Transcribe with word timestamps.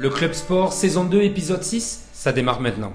Le 0.00 0.08
Club 0.08 0.32
Sport, 0.32 0.72
saison 0.72 1.04
2, 1.04 1.20
épisode 1.20 1.62
6, 1.62 2.04
ça 2.14 2.32
démarre 2.32 2.62
maintenant. 2.62 2.94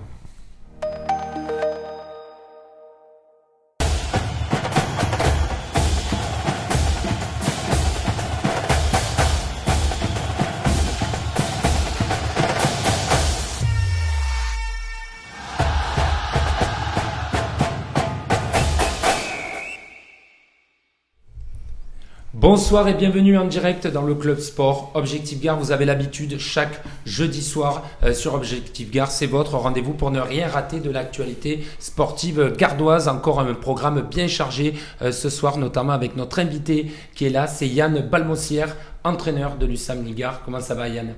Bonsoir 22.57 22.87
et 22.87 22.93
bienvenue 22.93 23.37
en 23.37 23.47
direct 23.47 23.85
dans 23.85 24.03
le 24.03 24.15
Club 24.15 24.39
Sport 24.39 24.91
Objectif 24.93 25.41
Gare. 25.41 25.59
Vous 25.59 25.73
avez 25.73 25.83
l'habitude 25.83 26.39
chaque 26.39 26.81
jeudi 27.05 27.41
soir 27.41 27.83
euh, 28.01 28.13
sur 28.13 28.33
Objectif 28.33 28.89
Gare. 28.89 29.11
C'est 29.11 29.25
votre 29.25 29.57
rendez-vous 29.57 29.91
pour 29.91 30.09
ne 30.09 30.21
rien 30.21 30.47
rater 30.47 30.79
de 30.79 30.89
l'actualité 30.89 31.65
sportive 31.79 32.55
gardoise. 32.57 33.09
Encore 33.09 33.41
un 33.41 33.53
programme 33.55 34.07
bien 34.09 34.29
chargé 34.29 34.75
euh, 35.01 35.11
ce 35.11 35.29
soir, 35.29 35.57
notamment 35.57 35.91
avec 35.91 36.15
notre 36.15 36.39
invité 36.39 36.89
qui 37.13 37.25
est 37.25 37.29
là. 37.29 37.45
C'est 37.47 37.67
Yann 37.67 38.07
Balmossière, 38.09 38.77
entraîneur 39.03 39.57
de 39.57 39.65
l'USAM 39.65 40.05
Ligard. 40.05 40.41
Comment 40.45 40.61
ça 40.61 40.75
va 40.75 40.87
Yann? 40.87 41.13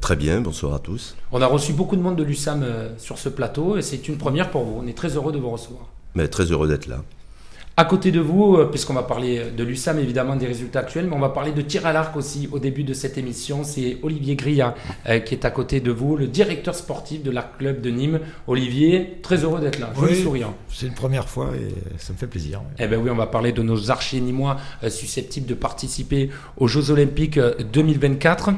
Très 0.00 0.16
bien, 0.16 0.40
bonsoir 0.40 0.74
à 0.74 0.80
tous. 0.80 1.14
On 1.30 1.40
a 1.40 1.46
reçu 1.46 1.72
beaucoup 1.72 1.94
de 1.94 2.02
monde 2.02 2.16
de 2.16 2.24
l'USAM 2.24 2.64
euh, 2.64 2.88
sur 2.98 3.18
ce 3.18 3.28
plateau 3.28 3.76
et 3.76 3.82
c'est 3.82 4.08
une 4.08 4.18
première 4.18 4.50
pour 4.50 4.64
vous. 4.64 4.80
On 4.82 4.88
est 4.88 4.98
très 4.98 5.14
heureux 5.14 5.30
de 5.30 5.38
vous 5.38 5.50
recevoir. 5.50 5.84
Mais 6.16 6.26
très 6.26 6.50
heureux 6.50 6.66
d'être 6.66 6.88
là. 6.88 6.96
À 7.76 7.84
côté 7.84 8.12
de 8.12 8.20
vous, 8.20 8.54
euh, 8.54 8.66
puisqu'on 8.66 8.94
va 8.94 9.02
parler 9.02 9.50
de 9.50 9.64
l'USAM 9.64 9.98
évidemment 9.98 10.36
des 10.36 10.46
résultats 10.46 10.78
actuels, 10.78 11.06
mais 11.08 11.16
on 11.16 11.20
va 11.20 11.30
parler 11.30 11.50
de 11.50 11.60
tir 11.60 11.86
à 11.86 11.92
l'arc 11.92 12.16
aussi 12.16 12.48
au 12.52 12.60
début 12.60 12.84
de 12.84 12.94
cette 12.94 13.18
émission. 13.18 13.64
C'est 13.64 13.98
Olivier 14.04 14.36
Gria 14.36 14.76
euh, 15.08 15.18
qui 15.18 15.34
est 15.34 15.44
à 15.44 15.50
côté 15.50 15.80
de 15.80 15.90
vous, 15.90 16.16
le 16.16 16.28
directeur 16.28 16.76
sportif 16.76 17.24
de 17.24 17.32
l'Arc 17.32 17.58
Club 17.58 17.80
de 17.80 17.90
Nîmes. 17.90 18.20
Olivier, 18.46 19.18
très 19.22 19.38
heureux 19.42 19.60
d'être 19.60 19.80
là, 19.80 19.92
joli 19.98 20.22
souriant. 20.22 20.54
C'est 20.68 20.86
une 20.86 20.94
première 20.94 21.28
fois 21.28 21.50
et 21.56 21.74
ça 21.98 22.12
me 22.12 22.18
fait 22.18 22.28
plaisir. 22.28 22.62
Eh 22.78 22.86
bien 22.86 22.98
oui, 22.98 23.10
on 23.10 23.16
va 23.16 23.26
parler 23.26 23.50
de 23.50 23.62
nos 23.62 23.90
archers 23.90 24.20
nîmois 24.20 24.56
euh, 24.84 24.88
susceptibles 24.88 25.46
de 25.46 25.54
participer 25.54 26.30
aux 26.56 26.68
Jeux 26.68 26.92
Olympiques 26.92 27.40
2024. 27.40 28.50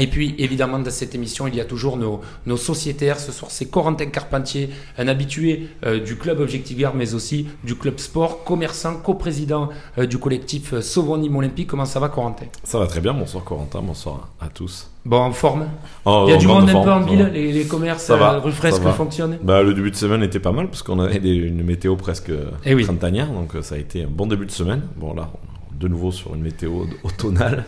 Et 0.00 0.06
puis, 0.06 0.36
évidemment, 0.38 0.78
dans 0.78 0.90
cette 0.90 1.16
émission, 1.16 1.48
il 1.48 1.56
y 1.56 1.60
a 1.60 1.64
toujours 1.64 1.96
nos, 1.96 2.20
nos 2.46 2.56
sociétaires. 2.56 3.18
Ce 3.18 3.32
soir, 3.32 3.50
c'est 3.50 3.66
Corentin 3.66 4.06
Carpentier, 4.06 4.70
un 4.96 5.08
habitué 5.08 5.68
euh, 5.84 5.98
du 5.98 6.16
club 6.16 6.38
Objectif 6.38 6.78
Gare, 6.78 6.94
mais 6.94 7.14
aussi 7.14 7.48
du 7.64 7.74
club 7.74 7.98
sport, 7.98 8.44
commerçant, 8.44 8.96
coprésident 8.96 9.70
euh, 9.98 10.06
du 10.06 10.18
collectif 10.18 10.72
euh, 10.72 10.80
Sauvons 10.82 11.18
Nîmes 11.18 11.34
Olympique. 11.34 11.66
Comment 11.66 11.84
ça 11.84 11.98
va, 11.98 12.08
Corentin? 12.08 12.46
Ça 12.62 12.78
va 12.78 12.86
très 12.86 13.00
bien. 13.00 13.12
Bonsoir, 13.12 13.42
Corentin. 13.42 13.82
Bonsoir 13.82 14.28
à 14.40 14.48
tous. 14.48 14.88
Bon, 15.04 15.18
en 15.18 15.32
forme? 15.32 15.66
Oh, 16.04 16.26
Il 16.28 16.30
y 16.30 16.34
a 16.34 16.36
du 16.36 16.46
monde 16.46 16.70
un 16.70 16.82
peu 16.84 16.92
en 16.92 17.00
ville 17.00 17.30
les, 17.32 17.50
les, 17.50 17.64
commerces, 17.64 18.10
rue 18.10 18.52
Fresque 18.52 18.82
fonctionnent? 18.90 19.38
Bah, 19.42 19.62
Le 19.62 19.74
début 19.74 19.90
de 19.90 19.96
semaine 19.96 20.22
était 20.22 20.38
pas 20.38 20.52
mal, 20.52 20.68
parce 20.68 20.84
qu'on 20.84 21.00
avait 21.00 21.18
une 21.18 21.64
météo 21.64 21.96
presque 21.96 22.30
eh 22.64 22.76
printanière. 22.76 23.28
Donc, 23.28 23.52
ça 23.62 23.74
a 23.74 23.78
été 23.78 24.04
un 24.04 24.08
bon 24.08 24.26
début 24.26 24.46
de 24.46 24.52
semaine. 24.52 24.82
Bon, 24.96 25.12
là, 25.12 25.30
de 25.72 25.88
nouveau 25.88 26.12
sur 26.12 26.36
une 26.36 26.42
météo 26.42 26.84
automnale. 27.02 27.64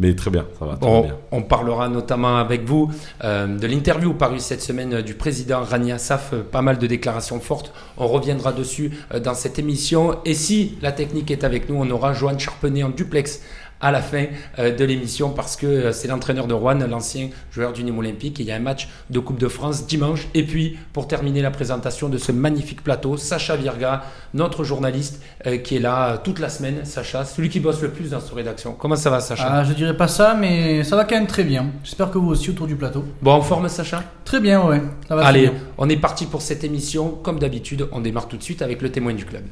Mais 0.00 0.14
très 0.14 0.30
bien, 0.30 0.46
ça 0.58 0.64
va. 0.64 0.78
on, 0.80 1.02
bien. 1.02 1.16
on, 1.30 1.42
parlera 1.42 1.90
notamment 1.90 2.38
avec 2.38 2.64
vous 2.64 2.90
euh, 3.22 3.46
de 3.58 3.66
l'interview 3.66 4.14
parue 4.14 4.38
cette 4.38 4.62
semaine 4.62 4.94
euh, 4.94 5.02
du 5.02 5.12
président 5.12 5.62
Rania 5.62 5.98
Saf. 5.98 6.32
Euh, 6.32 6.42
pas 6.42 6.62
mal 6.62 6.78
de 6.78 6.86
déclarations 6.86 7.38
fortes. 7.38 7.74
On 7.98 8.08
reviendra 8.08 8.52
dessus 8.52 8.92
dans 9.22 9.34
cette 9.34 9.58
émission. 9.58 10.16
Et 10.24 10.32
si 10.32 10.78
la 10.80 10.92
technique 10.92 11.30
est 11.30 11.44
avec 11.44 11.68
nous, 11.68 11.76
on 11.76 11.90
aura 11.90 12.14
Joanne 12.14 12.40
Charpenet 12.40 12.82
en 12.82 12.88
duplex 12.88 13.42
à 13.80 13.90
la 13.90 14.02
fin 14.02 14.26
euh, 14.58 14.74
de 14.74 14.84
l'émission 14.84 15.30
parce 15.30 15.56
que 15.56 15.66
euh, 15.66 15.92
c'est 15.92 16.08
l'entraîneur 16.08 16.46
de 16.46 16.54
Rouen, 16.54 16.74
l'ancien 16.88 17.30
joueur 17.52 17.72
du 17.72 17.82
Nîmes 17.82 17.98
Olympique. 17.98 18.38
il 18.38 18.46
y 18.46 18.52
a 18.52 18.56
un 18.56 18.60
match 18.60 18.88
de 19.08 19.18
Coupe 19.18 19.38
de 19.38 19.48
France 19.48 19.86
dimanche. 19.86 20.28
Et 20.34 20.44
puis, 20.44 20.78
pour 20.92 21.08
terminer 21.08 21.42
la 21.42 21.50
présentation 21.50 22.08
de 22.08 22.18
ce 22.18 22.32
magnifique 22.32 22.82
plateau, 22.84 23.16
Sacha 23.16 23.56
Virga, 23.56 24.04
notre 24.34 24.64
journaliste 24.64 25.22
euh, 25.46 25.56
qui 25.58 25.76
est 25.76 25.80
là 25.80 26.18
toute 26.18 26.38
la 26.38 26.48
semaine. 26.48 26.84
Sacha, 26.84 27.24
celui 27.24 27.48
qui 27.48 27.60
bosse 27.60 27.80
le 27.80 27.90
plus 27.90 28.10
dans 28.10 28.20
cette 28.20 28.34
rédaction. 28.34 28.74
Comment 28.78 28.96
ça 28.96 29.10
va, 29.10 29.20
Sacha? 29.20 29.48
Ah, 29.50 29.64
Je 29.64 29.72
dirais 29.72 29.96
pas 29.96 30.08
ça, 30.08 30.34
mais 30.38 30.84
ça 30.84 30.96
va 30.96 31.04
quand 31.04 31.16
même 31.16 31.26
très 31.26 31.44
bien. 31.44 31.66
J'espère 31.82 32.10
que 32.10 32.18
vous 32.18 32.28
aussi 32.28 32.50
autour 32.50 32.66
du 32.66 32.76
plateau. 32.76 33.04
Bon, 33.22 33.32
en 33.32 33.42
forme, 33.42 33.68
Sacha? 33.68 34.04
Très 34.24 34.40
bien, 34.40 34.62
ouais. 34.62 34.82
Ça 35.08 35.16
va 35.16 35.26
Allez, 35.26 35.50
on 35.78 35.88
est 35.88 35.96
parti 35.96 36.26
pour 36.26 36.42
cette 36.42 36.64
émission. 36.64 37.18
Comme 37.22 37.38
d'habitude, 37.38 37.88
on 37.92 38.00
démarre 38.00 38.28
tout 38.28 38.36
de 38.36 38.42
suite 38.42 38.62
avec 38.62 38.82
le 38.82 38.90
témoin 38.90 39.14
du 39.14 39.24
club. 39.24 39.42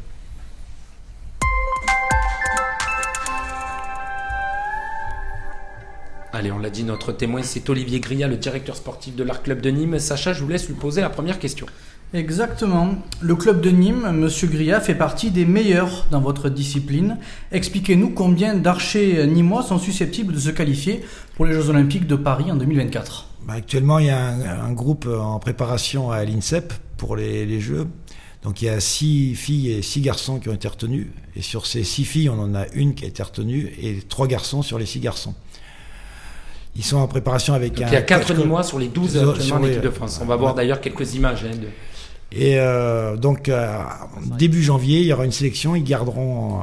Allez, 6.38 6.52
on 6.52 6.58
l'a 6.60 6.70
dit, 6.70 6.84
notre 6.84 7.10
témoin, 7.10 7.42
c'est 7.42 7.68
Olivier 7.68 7.98
Gria, 7.98 8.28
le 8.28 8.36
directeur 8.36 8.76
sportif 8.76 9.16
de 9.16 9.24
l'Arc 9.24 9.42
Club 9.42 9.60
de 9.60 9.70
Nîmes. 9.70 9.98
Sacha, 9.98 10.32
je 10.32 10.44
vous 10.44 10.48
laisse 10.48 10.68
lui 10.68 10.76
poser 10.76 11.00
la 11.00 11.10
première 11.10 11.40
question. 11.40 11.66
Exactement. 12.14 12.94
Le 13.20 13.34
club 13.34 13.60
de 13.60 13.70
Nîmes, 13.70 14.12
Monsieur 14.12 14.46
Gria, 14.46 14.80
fait 14.80 14.94
partie 14.94 15.32
des 15.32 15.44
meilleurs 15.44 16.06
dans 16.12 16.20
votre 16.20 16.48
discipline. 16.48 17.16
Expliquez-nous 17.50 18.10
combien 18.10 18.54
d'archers 18.54 19.26
nîmois 19.26 19.64
sont 19.64 19.80
susceptibles 19.80 20.32
de 20.32 20.38
se 20.38 20.50
qualifier 20.50 21.00
pour 21.34 21.44
les 21.44 21.54
Jeux 21.54 21.70
Olympiques 21.70 22.06
de 22.06 22.14
Paris 22.14 22.52
en 22.52 22.54
2024. 22.54 23.30
Bah, 23.44 23.54
actuellement, 23.54 23.98
il 23.98 24.06
y 24.06 24.10
a 24.10 24.28
un, 24.62 24.72
groupe 24.72 25.08
en 25.08 25.40
préparation 25.40 26.12
à 26.12 26.24
l'INSEP 26.24 26.72
pour 26.98 27.16
les, 27.16 27.46
les, 27.46 27.58
Jeux. 27.58 27.88
Donc 28.44 28.62
il 28.62 28.66
y 28.66 28.68
a 28.68 28.78
six 28.78 29.34
filles 29.34 29.72
et 29.72 29.82
six 29.82 30.02
garçons 30.02 30.38
qui 30.38 30.48
ont 30.48 30.54
été 30.54 30.68
retenus. 30.68 31.08
Et 31.34 31.42
sur 31.42 31.66
ces 31.66 31.82
six 31.82 32.04
filles, 32.04 32.28
on 32.28 32.38
en 32.38 32.54
a 32.54 32.68
une 32.74 32.94
qui 32.94 33.06
a 33.06 33.08
été 33.08 33.24
retenue 33.24 33.72
et 33.82 34.02
trois 34.08 34.28
garçons 34.28 34.62
sur 34.62 34.78
les 34.78 34.86
six 34.86 35.00
garçons. 35.00 35.34
Ils 36.78 36.84
sont 36.84 36.98
en 36.98 37.08
préparation 37.08 37.54
avec 37.54 37.74
Donc 37.74 37.82
un. 37.82 37.88
Il 37.88 37.92
y 37.92 37.96
a 37.96 38.02
4 38.02 38.44
mois 38.44 38.62
sur 38.62 38.78
les 38.78 38.86
12 38.86 39.18
actuellement 39.18 39.56
en 39.56 39.68
équipe 39.68 39.82
de 39.82 39.90
France. 39.90 40.20
On 40.22 40.26
va 40.26 40.36
voir 40.36 40.54
d'ailleurs 40.54 40.80
quelques 40.80 41.14
images. 41.14 41.44
Hein, 41.44 41.56
de... 41.60 41.66
Et 42.30 42.58
euh, 42.58 43.16
donc, 43.16 43.48
euh, 43.48 43.78
début 44.38 44.62
janvier, 44.62 45.00
il 45.00 45.06
y 45.06 45.12
aura 45.12 45.24
une 45.24 45.32
sélection. 45.32 45.74
Ils 45.74 45.82
garderont 45.82 46.60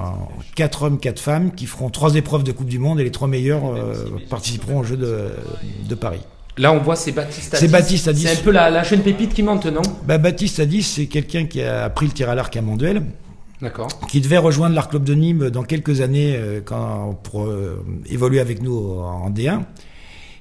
4 0.55 0.83
euh, 0.83 0.87
hommes, 0.87 0.99
4 0.99 1.19
femmes 1.19 1.51
qui 1.53 1.65
feront 1.65 1.89
3 1.89 2.15
épreuves 2.15 2.43
de 2.43 2.53
Coupe 2.53 2.67
du 2.67 2.79
Monde 2.79 2.99
et 2.99 3.03
les 3.03 3.11
3 3.11 3.27
meilleurs 3.27 3.63
participeront 4.29 4.79
aux 4.79 4.83
Jeux 4.83 4.97
de, 4.97 5.31
de, 5.89 5.95
Paris. 5.95 6.21
Là, 6.57 6.71
on 6.71 6.79
voit 6.79 6.95
c'est 6.95 7.11
Baptiste 7.11 7.55
C'est 7.57 7.67
Baptiste 7.67 8.13
C'est 8.13 8.39
un 8.39 8.43
peu 8.43 8.51
la, 8.51 8.69
la, 8.69 8.83
jeune 8.83 9.01
pépite 9.01 9.33
qui 9.33 9.43
monte, 9.43 9.65
non? 9.65 9.81
Bah, 10.07 10.17
Baptiste 10.17 10.59
Adis, 10.61 10.83
c'est 10.83 11.07
quelqu'un 11.07 11.45
qui 11.45 11.61
a 11.61 11.83
appris 11.83 12.05
le 12.05 12.13
tir 12.13 12.29
à 12.29 12.35
l'arc 12.35 12.55
à 12.55 12.61
Monduel. 12.61 13.03
D'accord. 13.61 13.87
Qui 14.07 14.21
devait 14.21 14.37
rejoindre 14.37 14.75
l'Arc 14.75 14.91
Club 14.91 15.03
de 15.03 15.13
Nîmes 15.13 15.49
dans 15.49 15.63
quelques 15.63 16.01
années 16.01 16.39
quand, 16.63 17.19
pour 17.23 17.47
évoluer 18.09 18.39
avec 18.39 18.61
nous 18.61 18.99
en 18.99 19.29
D1. 19.31 19.61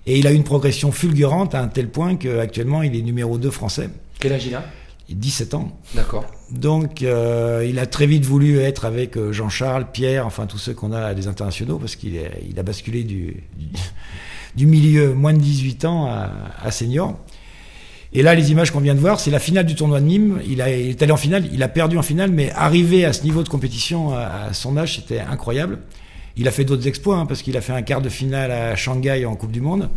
Et 0.06 0.19
il 0.19 0.26
a 0.26 0.32
une 0.32 0.44
progression 0.44 0.92
fulgurante 0.92 1.54
à 1.54 1.62
un 1.62 1.69
tel 1.69 1.88
point 1.88 2.16
qu'actuellement, 2.16 2.82
il 2.82 2.94
est 2.97 3.03
numéro 3.03 3.38
2 3.38 3.50
français. 3.50 3.88
Quel 4.20 4.32
âge 4.32 4.47
il 4.47 4.54
a? 4.54 4.65
17 5.10 5.54
ans. 5.54 5.69
D'accord. 5.94 6.25
Donc, 6.50 7.03
euh, 7.03 7.66
il 7.69 7.78
a 7.78 7.87
très 7.87 8.06
vite 8.06 8.25
voulu 8.25 8.59
être 8.59 8.84
avec 8.87 9.16
euh, 9.16 9.32
Jean-Charles, 9.32 9.87
Pierre, 9.92 10.26
enfin 10.26 10.47
tous 10.47 10.59
ceux 10.59 10.72
qu'on 10.72 10.92
a 10.92 11.12
des 11.15 11.28
internationaux, 11.28 11.78
parce 11.78 11.97
qu'il 11.97 12.19
il 12.48 12.59
a 12.59 12.62
basculé 12.62 13.04
du, 13.04 13.44
du, 14.56 14.66
milieu 14.66 15.12
moins 15.12 15.34
de 15.34 15.38
18 15.38 15.84
ans 15.84 16.06
à, 16.06 16.31
à, 16.62 16.71
senior. 16.71 17.19
Et 18.15 18.22
là, 18.22 18.34
les 18.34 18.50
images 18.50 18.71
qu'on 18.71 18.81
vient 18.81 18.94
de 18.94 19.00
voir, 19.00 19.21
c'est 19.21 19.31
la 19.31 19.41
finale 19.41 19.66
du 19.66 19.75
tournoi 19.75 20.00
de 20.00 20.06
Nîmes. 20.06 20.41
Il, 20.47 20.62
a, 20.62 20.75
il 20.75 20.91
est 20.91 21.03
allé 21.03 21.12
en 21.12 21.16
finale, 21.19 21.48
il 21.53 21.62
a 21.62 21.69
perdu 21.69 21.98
en 21.98 22.03
finale, 22.03 22.31
mais 22.31 22.50
arrivé 22.53 23.04
à 23.04 23.12
ce 23.12 23.25
niveau 23.25 23.42
de 23.42 23.48
compétition 23.48 24.15
à, 24.15 24.47
à 24.48 24.53
son 24.54 24.76
âge, 24.76 24.97
c'était 24.97 25.21
incroyable. 25.21 25.81
Il 26.37 26.49
a 26.49 26.50
fait 26.50 26.65
d'autres 26.65 26.87
exploits, 26.89 27.17
hein, 27.17 27.27
parce 27.27 27.43
qu'il 27.43 27.56
a 27.56 27.61
fait 27.61 27.72
un 27.72 27.83
quart 27.83 28.03
de 28.03 28.09
finale 28.09 28.50
à 28.50 28.77
Shanghai 28.77 29.25
en 29.25 29.37
Coupe 29.37 29.53
du 29.53 29.61
Monde. 29.61 29.89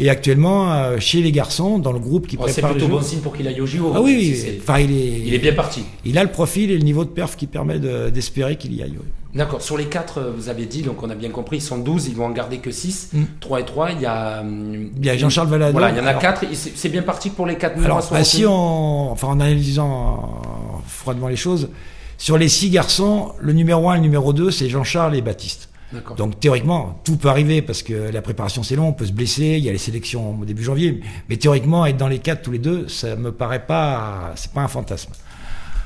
Et 0.00 0.10
actuellement, 0.10 0.72
euh, 0.72 0.98
chez 1.00 1.20
les 1.20 1.32
garçons, 1.32 1.80
dans 1.80 1.90
le 1.90 1.98
groupe 1.98 2.28
qui 2.28 2.36
oh, 2.38 2.44
prépare. 2.44 2.70
C'est 2.70 2.76
plutôt 2.76 2.88
bon 2.88 3.02
signe 3.02 3.18
pour 3.18 3.36
qu'il 3.36 3.48
aille 3.48 3.60
au 3.60 3.66
JO. 3.66 3.92
Ah 3.94 4.00
oui, 4.00 4.58
enfin, 4.60 4.78
il 4.78 4.92
est. 4.92 5.20
Il 5.26 5.34
est 5.34 5.38
bien 5.38 5.54
parti. 5.54 5.84
Il 6.04 6.16
a 6.18 6.22
le 6.22 6.30
profil 6.30 6.70
et 6.70 6.78
le 6.78 6.84
niveau 6.84 7.04
de 7.04 7.10
perf 7.10 7.36
qui 7.36 7.48
permet 7.48 7.80
d'espérer 7.80 8.56
qu'il 8.56 8.74
y 8.74 8.82
aille. 8.82 8.96
D'accord. 9.34 9.60
Sur 9.60 9.76
les 9.76 9.86
4, 9.86 10.18
euh, 10.18 10.32
vous 10.34 10.48
avez 10.48 10.66
dit, 10.66 10.82
donc 10.82 11.02
on 11.02 11.10
a 11.10 11.14
bien 11.14 11.30
compris, 11.30 11.58
ils 11.58 11.62
sont 11.62 11.78
12, 11.78 12.06
ils 12.06 12.16
vont 12.16 12.26
en 12.26 12.30
garder 12.30 12.58
que 12.58 12.70
6. 12.70 13.10
3 13.40 13.58
mm. 13.58 13.60
et 13.60 13.66
3, 13.66 13.90
il 13.90 14.00
y 14.00 14.06
a. 14.06 14.44
Il 14.44 15.04
y 15.04 15.10
a 15.10 15.16
Jean-Charles 15.16 15.48
Valado. 15.48 15.72
Voilà, 15.72 15.90
il 15.90 15.98
y 15.98 16.00
en 16.00 16.06
a 16.06 16.14
4. 16.14 16.44
C'est 16.52 16.88
bien 16.88 17.02
parti 17.02 17.30
pour 17.30 17.46
les 17.46 17.56
4 17.56 17.84
Alors, 17.84 18.08
bah, 18.08 18.22
si 18.22 18.46
on. 18.46 19.10
Enfin, 19.10 19.26
en 19.26 19.40
analysant 19.40 20.40
froidement 20.86 21.26
les 21.26 21.36
choses, 21.36 21.70
sur 22.18 22.36
les 22.36 22.48
6 22.48 22.70
garçons, 22.70 23.32
le 23.40 23.52
numéro 23.52 23.88
1 23.88 23.94
et 23.94 23.96
le 23.96 24.02
numéro 24.02 24.32
2, 24.32 24.50
c'est 24.50 24.68
Jean-Charles 24.68 25.16
et 25.16 25.22
Baptiste. 25.22 25.70
Donc 26.18 26.38
théoriquement, 26.38 27.00
tout 27.04 27.16
peut 27.16 27.28
arriver 27.28 27.62
parce 27.62 27.82
que 27.82 28.10
la 28.12 28.20
préparation 28.20 28.62
c'est 28.62 28.76
long, 28.76 28.88
on 28.88 28.92
peut 28.92 29.06
se 29.06 29.12
blesser, 29.12 29.56
il 29.56 29.64
y 29.64 29.70
a 29.70 29.72
les 29.72 29.78
sélections 29.78 30.38
au 30.38 30.44
début 30.44 30.62
janvier. 30.62 31.00
Mais 31.30 31.36
théoriquement, 31.36 31.86
être 31.86 31.96
dans 31.96 32.08
les 32.08 32.18
quatre 32.18 32.42
tous 32.42 32.50
les 32.50 32.58
deux, 32.58 32.88
ça 32.88 33.16
me 33.16 33.32
paraît 33.32 33.64
pas, 33.64 34.32
c'est 34.34 34.52
pas 34.52 34.60
un 34.60 34.68
fantasme. 34.68 35.12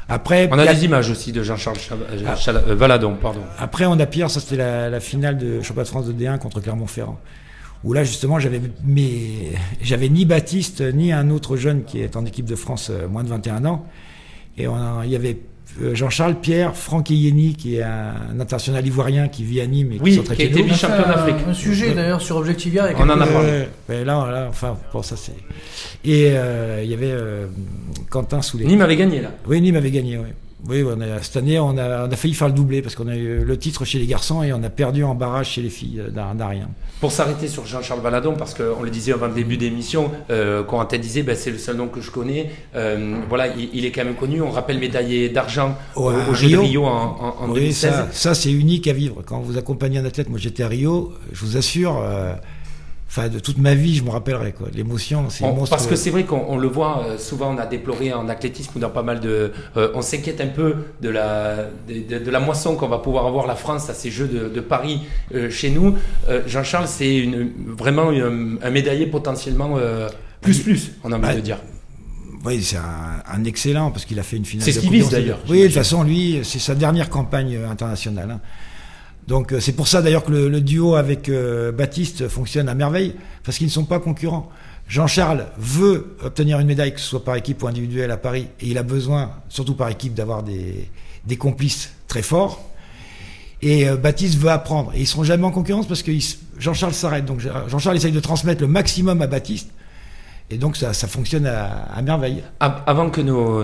Après, 0.09 0.49
on 0.51 0.59
a, 0.59 0.75
des 0.75 0.85
images 0.85 1.11
aussi 1.11 1.31
de 1.31 1.43
Jean-Charles 1.43 1.79
ah. 2.27 2.35
euh, 2.49 2.75
Valadon, 2.75 3.15
pardon. 3.15 3.41
Après, 3.59 3.87
on 3.87 3.99
a 4.01 4.07
pire, 4.07 4.29
ça 4.29 4.41
c'était 4.41 4.57
la, 4.57 5.01
finale 5.01 5.39
de 5.39 5.63
championnat 5.63 5.85
de 5.85 5.89
France 5.89 6.07
de 6.07 6.13
D1 6.13 6.39
contre 6.39 6.61
Clermont-Ferrand, 6.61 7.19
où 7.85 7.93
là 7.93 8.03
justement 8.03 8.39
j'avais 8.41 8.61
ni 10.09 10.25
Baptiste 10.25 10.81
ni 10.81 11.13
un 11.13 11.31
autre 11.31 11.57
jeune 11.57 11.85
qui 11.85 12.01
est 12.01 12.17
en 12.17 12.27
équipe 12.27 12.47
de 12.47 12.57
France 12.57 12.91
euh, 12.91 13.07
moins 13.07 13.23
de 13.23 13.29
21 13.29 13.65
ans, 13.65 13.87
et 14.59 14.65
il 14.65 15.11
y 15.11 15.17
avait 15.17 15.39
euh, 15.39 15.52
Jean-Charles 15.93 16.37
Pierre, 16.37 16.77
Franck 16.77 17.11
Eyeni, 17.11 17.55
qui 17.55 17.77
est 17.77 17.83
un, 17.83 18.15
international 18.39 18.87
ivoirien 18.87 19.29
qui 19.29 19.45
vit 19.45 19.61
à 19.61 19.67
Nîmes 19.67 19.93
et 19.93 19.99
oui, 20.01 20.19
qui, 20.19 20.35
qui 20.35 20.43
a 20.43 20.45
été 20.45 20.63
vice-champion 20.63 21.09
d'Afrique. 21.09 21.37
Un, 21.49 21.55
sujet 21.55 21.95
d'ailleurs 21.95 22.21
sur 22.21 22.37
Objectivia. 22.37 22.91
On 22.99 23.09
en 23.09 23.21
a 23.21 23.27
parlé. 23.27 23.67
là, 23.89 24.05
là, 24.05 24.47
enfin, 24.49 24.77
bon, 24.93 25.03
ça 25.03 25.17
c'est. 25.17 25.33
Et 26.05 26.33
euh, 26.33 26.81
il 26.85 26.91
y 26.91 26.95
avait 26.95 27.13
euh, 27.13 27.47
Quentin 28.11 28.43
Soulet. 28.43 28.65
Nîmes 28.65 28.83
avait 28.83 28.97
gagné 28.97 29.21
là. 29.21 29.31
Oui, 29.47 29.61
Nîmes 29.61 29.77
avait 29.77 29.91
gagné. 29.91 30.19
Oui. 30.19 30.29
Oui, 30.69 30.85
on 30.85 31.01
a, 31.01 31.21
cette 31.23 31.37
année, 31.37 31.59
on 31.59 31.77
a, 31.77 32.07
on 32.07 32.13
a, 32.13 32.17
failli 32.17 32.35
faire 32.35 32.47
le 32.47 32.55
doublé 32.55 32.83
parce 32.83 32.95
qu'on 32.95 33.09
a 33.09 33.17
eu 33.17 33.45
le 33.45 33.59
titre 33.59 33.85
chez 33.85 33.99
les 33.99 34.07
garçons 34.07 34.43
et 34.43 34.53
on 34.53 34.63
a 34.63 34.71
perdu 34.71 35.03
en 35.03 35.15
barrage 35.15 35.51
chez 35.51 35.63
les 35.63 35.71
filles 35.71 36.01
euh, 36.01 36.11
d'un 36.11 36.47
rien. 36.47 36.69
Pour 37.01 37.11
s'arrêter 37.11 37.49
sur 37.49 37.67
Jean-Charles 37.67 38.01
Valadon, 38.01 38.35
parce 38.35 38.55
qu'on 38.55 38.83
le 38.83 38.91
disait 38.91 39.13
avant 39.13 39.27
le 39.27 39.35
début 39.35 39.57
d'émission, 39.57 40.13
euh, 40.31 40.63
Corentin 40.63 40.99
disait 40.99 41.25
ben, 41.25 41.35
c'est 41.35 41.51
le 41.51 41.59
seul 41.59 41.77
nom 41.77 41.89
que 41.89 42.01
je 42.01 42.13
connais. 42.13 42.51
Euh, 42.77 43.17
voilà, 43.29 43.49
il, 43.49 43.85
est 43.85 43.91
quand 43.91 44.05
même 44.05 44.15
connu. 44.15 44.41
On 44.41 44.51
rappelle 44.51 44.79
médaillé 44.79 45.29
d'argent 45.29 45.77
au, 45.97 46.13
au 46.13 46.33
Rio. 46.33 46.63
Rio 46.63 46.85
en, 46.85 47.37
en, 47.41 47.49
2016. 47.49 47.91
Ça, 47.91 48.09
ça 48.13 48.35
c'est 48.35 48.53
unique 48.53 48.87
à 48.87 48.93
vivre. 48.93 49.23
Quand 49.27 49.41
vous 49.41 49.59
accompagnez 49.59 49.99
un 49.99 50.05
athlète, 50.05 50.29
moi 50.29 50.39
j'étais 50.39 50.63
à 50.63 50.69
Rio, 50.69 51.13
je 51.33 51.45
vous 51.45 51.57
assure. 51.57 52.01
Euh, 52.01 52.35
enfin 53.13 53.29
de 53.29 53.39
toute 53.39 53.59
ma 53.59 53.75
vie, 53.75 53.97
je 53.97 54.03
me 54.03 54.11
rappellerai 54.11 54.53
quoi. 54.53 54.69
L'émotion, 54.75 55.27
c'est 55.29 55.45
Parce 55.69 55.87
que 55.87 55.97
c'est 55.97 56.11
vrai 56.11 56.25
qu'on 56.25 56.57
le 56.57 56.69
voit 56.69 57.05
euh, 57.07 57.19
souvent, 57.19 57.55
on 57.55 57.59
a 57.59 57.67
déploré 57.67 58.13
en 58.13 58.29
athlétisme 58.29 58.73
ou 58.77 58.79
dans 58.79 58.89
pas 58.89 59.03
mal 59.03 59.21
de, 59.21 59.53
euh, 59.77 59.91
on 59.95 60.01
s'inquiète 60.01 60.41
un 60.41 60.47
peu 60.47 60.77
de 61.03 61.11
la 61.11 61.69
de, 61.89 62.31
la 62.31 62.41
moisson 62.41 62.75
qu'on 62.75 62.89
va 62.89 62.99
pouvoir 62.99 63.27
avoir 63.27 63.47
la 63.47 63.55
France 63.55 63.91
à 63.91 63.95
ces 63.95 64.11
Jeux 64.11 64.29
de, 64.29 64.61
Paris 64.61 65.03
euh, 65.35 65.51
chez 65.51 65.71
nous. 65.71 65.97
Jean-Charles, 66.47 66.89
c'est 66.89 67.29
vraiment 67.67 68.11
un, 68.11 68.71
médaillé 68.71 69.07
potentiellement 69.07 69.77
plus 70.41 70.61
plus, 70.61 70.93
on 71.05 71.13
a 71.13 71.17
envie 71.17 71.23
bah, 71.23 71.35
de 71.35 71.41
dire. 71.41 71.59
Oui, 72.45 72.63
c'est 72.63 72.77
un, 72.77 73.45
excellent 73.45 73.91
parce 73.91 74.05
qu'il 74.05 74.19
a 74.19 74.23
fait 74.23 74.37
une 74.37 74.45
finale. 74.45 74.65
C'est 74.65 74.73
ce 74.73 74.81
qu'il 74.81 74.91
vise 74.91 75.11
d'ailleurs. 75.11 75.41
Oui, 75.49 75.61
de 75.61 75.67
toute 75.67 75.75
façon, 75.75 76.03
lui, 76.03 76.41
c'est 76.45 76.59
sa 76.59 76.75
dernière 76.75 77.11
campagne 77.11 77.59
internationale. 77.71 78.31
Hein. 78.31 78.41
Donc 79.29 79.53
euh, 79.53 79.61
c'est 79.61 79.73
pour 79.73 79.89
ça 79.89 80.03
d'ailleurs 80.03 80.25
que 80.25 80.33
le, 80.33 80.61
duo 80.61 80.95
avec 80.95 81.29
euh, 81.29 81.73
Baptiste 81.73 82.29
fonctionne 82.29 82.69
à 82.69 82.75
merveille, 82.75 83.15
parce 83.45 83.59
qu'ils 83.59 83.69
ne 83.69 83.73
sont 83.73 83.85
pas 83.85 84.01
concurrents. 84.01 84.51
Jean-Charles 84.89 85.47
veut 85.59 86.17
obtenir 86.23 86.59
une 86.59 86.67
médaille, 86.67 86.93
que 86.93 87.01
ce 87.01 87.07
soit 87.07 87.25
par 87.25 87.37
équipe 87.37 87.63
ou 87.63 87.67
individuelle 87.69 88.11
à 88.11 88.17
Paris, 88.17 88.49
et 88.61 88.67
il 88.67 88.79
a 88.79 88.83
besoin, 88.83 89.31
surtout 89.49 89.75
par 89.75 89.89
équipe, 89.89 90.15
d'avoir 90.15 90.43
des, 90.43 90.89
complices 91.39 91.93
très 92.09 92.23
forts. 92.23 92.69
Et 93.63 93.89
euh, 93.89 93.97
Baptiste 93.97 94.37
veut 94.39 94.51
apprendre. 94.51 94.93
Et 94.95 95.01
ils 95.01 95.07
seront 95.07 95.25
jamais 95.25 95.45
en 95.45 95.53
concurrence 95.53 95.87
parce 95.87 96.03
que 96.03 96.11
Jean-Charles 96.59 96.95
s'arrête. 96.95 97.25
Donc 97.25 97.41
Jean-Charles 97.69 97.97
essaye 97.97 98.13
de 98.13 98.21
transmettre 98.21 98.61
le 98.61 98.67
maximum 98.67 99.23
à 99.23 99.29
Baptiste. 99.29 99.71
Et 100.53 100.59
donc 100.59 100.77
ça, 100.77 100.93
ça 100.93 101.09
fonctionne 101.09 101.47
à, 101.47 102.03
merveille. 102.03 102.43
Avant 102.61 103.09
que 103.09 103.23
nos, 103.23 103.63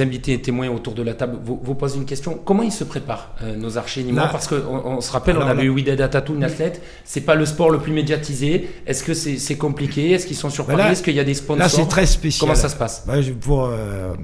invités 0.00 0.32
et 0.32 0.42
témoins 0.42 0.68
autour 0.68 0.94
de 0.94 1.02
la 1.02 1.14
table 1.14 1.38
vous, 1.44 1.60
vous 1.62 1.74
posent 1.76 1.94
une 1.94 2.04
question, 2.04 2.36
comment 2.44 2.64
ils 2.64 2.72
se 2.72 2.82
préparent, 2.82 3.30
euh, 3.42 3.54
nos 3.54 3.78
archers 3.78 4.02
nîmois 4.02 4.26
Parce 4.26 4.48
qu'on 4.48 4.56
on 4.56 5.00
se 5.00 5.12
rappelle, 5.12 5.38
on 5.38 5.46
avait 5.46 5.62
eu 5.62 5.68
Wided 5.68 6.00
Atatou, 6.00 6.34
une 6.34 6.42
athlète, 6.42 6.82
c'est 7.04 7.20
pas 7.20 7.36
le 7.36 7.46
sport 7.46 7.70
le 7.70 7.78
plus 7.78 7.92
médiatisé. 7.92 8.68
Est-ce 8.88 9.04
que 9.04 9.14
c'est 9.14 9.56
compliqué? 9.56 10.10
Est-ce 10.10 10.26
qu'ils 10.26 10.36
sont 10.36 10.50
sur 10.50 10.68
Est-ce 10.68 11.04
qu'il 11.04 11.14
y 11.14 11.20
a 11.20 11.24
des 11.24 11.34
sponsors 11.34 11.58
Là, 11.58 11.68
c'est 11.68 11.86
très 11.86 12.06
spécial. 12.06 12.40
Comment 12.40 12.60
ça 12.60 12.68
se 12.68 12.76
passe? 12.76 13.04
Bah, 13.06 13.14
pour, 13.40 13.66
euh, 13.66 14.14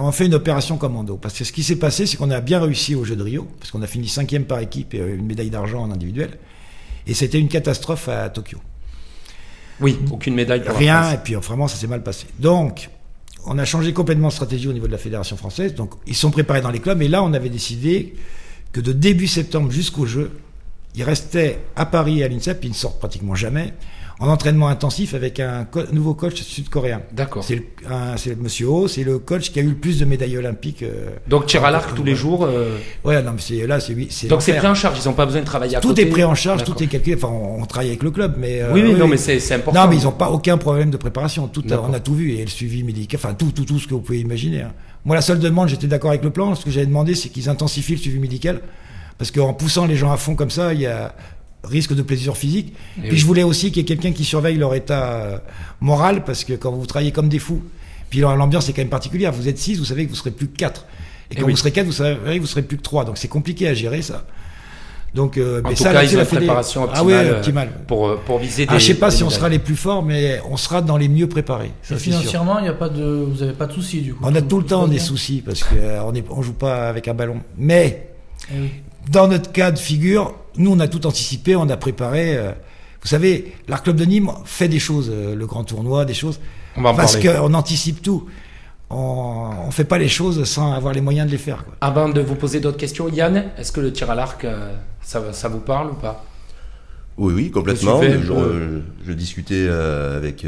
On 0.00 0.12
fait 0.12 0.24
une 0.24 0.34
opération 0.34 0.78
commando. 0.78 1.18
Parce 1.18 1.36
que 1.36 1.44
ce 1.44 1.52
qui 1.52 1.62
s'est 1.62 1.76
passé, 1.76 2.06
c'est 2.06 2.16
qu'on 2.16 2.30
a 2.30 2.40
bien 2.40 2.60
réussi 2.60 2.94
au 2.94 3.04
Jeu 3.04 3.14
de 3.14 3.22
Rio, 3.22 3.46
parce 3.58 3.70
qu'on 3.70 3.82
a 3.82 3.86
fini 3.86 4.08
cinquième 4.08 4.44
par 4.44 4.60
équipe 4.60 4.94
et 4.94 4.98
une 4.98 5.26
médaille 5.26 5.50
d'argent 5.50 5.82
en 5.82 5.90
individuel. 5.90 6.30
Et 7.06 7.12
c'était 7.12 7.38
une 7.38 7.48
catastrophe 7.48 8.08
à 8.08 8.30
Tokyo. 8.30 8.58
Oui, 9.80 9.98
aucune 10.10 10.34
médaille. 10.34 10.62
Pour 10.64 10.76
Rien, 10.76 11.12
et 11.12 11.18
puis 11.18 11.34
vraiment, 11.34 11.68
ça 11.68 11.76
s'est 11.76 11.86
mal 11.86 12.02
passé. 12.02 12.26
Donc, 12.38 12.90
on 13.46 13.58
a 13.58 13.64
changé 13.64 13.92
complètement 13.92 14.28
de 14.28 14.32
stratégie 14.32 14.68
au 14.68 14.72
niveau 14.72 14.86
de 14.86 14.92
la 14.92 14.98
fédération 14.98 15.36
française. 15.36 15.74
Donc, 15.74 15.92
ils 16.06 16.16
sont 16.16 16.30
préparés 16.30 16.60
dans 16.60 16.70
les 16.70 16.80
clubs. 16.80 17.00
Et 17.02 17.08
là, 17.08 17.22
on 17.22 17.32
avait 17.32 17.48
décidé 17.48 18.14
que 18.72 18.80
de 18.80 18.92
début 18.92 19.26
septembre 19.26 19.70
jusqu'au 19.70 20.06
jeu, 20.06 20.32
ils 20.94 21.04
restaient 21.04 21.60
à 21.76 21.86
Paris 21.86 22.20
et 22.20 22.24
à 22.24 22.28
l'INSEP, 22.28 22.64
ils 22.64 22.70
ne 22.70 22.74
sortent 22.74 22.98
pratiquement 22.98 23.34
jamais 23.34 23.72
en 24.20 24.28
entraînement 24.28 24.68
intensif 24.68 25.14
avec 25.14 25.38
un 25.38 25.66
nouveau 25.92 26.14
coach 26.14 26.42
sud-coréen. 26.42 27.02
D'accord. 27.12 27.44
C'est 27.44 27.54
le, 27.54 28.36
Monsieur 28.36 28.68
O, 28.68 28.88
c'est 28.88 29.04
le 29.04 29.18
coach 29.18 29.52
qui 29.52 29.60
a 29.60 29.62
eu 29.62 29.68
le 29.68 29.74
plus 29.74 30.00
de 30.00 30.04
médailles 30.04 30.36
olympiques. 30.36 30.82
Euh, 30.82 31.10
Donc 31.28 31.46
tir 31.46 31.64
à 31.64 31.70
l'arc 31.70 31.94
tous 31.94 32.02
les 32.02 32.16
jours. 32.16 32.44
Euh... 32.44 32.78
Ouais, 33.04 33.22
non, 33.22 33.32
mais 33.32 33.40
c'est 33.40 33.66
là, 33.66 33.78
c'est 33.78 34.26
Donc 34.26 34.42
c'est 34.42 34.54
pris 34.54 34.66
en 34.66 34.74
charge, 34.74 34.98
ils 35.02 35.06
n'ont 35.06 35.14
pas 35.14 35.26
besoin 35.26 35.42
de 35.42 35.46
travailler 35.46 35.76
à 35.76 35.80
tout 35.80 35.88
côté. 35.88 36.02
Tout 36.02 36.08
est 36.08 36.10
pris 36.10 36.24
en 36.24 36.34
charge, 36.34 36.64
tout 36.64 36.82
est 36.82 36.88
calculé. 36.88 37.16
Enfin, 37.16 37.32
on, 37.32 37.64
travaille 37.66 37.88
avec 37.88 38.02
le 38.02 38.10
club, 38.10 38.34
mais 38.38 38.60
euh, 38.60 38.72
oui, 38.72 38.82
oui, 38.84 38.94
non, 38.94 39.06
mais 39.06 39.16
c'est 39.16 39.54
important. 39.54 39.84
Non, 39.84 39.88
mais 39.88 39.96
ils 39.96 40.04
n'ont 40.04 40.12
pas 40.12 40.30
aucun 40.30 40.58
problème 40.58 40.90
de 40.90 40.96
préparation. 40.96 41.46
Tout, 41.46 41.64
on 41.70 41.92
a 41.92 42.00
tout 42.00 42.14
vu 42.14 42.32
et 42.32 42.42
le 42.42 42.50
suivi 42.50 42.82
médical, 42.82 43.20
enfin 43.22 43.34
tout, 43.34 43.52
tout, 43.52 43.64
tout 43.64 43.78
ce 43.78 43.86
que 43.86 43.94
vous 43.94 44.00
pouvez 44.00 44.20
imaginer. 44.20 44.62
Hein. 44.62 44.72
Moi, 45.04 45.14
la 45.14 45.22
seule 45.22 45.38
demande, 45.38 45.68
j'étais 45.68 45.86
d'accord 45.86 46.10
avec 46.10 46.24
le 46.24 46.30
plan. 46.30 46.54
Ce 46.54 46.64
que 46.64 46.70
j'avais 46.70 46.86
demandé, 46.86 47.14
c'est 47.14 47.28
qu'ils 47.28 47.48
intensifient 47.48 47.94
le 47.94 48.00
suivi 48.00 48.18
médical. 48.18 48.60
Parce 49.16 49.32
qu'en 49.32 49.52
poussant 49.52 49.86
les 49.86 49.96
gens 49.96 50.12
à 50.12 50.16
fond 50.16 50.36
comme 50.36 50.50
ça, 50.50 50.72
il 50.72 50.80
y 50.80 50.86
a 50.86 51.14
risque 51.64 51.94
de 51.94 52.02
plaisir 52.02 52.36
physique. 52.36 52.74
Et 53.02 53.08
puis 53.08 53.18
je 53.18 53.26
voulais 53.26 53.42
aussi 53.42 53.70
qu'il 53.70 53.78
y 53.78 53.80
ait 53.80 53.96
quelqu'un 53.96 54.12
qui 54.12 54.24
surveille 54.24 54.56
leur 54.56 54.74
état 54.74 55.12
euh, 55.12 55.38
moral, 55.80 56.24
parce 56.24 56.44
que 56.44 56.54
quand 56.54 56.72
vous 56.72 56.86
travaillez 56.86 57.12
comme 57.12 57.28
des 57.28 57.38
fous, 57.38 57.62
puis 58.10 58.20
l'ambiance 58.20 58.68
est 58.68 58.72
quand 58.72 58.82
même 58.82 58.88
particulière. 58.88 59.32
Vous 59.32 59.48
êtes 59.48 59.58
six, 59.58 59.76
vous 59.76 59.84
savez 59.84 60.06
que 60.06 60.10
vous 60.10 60.16
serez 60.16 60.30
plus 60.30 60.48
que 60.48 60.56
quatre. 60.56 60.86
Et 61.30 61.34
quand 61.34 61.46
vous 61.46 61.56
serez 61.56 61.72
quatre, 61.72 61.86
vous 61.86 61.92
savez 61.92 62.36
que 62.36 62.40
vous 62.40 62.46
serez 62.46 62.62
plus 62.62 62.78
que 62.78 62.82
trois. 62.82 63.04
Donc 63.04 63.18
c'est 63.18 63.28
compliqué 63.28 63.68
à 63.68 63.74
gérer 63.74 64.02
ça. 64.02 64.24
Donc, 65.14 65.38
euh, 65.38 65.60
en 65.64 65.68
mais 65.68 65.74
tout 65.74 65.82
ça, 65.82 65.92
cas, 65.92 66.02
ils 66.02 66.16
ont 66.16 66.20
une 66.20 66.26
préparation 66.26 66.82
optimale, 66.84 67.16
ah 67.16 67.22
oui, 67.24 67.30
optimale. 67.30 67.70
Pour, 67.86 68.08
euh, 68.08 68.20
pour 68.26 68.38
viser 68.38 68.66
des. 68.66 68.74
Ah, 68.74 68.78
je 68.78 68.84
sais 68.84 68.94
pas 68.94 69.10
si 69.10 69.22
on 69.22 69.30
sera 69.30 69.48
les 69.48 69.58
plus 69.58 69.76
forts, 69.76 70.02
mais 70.02 70.40
on 70.50 70.56
sera 70.56 70.82
dans 70.82 70.96
les 70.98 71.08
mieux 71.08 71.28
préparés. 71.28 71.72
Ça, 71.82 71.96
financièrement, 71.96 72.58
il 72.58 72.66
y 72.66 72.68
a 72.68 72.74
pas 72.74 72.90
de, 72.90 73.02
vous 73.02 73.42
avez 73.42 73.54
pas 73.54 73.66
de 73.66 73.72
soucis 73.72 74.02
du 74.02 74.14
coup. 74.14 74.22
On 74.22 74.34
a 74.34 74.42
tout, 74.42 74.58
le 74.58 74.66
temps 74.66 74.86
des 74.86 74.98
soucis 74.98 75.42
parce 75.44 75.64
qu'on 75.64 75.76
euh, 75.76 76.20
on 76.30 76.42
joue 76.42 76.52
pas 76.52 76.88
avec 76.88 77.08
un 77.08 77.14
ballon. 77.14 77.40
Mais 77.56 78.10
eh 78.52 78.70
dans 79.10 79.28
notre 79.28 79.50
cas 79.50 79.70
de 79.70 79.78
figure, 79.78 80.34
nous, 80.58 80.72
on 80.72 80.80
a 80.80 80.88
tout 80.88 81.06
anticipé, 81.06 81.56
on 81.56 81.68
a 81.68 81.76
préparé. 81.76 82.36
Euh, 82.36 82.52
vous 83.00 83.08
savez, 83.08 83.54
l'Art 83.68 83.82
Club 83.82 83.96
de 83.96 84.04
Nîmes 84.04 84.30
fait 84.44 84.68
des 84.68 84.80
choses, 84.80 85.10
euh, 85.12 85.34
le 85.34 85.46
grand 85.46 85.64
tournoi, 85.64 86.04
des 86.04 86.14
choses. 86.14 86.40
On 86.76 86.82
va 86.82 86.92
parce 86.92 87.16
qu'on 87.16 87.54
anticipe 87.54 88.02
tout. 88.02 88.26
On 88.90 89.66
ne 89.66 89.70
fait 89.70 89.84
pas 89.84 89.98
les 89.98 90.08
choses 90.08 90.44
sans 90.44 90.72
avoir 90.72 90.94
les 90.94 91.00
moyens 91.00 91.26
de 91.26 91.32
les 91.32 91.38
faire. 91.38 91.64
Quoi. 91.64 91.74
Avant 91.80 92.08
de 92.08 92.20
vous 92.20 92.34
poser 92.34 92.58
d'autres 92.58 92.78
questions, 92.78 93.08
Yann, 93.08 93.50
est-ce 93.58 93.70
que 93.70 93.80
le 93.80 93.92
tir 93.92 94.10
à 94.10 94.14
l'arc, 94.14 94.44
euh, 94.44 94.74
ça, 95.02 95.32
ça 95.32 95.48
vous 95.48 95.60
parle 95.60 95.90
ou 95.90 95.94
pas? 95.94 96.24
Oui, 97.18 97.34
oui, 97.34 97.50
complètement. 97.50 98.00
Je, 98.00 98.80
je, 99.04 99.12
discutais 99.12 99.68
avec, 99.68 100.46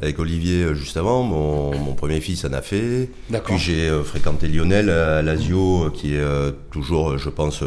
avec 0.00 0.20
Olivier 0.20 0.72
juste 0.72 0.96
avant. 0.96 1.24
Mon, 1.24 1.76
mon 1.76 1.94
premier 1.94 2.20
fils 2.20 2.44
en 2.44 2.52
a 2.52 2.62
fait. 2.62 3.10
Puis 3.44 3.58
j'ai 3.58 3.90
fréquenté 4.04 4.46
Lionel 4.46 4.88
à 4.88 5.20
l'Asio, 5.20 5.90
qui 5.92 6.14
est 6.14 6.24
toujours, 6.70 7.18
je 7.18 7.28
pense, 7.28 7.64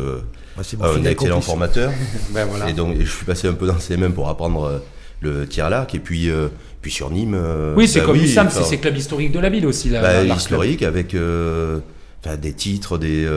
un 0.58 1.04
excellent 1.06 1.42
formateur. 1.42 1.92
ben 2.32 2.46
voilà. 2.46 2.70
Et 2.70 2.74
donc, 2.74 2.96
je 3.00 3.10
suis 3.10 3.26
passé 3.26 3.48
un 3.48 3.54
peu 3.54 3.68
dans 3.68 3.80
ses 3.80 3.98
mêmes 3.98 4.14
pour 4.14 4.30
apprendre 4.30 4.64
euh, 4.66 4.80
le 5.22 5.48
tir 5.48 5.66
à 5.66 5.70
l'arc. 5.70 5.94
Et 5.96 6.00
puis, 6.00 6.30
euh, 6.30 6.48
puis 6.82 6.92
sur 6.92 7.10
Nîmes. 7.10 7.36
Euh, 7.36 7.74
oui, 7.76 7.88
c'est 7.88 8.00
bah 8.00 8.06
comme 8.06 8.18
oui, 8.18 8.28
Sam, 8.28 8.48
c'est 8.50 8.64
ces 8.64 8.78
clubs 8.78 8.96
historiques 8.96 9.32
de 9.32 9.40
la 9.40 9.50
ville 9.50 9.66
aussi. 9.66 9.90
Là, 9.90 10.02
bah, 10.02 10.24
historique 10.24 10.84
avec 10.84 11.16
des 11.16 12.54
titres, 12.54 12.98
des, 12.98 13.30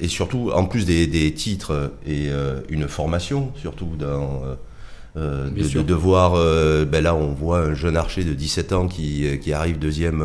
et 0.00 0.08
surtout, 0.08 0.50
en 0.54 0.64
plus 0.64 0.86
des, 0.86 1.06
des 1.06 1.32
titres 1.32 1.92
et 2.06 2.28
une 2.68 2.88
formation, 2.88 3.52
surtout 3.60 3.90
dans. 3.98 4.42
de, 5.16 5.82
de, 5.82 5.94
voir, 5.94 6.32
ben 6.86 7.02
là 7.02 7.14
on 7.14 7.32
voit 7.32 7.58
un 7.58 7.74
jeune 7.74 7.96
archer 7.96 8.24
de 8.24 8.32
17 8.32 8.72
ans 8.72 8.88
qui, 8.88 9.38
qui 9.42 9.52
arrive 9.52 9.78
deuxième, 9.78 10.24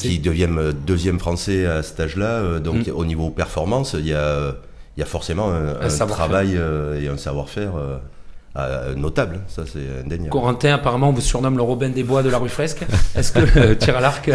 qui 0.00 0.18
devient 0.18 0.48
deuxième 0.86 1.18
français 1.18 1.66
à 1.66 1.82
cet 1.82 2.00
âge-là. 2.00 2.58
donc 2.60 2.86
mm. 2.86 2.92
au 2.94 3.04
niveau 3.04 3.28
performance, 3.28 3.94
il 3.98 4.06
y 4.06 4.14
a, 4.14 4.56
il 4.96 5.00
y 5.00 5.02
a 5.02 5.06
forcément 5.06 5.52
un, 5.52 5.88
travail 6.06 6.56
euh, 6.56 7.00
et 7.00 7.08
un 7.08 7.18
savoir-faire 7.18 7.76
euh, 7.76 7.98
euh, 8.58 8.94
notable, 8.94 9.40
ça 9.48 9.64
c'est 9.70 10.04
indéniable. 10.04 10.30
Corentin, 10.30 10.74
apparemment, 10.74 11.10
on 11.10 11.12
vous 11.12 11.20
surnomme 11.20 11.56
le 11.56 11.62
Robin 11.62 11.90
des 11.90 12.02
Bois 12.02 12.22
de 12.22 12.30
la 12.30 12.38
rue 12.38 12.48
Fresque. 12.48 12.84
Est-ce 13.14 13.32
que 13.32 13.74
tir 13.74 13.96
à 13.96 14.00
l'arc, 14.00 14.30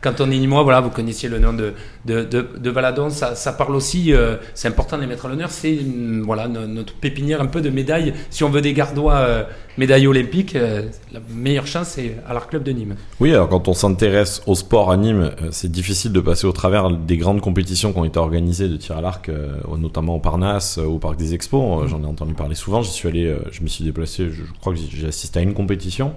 quand 0.00 0.20
on 0.20 0.30
est 0.30 0.38
nîmois, 0.38 0.62
voilà, 0.62 0.80
vous 0.80 0.90
connaissiez 0.90 1.28
le 1.28 1.38
nom 1.38 1.52
de, 1.52 1.74
de, 2.04 2.22
de, 2.24 2.70
Valadon, 2.70 3.10
ça, 3.10 3.34
ça, 3.34 3.52
parle 3.52 3.74
aussi, 3.74 4.12
c'est 4.54 4.68
important 4.68 4.96
de 4.96 5.02
les 5.02 5.08
mettre 5.08 5.26
à 5.26 5.28
l'honneur, 5.28 5.50
c'est 5.50 5.78
voilà, 6.24 6.48
notre 6.48 6.94
pépinière 6.94 7.40
un 7.40 7.46
peu 7.46 7.60
de 7.60 7.70
médailles. 7.70 8.14
Si 8.30 8.44
on 8.44 8.50
veut 8.50 8.60
des 8.60 8.72
gardois 8.72 9.46
médaille 9.78 10.08
olympique, 10.08 10.56
euh, 10.56 10.82
la 11.12 11.20
meilleure 11.30 11.66
chance 11.66 11.88
c'est 11.88 12.16
à 12.28 12.34
l'Art 12.34 12.48
Club 12.48 12.64
de 12.64 12.72
Nîmes. 12.72 12.96
Oui, 13.20 13.32
alors 13.32 13.48
quand 13.48 13.68
on 13.68 13.72
s'intéresse 13.72 14.42
au 14.46 14.54
sport 14.54 14.90
à 14.90 14.96
Nîmes, 14.96 15.30
euh, 15.40 15.48
c'est 15.52 15.70
difficile 15.70 16.12
de 16.12 16.20
passer 16.20 16.46
au 16.46 16.52
travers 16.52 16.90
des 16.90 17.16
grandes 17.16 17.40
compétitions 17.40 17.92
qui 17.92 17.98
ont 17.98 18.04
été 18.04 18.18
organisées 18.18 18.68
de 18.68 18.76
tir 18.76 18.98
à 18.98 19.00
l'arc, 19.00 19.28
euh, 19.28 19.56
notamment 19.78 20.16
au 20.16 20.18
Parnasse, 20.18 20.78
au 20.78 20.98
Parc 20.98 21.16
des 21.16 21.32
Expos. 21.34 21.88
J'en 21.88 22.02
ai 22.02 22.06
entendu 22.06 22.34
parler 22.34 22.56
souvent. 22.56 22.82
J'y 22.82 22.90
suis 22.90 23.08
allé, 23.08 23.34
je 23.52 23.62
me 23.62 23.68
suis 23.68 23.84
déplacé, 23.84 24.30
je 24.30 24.42
crois 24.60 24.72
que 24.72 24.78
j'ai 24.78 25.06
assisté 25.06 25.40
à 25.40 25.42
une 25.42 25.54
compétition. 25.54 26.14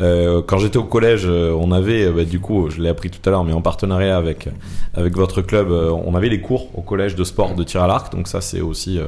Euh, 0.00 0.42
quand 0.44 0.58
j'étais 0.58 0.76
au 0.76 0.84
collège, 0.84 1.26
on 1.26 1.70
avait, 1.70 2.10
bah, 2.10 2.24
du 2.24 2.40
coup, 2.40 2.68
je 2.70 2.80
l'ai 2.80 2.88
appris 2.88 3.10
tout 3.10 3.20
à 3.28 3.30
l'heure, 3.30 3.44
mais 3.44 3.52
en 3.52 3.62
partenariat 3.62 4.16
avec 4.16 4.48
avec 4.94 5.14
votre 5.14 5.40
club, 5.42 5.70
on 5.70 6.14
avait 6.14 6.28
les 6.28 6.40
cours 6.40 6.76
au 6.76 6.82
collège 6.82 7.14
de 7.14 7.24
sport 7.24 7.54
de 7.54 7.62
tir 7.62 7.82
à 7.82 7.86
l'arc. 7.86 8.12
Donc 8.12 8.28
ça, 8.28 8.40
c'est 8.40 8.60
aussi 8.60 8.98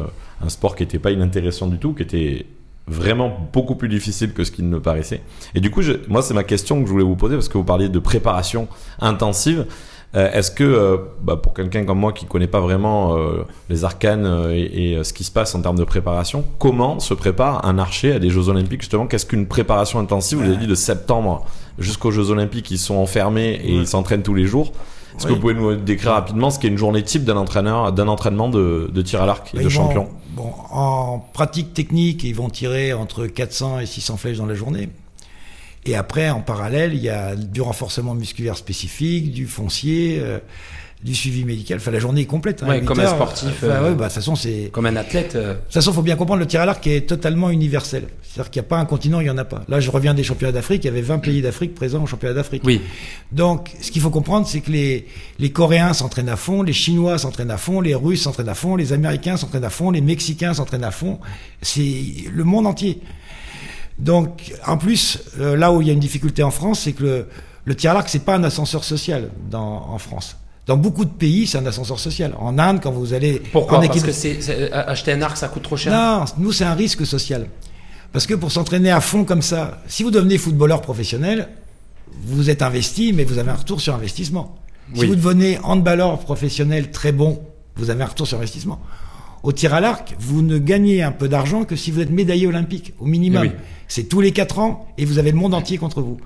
un 0.41 0.49
sport 0.49 0.77
qui 0.77 0.83
était 0.83 0.99
pas 0.99 1.11
inintéressant 1.11 1.67
du 1.67 1.79
tout, 1.79 1.93
qui 1.93 2.03
était 2.03 2.47
vraiment 2.89 3.49
beaucoup 3.53 3.75
plus 3.75 3.89
difficile 3.89 4.33
que 4.33 4.45
ce 4.45 4.53
qu'il 4.53 4.69
ne 4.69 4.79
paraissait. 4.79 5.23
Et 5.55 5.61
du 5.61 5.71
coup, 5.71 5.83
moi, 6.09 6.23
c'est 6.23 6.35
ma 6.35 6.45
question 6.45 6.81
que 6.81 6.87
je 6.87 6.93
voulais 6.93 7.05
vous 7.05 7.17
poser 7.17 7.35
parce 7.35 7.49
que 7.49 7.59
vous 7.59 7.65
parliez 7.65 7.89
de 7.89 7.99
préparation 7.99 8.69
intensive. 9.01 9.67
Euh, 10.15 10.33
est-ce 10.33 10.51
que, 10.51 10.65
euh, 10.65 10.97
bah, 11.23 11.37
pour 11.37 11.53
quelqu'un 11.53 11.85
comme 11.85 11.99
moi 11.99 12.13
qui 12.13 12.27
connaît 12.27 12.47
pas 12.47 12.61
vraiment 12.61 13.17
euh, 13.17 13.45
les 13.69 13.85
arcanes 13.85 14.51
et, 14.53 14.99
ce 15.03 15.13
qui 15.13 15.25
se 15.25 15.31
passe 15.31 15.55
en 15.55 15.61
termes 15.61 15.79
de 15.79 15.85
préparation, 15.85 16.45
comment 16.59 17.01
se 17.01 17.13
prépare 17.13 17.67
un 17.67 17.79
archer 17.79 18.13
à 18.13 18.19
des 18.19 18.31
Jeux 18.31 18.49
Olympiques 18.49 18.83
justement? 18.83 19.07
Qu'est-ce 19.07 19.27
qu'une 19.27 19.47
préparation 19.47 19.99
intensive? 19.99 20.39
Vous 20.39 20.45
avez 20.45 20.57
dit 20.57 20.67
de 20.67 20.75
septembre 20.75 21.45
jusqu'aux 21.79 22.11
Jeux 22.11 22.31
Olympiques, 22.31 22.71
ils 22.71 22.79
sont 22.79 22.95
enfermés 22.95 23.61
et 23.63 23.73
ils 23.73 23.87
s'entraînent 23.87 24.23
tous 24.23 24.35
les 24.35 24.45
jours. 24.45 24.73
Est-ce 25.17 25.27
que 25.27 25.33
vous 25.33 25.41
pouvez 25.41 25.55
nous 25.55 25.77
décrire 25.77 26.13
rapidement 26.13 26.51
ce 26.51 26.59
qu'est 26.59 26.69
une 26.69 26.77
journée 26.77 27.03
type 27.03 27.25
d'un 27.25 27.37
entraîneur, 27.37 27.93
d'un 27.93 28.09
entraînement 28.09 28.49
de, 28.49 29.03
tir 29.03 29.23
à 29.23 29.27
l'arc 29.27 29.55
et 29.55 29.63
de 29.63 29.69
champion? 29.69 30.09
Bon, 30.35 30.53
en 30.71 31.19
pratique 31.33 31.73
technique, 31.73 32.23
ils 32.25 32.35
vont 32.35 32.51
tirer 32.51 32.93
entre 32.93 33.27
400 33.27 33.81
et 33.81 33.87
600 33.87 34.19
flèches 34.19 34.37
dans 34.37 34.47
la 34.47 34.55
journée. 34.55 34.91
Et 35.87 35.95
après, 35.95 36.31
en 36.31 36.41
parallèle, 36.41 36.95
il 36.95 37.03
y 37.03 37.09
a 37.09 37.37
du 37.37 37.61
renforcement 37.61 38.15
musculaire 38.15 38.57
spécifique, 38.57 39.33
du 39.33 39.47
foncier, 39.47 40.19
euh, 40.21 40.39
du 41.03 41.15
suivi 41.15 41.45
médical. 41.45 41.79
Enfin, 41.79 41.93
la 41.93 42.01
journée 42.01 42.23
est 42.23 42.27
complète. 42.27 42.65
Hein, 42.65 42.81
comme 42.81 42.99
un 42.99 43.07
sportif. 43.07 43.49
Enfin, 43.49 43.69
ouais, 43.69 43.91
bah, 43.91 43.91
de 43.91 44.03
toute 44.03 44.13
façon, 44.13 44.35
c'est. 44.35 44.71
Comme 44.73 44.87
un 44.87 44.97
athlète. 44.97 45.37
Euh. 45.37 45.55
De 45.55 45.59
toute 45.59 45.75
façon, 45.75 45.93
faut 45.93 46.03
bien 46.03 46.17
comprendre 46.17 46.41
le 46.41 46.47
tir 46.47 46.61
à 46.61 46.67
l'arc 46.67 46.85
est 46.89 47.03
totalement 47.03 47.51
universel. 47.51 48.09
C'est-à-dire 48.23 48.51
qu'il 48.51 48.61
n'y 48.61 48.67
a 48.67 48.69
pas 48.69 48.79
un 48.79 48.85
continent, 48.85 49.21
il 49.21 49.25
n'y 49.25 49.31
en 49.31 49.39
a 49.39 49.45
pas. 49.45 49.63
Là, 49.69 49.79
je 49.79 49.91
reviens 49.91 50.13
des 50.13 50.25
championnats 50.25 50.53
d'Afrique. 50.53 50.83
Il 50.85 50.89
y 50.89 50.91
avait 50.91 51.03
20 51.03 51.19
pays 51.19 51.41
d'Afrique 51.41 51.75
présents 51.75 52.03
au 52.03 52.07
championnat 52.07 52.35
d'Afrique. 52.35 52.63
Oui. 52.65 52.81
Donc, 53.31 53.71
ce 53.81 53.93
qu'il 53.93 54.03
faut 54.03 54.11
comprendre, 54.11 54.47
c'est 54.49 54.61
que 54.61 54.73
les, 54.73 55.07
les 55.39 55.51
Coréens 55.51 55.93
s'entraînent 55.93 56.29
à 56.29 56.37
fond, 56.37 56.63
les 56.63 56.73
Chinois 56.73 57.19
s'entraînent 57.19 57.51
à 57.51 57.59
fond, 57.59 57.81
les 57.81 57.95
Russes 57.95 58.23
s'entraînent 58.23 58.49
à 58.49 58.55
fond, 58.55 58.75
les 58.75 58.93
Américains 58.93 59.37
s'entraînent 59.37 59.65
à 59.65 59.71
fond, 59.71 59.93
les 59.93 60.01
Mexicains 60.01 60.55
s'entraînent 60.55 60.85
à 60.85 60.91
fond. 60.91 61.21
C'est 61.63 62.03
le 62.33 62.45
monde 62.45 62.67
entier. 62.67 63.01
Donc, 63.99 64.53
en 64.67 64.77
plus, 64.77 65.19
euh, 65.41 65.57
là 65.57 65.73
où 65.73 65.81
il 65.81 65.89
y 65.89 65.91
a 65.91 65.95
une 65.95 66.01
difficulté 66.01 66.43
en 66.43 66.51
France, 66.51 66.81
c'est 66.81 66.93
que 66.93 67.03
le, 67.03 67.29
le 67.65 67.75
tir 67.75 67.93
à 67.93 67.95
l'arc, 67.95 68.09
c'est 68.09 68.25
pas 68.25 68.37
un 68.37 68.45
ascenseur 68.45 68.85
social 68.85 69.31
dans, 69.51 69.89
en 69.89 69.99
France. 69.99 70.37
Dans 70.67 70.77
beaucoup 70.77 71.05
de 71.05 71.11
pays, 71.11 71.47
c'est 71.47 71.59
un 71.59 71.67
ascenseur 71.67 71.99
social. 71.99 72.35
En 72.39 72.59
Inde, 72.59 72.81
quand 72.83 72.91
vous 72.91 73.15
allez 73.15 73.41
pourquoi 73.53 73.81
Parce 73.81 74.03
que 74.03 74.13
c'est, 74.13 74.39
euh, 74.49 74.69
acheter 74.73 75.13
un 75.13 75.23
arc, 75.23 75.37
ça 75.37 75.49
coûte 75.49 75.63
trop 75.63 75.77
cher. 75.77 75.93
Non, 75.93 76.25
nous 76.39 76.53
c'est 76.53 76.65
un 76.65 76.75
risque 76.75 77.07
social. 77.07 77.47
Parce 78.13 78.27
que 78.27 78.35
pour 78.35 78.51
s'entraîner 78.51 78.91
à 78.91 79.01
fond 79.01 79.25
comme 79.25 79.43
ça, 79.43 79.83
si 79.87 80.03
vous 80.03 80.11
devenez 80.11 80.39
footballeur 80.39 80.83
professionnel, 80.83 81.49
vous 82.25 82.51
êtes 82.51 82.63
investi, 82.63 83.13
mais 83.13 83.25
vous 83.25 83.39
avez 83.39 83.51
un 83.51 83.57
retour 83.57 83.81
sur 83.81 83.95
investissement. 83.95 84.57
Si 84.95 85.07
vous 85.07 85.17
devenez 85.17 85.59
handballeur 85.63 86.19
professionnel 86.19 86.91
très 86.91 87.13
bon, 87.13 87.43
vous 87.77 87.91
avez 87.91 88.03
un 88.03 88.07
retour 88.07 88.27
sur 88.27 88.39
investissement. 88.39 88.81
Au 89.47 89.53
tir 89.53 89.73
à 89.75 89.81
l'arc, 89.81 90.17
vous 90.19 90.43
ne 90.43 90.59
gagnez 90.59 91.05
un 91.05 91.13
peu 91.13 91.29
d'argent 91.29 91.65
que 91.65 91.77
si 91.77 91.93
vous 91.93 92.01
êtes 92.01 92.11
médaillé 92.11 92.49
olympique, 92.49 92.95
au 92.99 93.05
minimum. 93.07 93.47
Eh 93.47 93.57
c'est 93.87 94.09
tous 94.09 94.21
les 94.21 94.33
quatre 94.33 94.59
ans 94.59 94.89
et 94.99 95.05
vous 95.05 95.21
avez 95.21 95.31
le 95.31 95.37
monde 95.37 95.55
entier 95.55 95.79
contre 95.79 96.01
vous. 96.03 96.19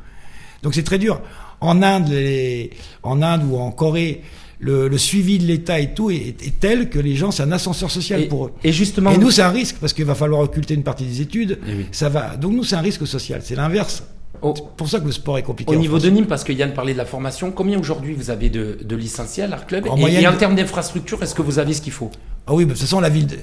Donc 0.62 0.74
c'est 0.74 0.84
très 0.84 0.96
dur. 0.96 1.20
En 1.60 1.82
Inde, 1.82 2.08
les, 2.08 2.70
en 3.02 3.20
Inde 3.20 3.42
ou 3.46 3.58
en 3.58 3.72
Corée, 3.72 4.22
le, 4.58 4.88
le 4.88 4.96
suivi 4.96 5.38
de 5.38 5.44
l'État 5.44 5.78
et 5.80 5.92
tout 5.92 6.10
est, 6.10 6.34
tel 6.60 6.88
que 6.88 6.98
les 6.98 7.14
gens, 7.14 7.30
c'est 7.30 7.42
un 7.42 7.52
ascenseur 7.52 7.90
social 7.90 8.26
pour 8.26 8.46
eux. 8.46 8.52
Et 8.64 8.72
justement, 8.72 9.10
et 9.10 9.18
nous, 9.18 9.30
c'est 9.30 9.42
un 9.42 9.50
risque 9.50 9.76
parce 9.78 9.92
qu'il 9.92 10.06
va 10.06 10.14
falloir 10.14 10.40
occulter 10.40 10.72
une 10.72 10.82
partie 10.82 11.04
des 11.04 11.20
études. 11.20 11.58
Eh 11.68 11.72
ça 11.92 12.08
va. 12.08 12.36
Donc 12.36 12.52
nous, 12.52 12.64
c'est 12.64 12.76
un 12.76 12.80
risque 12.80 13.06
social. 13.06 13.42
C'est 13.44 13.54
l'inverse. 13.54 14.02
c'est 14.42 14.64
pour 14.78 14.88
ça 14.88 14.98
que 14.98 15.04
le 15.04 15.12
sport 15.12 15.36
est 15.36 15.42
compliqué. 15.42 15.70
Au 15.70 15.78
niveau 15.78 15.98
de 15.98 16.08
Nîmes, 16.08 16.26
parce 16.26 16.42
que 16.42 16.54
Yann 16.54 16.72
parlait 16.72 16.94
de 16.94 16.98
la 16.98 17.04
formation, 17.04 17.50
combien 17.50 17.78
aujourd'hui 17.78 18.14
vous 18.14 18.30
avez 18.30 18.48
de, 18.48 18.78
de 18.82 18.96
licenciés 18.96 19.42
à 19.42 19.46
l'Art 19.46 19.66
Club 19.66 19.86
en 19.90 19.98
et, 20.06 20.26
en 20.26 20.36
termes 20.38 20.54
d'infrastructure, 20.54 21.22
est-ce 21.22 21.34
que 21.34 21.42
vous 21.42 21.58
avez 21.58 21.74
ce 21.74 21.82
qu'il 21.82 21.92
faut? 21.92 22.10
Ah 22.50 22.54
oui, 22.54 22.66
de 22.66 22.70
toute 22.70 22.80
façon, 22.80 22.98
la 22.98 23.08
ville. 23.08 23.28
De 23.28 23.36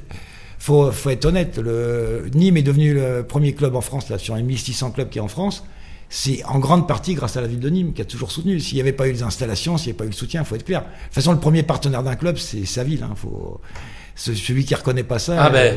faut, 0.60 0.92
faut 0.92 1.10
être 1.12 1.24
honnête, 1.24 1.58
le, 1.60 2.30
Nîmes 2.34 2.58
est 2.58 2.64
devenu 2.64 2.94
le 2.94 3.24
premier 3.24 3.54
club 3.54 3.76
en 3.76 3.82
France, 3.82 4.10
là, 4.10 4.18
sur 4.18 4.36
les 4.36 4.44
1600 4.44 4.92
clubs 4.92 5.08
qui 5.08 5.20
est 5.20 5.22
en 5.22 5.30
France. 5.30 5.64
C'est 6.10 6.44
en 6.44 6.60
grande 6.60 6.90
partie 6.90 7.14
grâce 7.14 7.38
à 7.38 7.42
la 7.42 7.48
ville 7.48 7.62
de 7.62 7.70
Nîmes 7.70 7.94
qui 7.94 8.02
a 8.02 8.06
toujours 8.06 8.32
soutenu. 8.32 8.60
S'il 8.60 8.76
n'y 8.76 8.82
avait 8.82 8.92
pas 8.92 9.08
eu 9.08 9.14
les 9.14 9.24
installations, 9.24 9.78
s'il 9.78 9.88
n'y 9.88 9.92
avait 9.92 9.98
pas 10.00 10.04
eu 10.04 10.10
le 10.10 10.14
soutien, 10.14 10.42
il 10.42 10.46
faut 10.46 10.56
être 10.56 10.66
clair. 10.66 10.82
De 10.82 10.86
toute 11.06 11.14
façon, 11.14 11.32
le 11.32 11.40
premier 11.40 11.64
partenaire 11.64 12.04
d'un 12.04 12.16
club, 12.16 12.38
c'est 12.38 12.66
sa 12.66 12.84
ville. 12.84 13.02
Hein. 13.04 13.14
Faut, 13.16 13.62
celui 14.16 14.66
qui 14.66 14.76
reconnaît 14.76 15.04
pas 15.04 15.20
ça. 15.20 15.42
Ah 15.42 15.50
ben, 15.50 15.76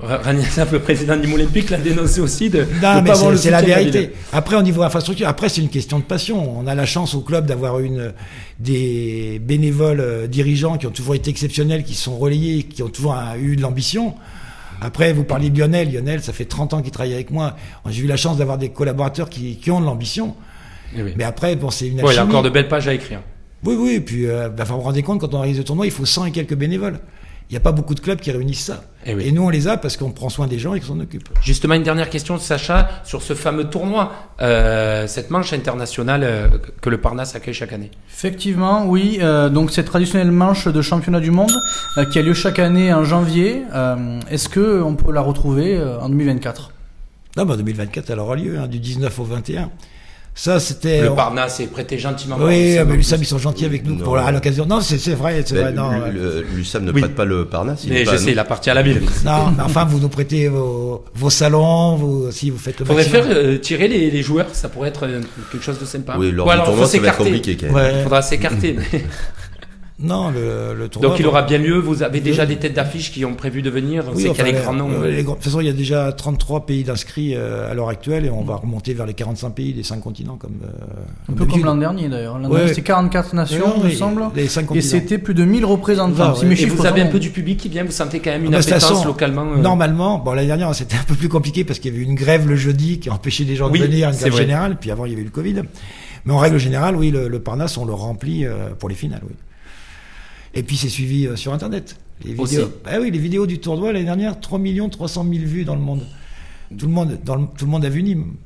Ragnassaf, 0.00 0.72
le 0.72 0.80
président 0.80 1.16
du 1.16 1.32
Olympique, 1.32 1.70
l'a 1.70 1.78
dénoncé 1.78 2.20
aussi 2.20 2.50
de. 2.50 2.66
Non, 2.82 3.02
mais 3.02 3.12
c'est 3.36 3.50
la 3.50 3.62
vérité. 3.62 4.12
Après, 4.32 4.56
au 4.56 4.62
niveau 4.62 4.82
infrastructure, 4.82 5.28
après, 5.28 5.48
c'est 5.48 5.60
une 5.60 5.68
question 5.68 5.98
de 5.98 6.04
passion. 6.04 6.58
On 6.58 6.66
a 6.66 6.74
la 6.74 6.86
chance 6.86 7.14
au 7.14 7.20
club 7.20 7.46
d'avoir 7.46 7.80
une 7.80 8.12
des 8.58 9.40
bénévoles 9.44 10.00
euh, 10.00 10.26
dirigeants 10.26 10.78
qui 10.78 10.86
ont 10.86 10.90
toujours 10.90 11.14
été 11.14 11.30
exceptionnels, 11.30 11.84
qui 11.84 11.94
sont 11.94 12.16
relayés, 12.16 12.62
qui 12.62 12.82
ont 12.82 12.88
toujours 12.88 13.16
eu 13.40 13.56
de 13.56 13.62
l'ambition. 13.62 14.14
Après, 14.80 15.12
vous 15.12 15.24
parlez 15.24 15.50
de 15.50 15.58
Lionel. 15.58 15.92
Lionel, 15.92 16.22
ça 16.22 16.32
fait 16.32 16.44
30 16.44 16.74
ans 16.74 16.82
qu'il 16.82 16.90
travaille 16.90 17.14
avec 17.14 17.30
moi. 17.30 17.56
J'ai 17.88 18.02
eu 18.02 18.06
la 18.06 18.16
chance 18.16 18.36
d'avoir 18.36 18.58
des 18.58 18.68
collaborateurs 18.68 19.30
qui, 19.30 19.56
qui 19.56 19.70
ont 19.70 19.80
de 19.80 19.86
l'ambition. 19.86 20.34
Eh 20.96 21.02
mais 21.16 21.24
après, 21.24 21.56
bon, 21.56 21.70
c'est 21.70 21.88
une 21.88 21.98
Il 21.98 22.14
y 22.14 22.18
a 22.18 22.24
encore 22.24 22.42
de 22.42 22.50
belles 22.50 22.68
pages 22.68 22.88
à 22.88 22.94
écrire. 22.94 23.20
Oui, 23.64 23.74
oui. 23.78 23.90
Et 23.94 24.00
puis, 24.00 24.26
euh, 24.26 24.48
bah, 24.48 24.64
vous 24.64 24.74
vous 24.74 24.80
rendez 24.80 25.02
compte, 25.02 25.20
quand 25.20 25.34
on 25.34 25.40
réalise 25.40 25.58
le 25.58 25.64
tournoi, 25.64 25.86
il 25.86 25.92
faut 25.92 26.04
100 26.04 26.26
et 26.26 26.30
quelques 26.30 26.54
bénévoles. 26.54 27.00
Il 27.48 27.52
n'y 27.52 27.58
a 27.58 27.60
pas 27.60 27.72
beaucoup 27.72 27.94
de 27.94 28.00
clubs 28.00 28.18
qui 28.18 28.32
réunissent 28.32 28.64
ça. 28.64 28.82
Eh 29.04 29.12
et, 29.12 29.30
nous, 29.30 29.42
on 29.42 29.50
les 29.50 29.68
a 29.68 29.76
parce 29.76 29.96
qu'on 29.96 30.10
prend 30.10 30.28
soin 30.28 30.48
des 30.48 30.58
gens 30.58 30.74
et 30.74 30.80
qu'on 30.80 30.86
s'en 30.88 31.00
occupe. 31.00 31.28
Justement, 31.40 31.74
une 31.74 31.84
dernière 31.84 32.10
question, 32.10 32.38
Sacha, 32.38 32.88
sur 33.04 33.22
ce 33.22 33.34
fameux 33.34 33.70
tournoi, 33.70 34.12
euh, 34.42 35.06
cette 35.06 35.30
manche 35.30 35.52
internationale 35.52 36.24
euh, 36.24 36.48
que 36.80 36.90
le 36.90 37.00
Parnasse 37.00 37.36
accueille 37.36 37.54
chaque 37.54 37.72
année. 37.72 37.92
Effectivement, 38.12 38.84
oui. 38.86 39.18
Euh, 39.20 39.48
donc, 39.48 39.70
cette 39.70 39.86
traditionnelle 39.86 40.32
manche 40.32 40.66
de 40.66 40.82
championnat 40.82 41.20
du 41.20 41.30
monde 41.30 41.52
qui 42.12 42.18
a 42.18 42.22
lieu 42.22 42.34
chaque 42.34 42.58
année 42.58 42.92
en 42.92 43.04
janvier, 43.04 43.62
est-ce 44.28 44.48
qu'on 44.48 44.96
peut 44.96 45.12
la 45.12 45.20
retrouver 45.20 45.80
en 45.80 46.08
2024 46.08 46.72
Non, 47.36 47.44
bah, 47.44 47.56
2024, 47.56 48.10
elle 48.10 48.18
aura 48.18 48.34
lieu, 48.34 48.58
hein, 48.58 48.66
du 48.66 48.80
19 48.80 49.16
au 49.20 49.24
21. 49.24 49.70
Ça, 50.38 50.60
c'était. 50.60 51.00
Le 51.00 51.14
Parnasse 51.14 51.60
est 51.60 51.66
prêté 51.66 51.98
gentiment. 51.98 52.36
Oui, 52.38 52.76
mais 52.86 52.96
l'USAM, 52.96 53.22
ils 53.22 53.26
sont 53.26 53.38
gentils 53.38 53.64
avec 53.64 53.86
nous 53.86 53.96
pour 53.96 54.18
à 54.18 54.30
l'occasion. 54.30 54.66
Non, 54.66 54.82
c'est 54.82 55.14
vrai, 55.14 55.42
c'est 55.44 55.56
vrai. 55.56 55.72
Non, 55.72 55.90
l'USAM 56.54 56.84
ne 56.84 56.92
prête 56.92 57.14
pas 57.14 57.24
le 57.24 57.46
Parnasse. 57.46 57.84
Mais 57.88 58.04
je 58.04 58.16
sais, 58.16 58.32
il 58.32 58.38
appartient 58.38 58.70
à 58.70 58.74
la 58.74 58.82
ville. 58.82 59.00
Non, 59.24 59.50
mais 59.56 59.62
enfin, 59.64 59.84
vous 59.86 59.98
nous 59.98 60.10
prêtez 60.10 60.48
vos, 60.48 61.04
vos 61.14 61.30
salons, 61.30 61.96
vous, 61.96 62.30
si 62.30 62.50
vous 62.50 62.58
faites 62.58 62.78
le 62.78 62.84
Faudrait 62.84 63.04
faire 63.04 63.24
euh, 63.28 63.58
tirer 63.58 63.88
les, 63.88 64.10
les, 64.10 64.22
joueurs, 64.22 64.46
ça 64.52 64.68
pourrait 64.68 64.90
être 64.90 65.06
euh, 65.06 65.20
quelque 65.50 65.64
chose 65.64 65.78
de 65.78 65.86
sympa. 65.86 66.16
Oui, 66.18 66.30
lors 66.30 66.46
du 66.50 66.62
tournoi, 66.62 66.86
ça 66.86 66.98
va 66.98 67.08
être 67.08 67.16
compliqué 67.16 67.56
quand 67.56 67.72
même. 67.72 67.96
Il 67.98 68.02
faudra 68.02 68.20
s'écarter. 68.20 68.76
Non, 69.98 70.30
le, 70.30 70.74
le 70.74 70.88
tournoi. 70.88 71.10
Donc 71.10 71.18
il 71.20 71.26
aura 71.26 71.40
bien 71.42 71.56
lieu. 71.56 71.78
Vous 71.78 72.02
avez 72.02 72.20
déjà 72.20 72.44
des 72.44 72.56
têtes 72.56 72.74
d'affiche 72.74 73.10
qui 73.10 73.24
ont 73.24 73.32
prévu 73.34 73.62
de 73.62 73.70
venir. 73.70 74.04
Oui, 74.14 74.22
c'est 74.22 74.28
qu'il 74.28 74.38
y 74.38 74.40
a 74.42 74.44
les 74.44 74.52
grands 74.52 74.74
noms. 74.74 74.90
de 74.90 75.22
toute 75.22 75.42
façon, 75.42 75.60
il 75.60 75.66
y 75.66 75.70
a 75.70 75.72
déjà 75.72 76.12
33 76.12 76.66
pays 76.66 76.84
d'inscrits 76.84 77.34
euh, 77.34 77.70
à 77.70 77.72
l'heure 77.72 77.88
actuelle 77.88 78.26
et 78.26 78.30
on 78.30 78.42
va 78.42 78.56
remonter 78.56 78.92
vers 78.92 79.06
les 79.06 79.14
45 79.14 79.50
pays 79.50 79.72
des 79.72 79.82
5 79.82 80.00
continents 80.00 80.36
comme. 80.36 80.58
Euh, 80.64 81.32
Un 81.32 81.34
peu 81.34 81.46
comme 81.46 81.64
l'an 81.64 81.76
dernier 81.76 82.10
d'ailleurs. 82.10 82.38
L'an 82.38 82.50
dernier 82.50 82.68
c'était 82.68 82.82
44 82.82 83.34
nations, 83.34 83.72
il 83.78 83.84
me 83.84 83.90
semble. 83.90 84.24
Les 84.34 84.48
5 84.48 84.70
et 84.74 84.82
c'était 84.82 85.16
plus 85.16 85.32
de 85.34 85.44
1000 85.44 85.64
représentants. 85.64 86.34
et 86.42 86.66
vous 86.66 86.84
avez 86.86 87.00
un 87.00 87.06
peu 87.06 87.18
du 87.18 87.30
public 87.30 87.58
qui 87.58 87.70
vient. 87.70 87.84
Vous 87.84 87.90
sentez 87.90 88.20
quand 88.20 88.30
même 88.32 88.44
une 88.44 88.54
appétence 88.54 89.04
localement. 89.06 89.46
Euh... 89.52 89.56
Normalement, 89.56 90.18
bon 90.18 90.32
l'année 90.32 90.48
dernière 90.48 90.74
c'était 90.74 90.96
un 90.96 91.04
peu 91.04 91.14
plus 91.14 91.30
compliqué 91.30 91.64
parce 91.64 91.78
qu'il 91.78 91.92
y 91.92 91.96
avait 91.96 92.04
eu 92.04 92.06
une 92.06 92.16
grève 92.16 92.46
le 92.46 92.56
jeudi 92.56 92.98
qui 93.00 93.08
a 93.08 93.14
empêché 93.14 93.44
des 93.46 93.56
gens 93.56 93.70
de 93.70 93.78
venir, 93.78 94.10
une 94.10 94.16
grève 94.16 94.36
générale. 94.36 94.76
Puis 94.78 94.90
avant 94.90 95.06
il 95.06 95.12
y 95.12 95.14
avait 95.14 95.22
eu 95.22 95.26
le 95.26 95.30
Covid. 95.30 95.62
Mais 96.26 96.32
en 96.34 96.38
règle 96.38 96.58
générale, 96.58 96.96
oui, 96.96 97.10
le, 97.10 97.28
le 97.28 97.38
Parnasse 97.40 97.78
on 97.78 97.84
le 97.86 97.94
remplit 97.94 98.44
euh, 98.44 98.70
pour 98.78 98.88
les 98.90 98.94
finales. 98.96 99.22
Oui. 99.26 99.32
Et 100.56 100.62
puis 100.62 100.76
c'est 100.76 100.88
suivi 100.88 101.26
euh, 101.26 101.36
sur 101.36 101.52
Internet. 101.52 101.96
Les 102.24 102.32
vidéos, 102.32 102.72
bah 102.82 102.92
oui, 102.98 103.10
les 103.10 103.18
vidéos 103.18 103.46
du 103.46 103.58
tournoi 103.58 103.92
l'année 103.92 104.06
dernière, 104.06 104.40
3 104.40 104.58
300 104.90 105.26
000 105.30 105.44
vues 105.44 105.64
dans 105.64 105.74
le 105.74 105.82
monde. 105.82 106.00
Tout 106.76 106.86
le 106.86 106.92
monde, 106.92 107.18
dans 107.22 107.44
tout 107.44 107.66
le 107.66 107.70
monde 107.70 107.84
a 107.84 107.90
vu 107.90 108.02
Nîmes. 108.02 108.36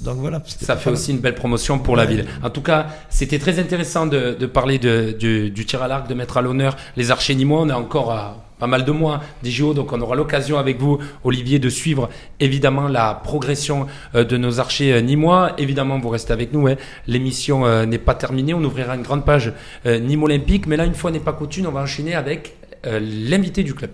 Donc 0.00 0.16
voilà. 0.16 0.42
Ça 0.44 0.76
fait 0.76 0.90
aussi 0.90 1.12
une 1.12 1.18
belle 1.18 1.36
promotion 1.36 1.78
pour 1.78 1.94
la 1.96 2.06
ville. 2.06 2.26
En 2.42 2.50
tout 2.50 2.60
cas, 2.62 2.88
c'était 3.08 3.38
très 3.38 3.58
intéressant 3.58 4.06
de, 4.06 4.36
de 4.38 4.46
parler 4.46 4.78
de, 4.78 5.14
du, 5.18 5.50
du, 5.50 5.64
tir 5.64 5.82
à 5.82 5.88
l'arc, 5.88 6.08
de 6.08 6.14
mettre 6.14 6.38
à 6.38 6.42
l'honneur 6.42 6.76
les 6.96 7.10
archers 7.10 7.34
nîmois. 7.34 7.60
On 7.60 7.68
est 7.68 7.72
encore 7.72 8.10
à 8.10 8.49
pas 8.60 8.66
mal 8.66 8.84
de 8.84 8.92
mois 8.92 9.22
des 9.42 9.50
JO, 9.50 9.74
donc 9.74 9.92
on 9.92 10.00
aura 10.00 10.14
l'occasion 10.14 10.58
avec 10.58 10.78
vous, 10.78 10.98
Olivier, 11.24 11.58
de 11.58 11.70
suivre 11.70 12.10
évidemment 12.38 12.88
la 12.88 13.14
progression 13.14 13.86
euh, 14.14 14.22
de 14.22 14.36
nos 14.36 14.60
archers 14.60 14.92
euh, 14.92 15.00
nîmois. 15.00 15.54
Évidemment, 15.58 15.98
vous 15.98 16.10
restez 16.10 16.32
avec 16.32 16.52
nous. 16.52 16.68
Hein. 16.68 16.76
L'émission 17.06 17.64
euh, 17.66 17.86
n'est 17.86 17.98
pas 17.98 18.14
terminée. 18.14 18.54
On 18.54 18.62
ouvrira 18.62 18.94
une 18.94 19.02
grande 19.02 19.24
page 19.24 19.52
Nîmes 19.86 20.22
Olympique, 20.22 20.66
mais 20.66 20.76
là, 20.76 20.84
une 20.84 20.94
fois 20.94 21.10
n'est 21.10 21.18
pas 21.18 21.32
coutume, 21.32 21.66
on 21.66 21.70
va 21.70 21.80
enchaîner 21.80 22.14
avec 22.14 22.54
l'invité 22.84 23.62
du 23.62 23.74
club. 23.74 23.90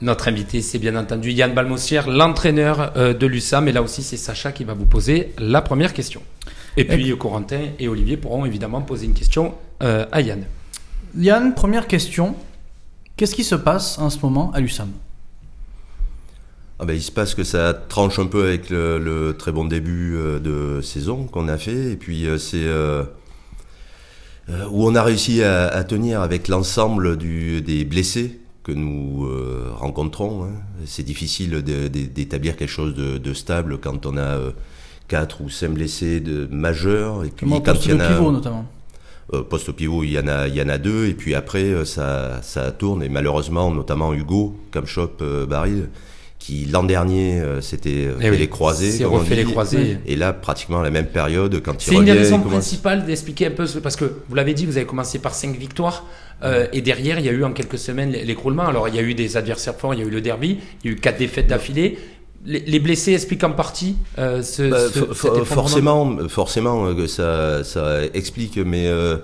Notre 0.00 0.28
invité, 0.28 0.62
c'est 0.62 0.78
bien 0.78 0.96
entendu 0.96 1.30
Yann 1.30 1.52
Balmossière, 1.52 2.08
l'entraîneur 2.08 2.92
de 2.94 3.26
l'USAM. 3.26 3.68
Et 3.68 3.72
là 3.72 3.82
aussi, 3.82 4.02
c'est 4.02 4.16
Sacha 4.16 4.52
qui 4.52 4.64
va 4.64 4.72
vous 4.72 4.86
poser 4.86 5.32
la 5.38 5.60
première 5.60 5.92
question. 5.92 6.22
Et 6.76 6.84
puis 6.84 7.16
Corentin 7.16 7.68
et 7.78 7.88
Olivier 7.88 8.16
pourront 8.16 8.44
évidemment 8.44 8.82
poser 8.82 9.06
une 9.06 9.14
question 9.14 9.54
euh, 9.82 10.06
à 10.12 10.20
Yann. 10.20 10.44
Yann, 11.16 11.54
première 11.54 11.86
question. 11.86 12.34
Qu'est-ce 13.16 13.34
qui 13.34 13.44
se 13.44 13.54
passe 13.54 13.98
en 13.98 14.10
ce 14.10 14.18
moment 14.20 14.50
à 14.52 14.60
l'USAM 14.60 14.90
ah 16.82 16.86
ben, 16.86 16.94
il 16.94 17.02
se 17.02 17.12
passe 17.12 17.34
que 17.34 17.44
ça 17.44 17.74
tranche 17.74 18.18
un 18.18 18.24
peu 18.24 18.42
avec 18.42 18.70
le, 18.70 19.36
très 19.38 19.52
bon 19.52 19.66
début 19.66 20.16
euh, 20.16 20.38
de 20.38 20.80
saison 20.80 21.24
qu'on 21.24 21.46
a 21.48 21.58
fait. 21.58 21.92
Et 21.92 21.96
puis, 21.96 22.26
euh, 22.26 22.38
c'est 22.38 22.66
où 24.72 24.88
on 24.88 24.94
a 24.94 25.02
réussi 25.02 25.42
à, 25.42 25.84
tenir 25.84 26.22
avec 26.22 26.48
l'ensemble 26.48 27.18
des 27.18 27.84
blessés 27.84 28.40
que 28.64 28.72
nous 28.72 29.28
rencontrons. 29.76 30.44
Hein. 30.44 30.52
C'est 30.86 31.04
difficile 31.04 31.62
d'établir 31.62 32.56
quelque 32.56 32.68
chose 32.68 32.94
de, 32.94 33.18
de, 33.18 33.34
stable 33.34 33.78
quand 33.78 34.06
on 34.06 34.16
a 34.16 34.38
quatre 35.10 35.40
ou 35.42 35.50
cinq 35.50 35.72
blessés 35.72 36.20
de 36.20 36.48
majeurs. 36.50 37.24
Et 37.24 37.30
puis, 37.30 37.46
quand 37.64 37.84
il 37.84 37.90
y 37.90 37.94
en 37.94 38.00
a, 38.00 38.08
pivot 38.08 38.30
notamment. 38.30 38.64
Euh, 39.34 39.42
poste 39.42 39.72
pivot, 39.72 40.04
il 40.04 40.12
y 40.12 40.18
en 40.18 40.28
a, 40.28 40.46
il 40.46 40.54
y 40.54 40.62
en 40.62 40.68
a 40.68 40.78
deux, 40.78 41.06
et 41.06 41.14
puis 41.14 41.34
après 41.34 41.64
euh, 41.64 41.84
ça, 41.84 42.40
ça 42.42 42.70
tourne. 42.70 43.02
Et 43.02 43.08
malheureusement, 43.08 43.72
notamment 43.72 44.14
Hugo, 44.14 44.54
comme 44.70 44.86
Shop 44.86 45.10
euh, 45.20 45.46
Baril, 45.46 45.88
qui 46.38 46.64
l'an 46.64 46.84
dernier 46.84 47.42
c'était 47.60 48.08
eh 48.18 48.30
les 48.30 48.48
croisés, 48.48 49.04
refait 49.04 49.34
les 49.34 49.44
croisés. 49.44 49.98
Et 50.06 50.16
là, 50.16 50.32
pratiquement 50.32 50.80
à 50.80 50.82
la 50.82 50.90
même 50.90 51.08
période, 51.08 51.60
quand 51.62 51.74
il 51.74 51.80
C'est 51.80 51.94
une 51.96 52.06
des 52.06 52.12
raisons 52.12 52.40
principales 52.40 53.04
d'expliquer 53.04 53.48
un 53.48 53.50
peu, 53.50 53.66
parce 53.82 53.96
que 53.96 54.10
vous 54.26 54.34
l'avez 54.34 54.54
dit, 54.54 54.64
vous 54.64 54.78
avez 54.78 54.86
commencé 54.86 55.18
par 55.18 55.34
cinq 55.34 55.54
victoires. 55.58 56.06
et 56.72 56.80
derrière, 56.80 57.18
il 57.18 57.26
y 57.26 57.28
a 57.28 57.32
eu 57.32 57.44
en 57.44 57.52
quelques 57.52 57.76
semaines 57.76 58.12
l'écroulement. 58.12 58.66
Alors, 58.66 58.88
il 58.88 58.94
y 58.94 58.98
a 58.98 59.02
eu 59.02 59.12
des 59.12 59.36
adversaires 59.36 59.74
forts, 59.74 59.92
il 59.92 60.00
y 60.00 60.02
a 60.02 60.06
eu 60.06 60.10
le 60.10 60.22
derby, 60.22 60.60
il 60.82 60.90
y 60.90 60.94
a 60.94 60.96
eu 60.96 60.98
quatre 60.98 61.18
défaites 61.18 61.46
d'affilée 61.46 61.98
les 62.44 62.80
blessés 62.80 63.12
expliquent 63.12 63.44
en 63.44 63.52
partie 63.52 63.96
euh, 64.18 64.42
ce, 64.42 64.62
bah, 64.62 65.44
forcément 65.44 66.28
forcément 66.28 66.86
euh, 66.86 66.94
que 66.94 67.06
ça 67.06 67.64
ça 67.64 68.02
explique 68.14 68.56
mais 68.56 68.86
euh, 68.86 69.18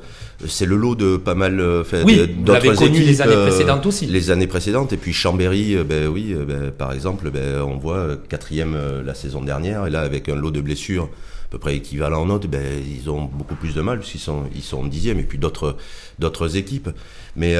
c'est 0.46 0.66
le 0.66 0.76
lot 0.76 0.94
de 0.94 1.16
pas 1.16 1.34
mal 1.34 1.62
oui, 2.04 2.28
d'autres 2.28 2.74
connu 2.74 2.98
les 2.98 3.22
années 3.22 3.36
précédentes 3.36 3.86
aussi. 3.86 4.04
les 4.04 4.30
années 4.30 4.46
précédentes. 4.46 4.92
Et 4.92 4.98
puis 4.98 5.14
Chambéry 5.14 5.76
ben 5.82 6.08
oui 6.08 6.36
ben, 6.46 6.70
par 6.70 6.92
exemple 6.92 7.30
ben, 7.30 7.62
on 7.62 7.78
voit 7.78 8.16
quatrième 8.28 8.76
la 9.02 9.14
saison 9.14 9.40
dernière. 9.40 9.86
Et 9.86 9.90
là 9.90 10.02
avec 10.02 10.28
un 10.28 10.36
lot 10.36 10.50
de 10.50 10.60
blessures 10.60 11.04
à 11.04 11.48
peu 11.48 11.58
près 11.58 11.76
équivalent 11.76 12.20
en 12.20 12.26
notes 12.26 12.48
ben, 12.48 12.62
ils 12.86 13.08
ont 13.08 13.24
beaucoup 13.24 13.54
plus 13.54 13.74
de 13.74 13.80
mal 13.80 13.98
puisqu'ils 13.98 14.18
sont 14.18 14.42
ils 14.54 14.62
sont 14.62 14.84
dixième. 14.84 15.18
Et 15.18 15.22
puis 15.22 15.38
d'autres 15.38 15.76
d'autres 16.18 16.58
équipes. 16.58 16.90
Mais 17.34 17.56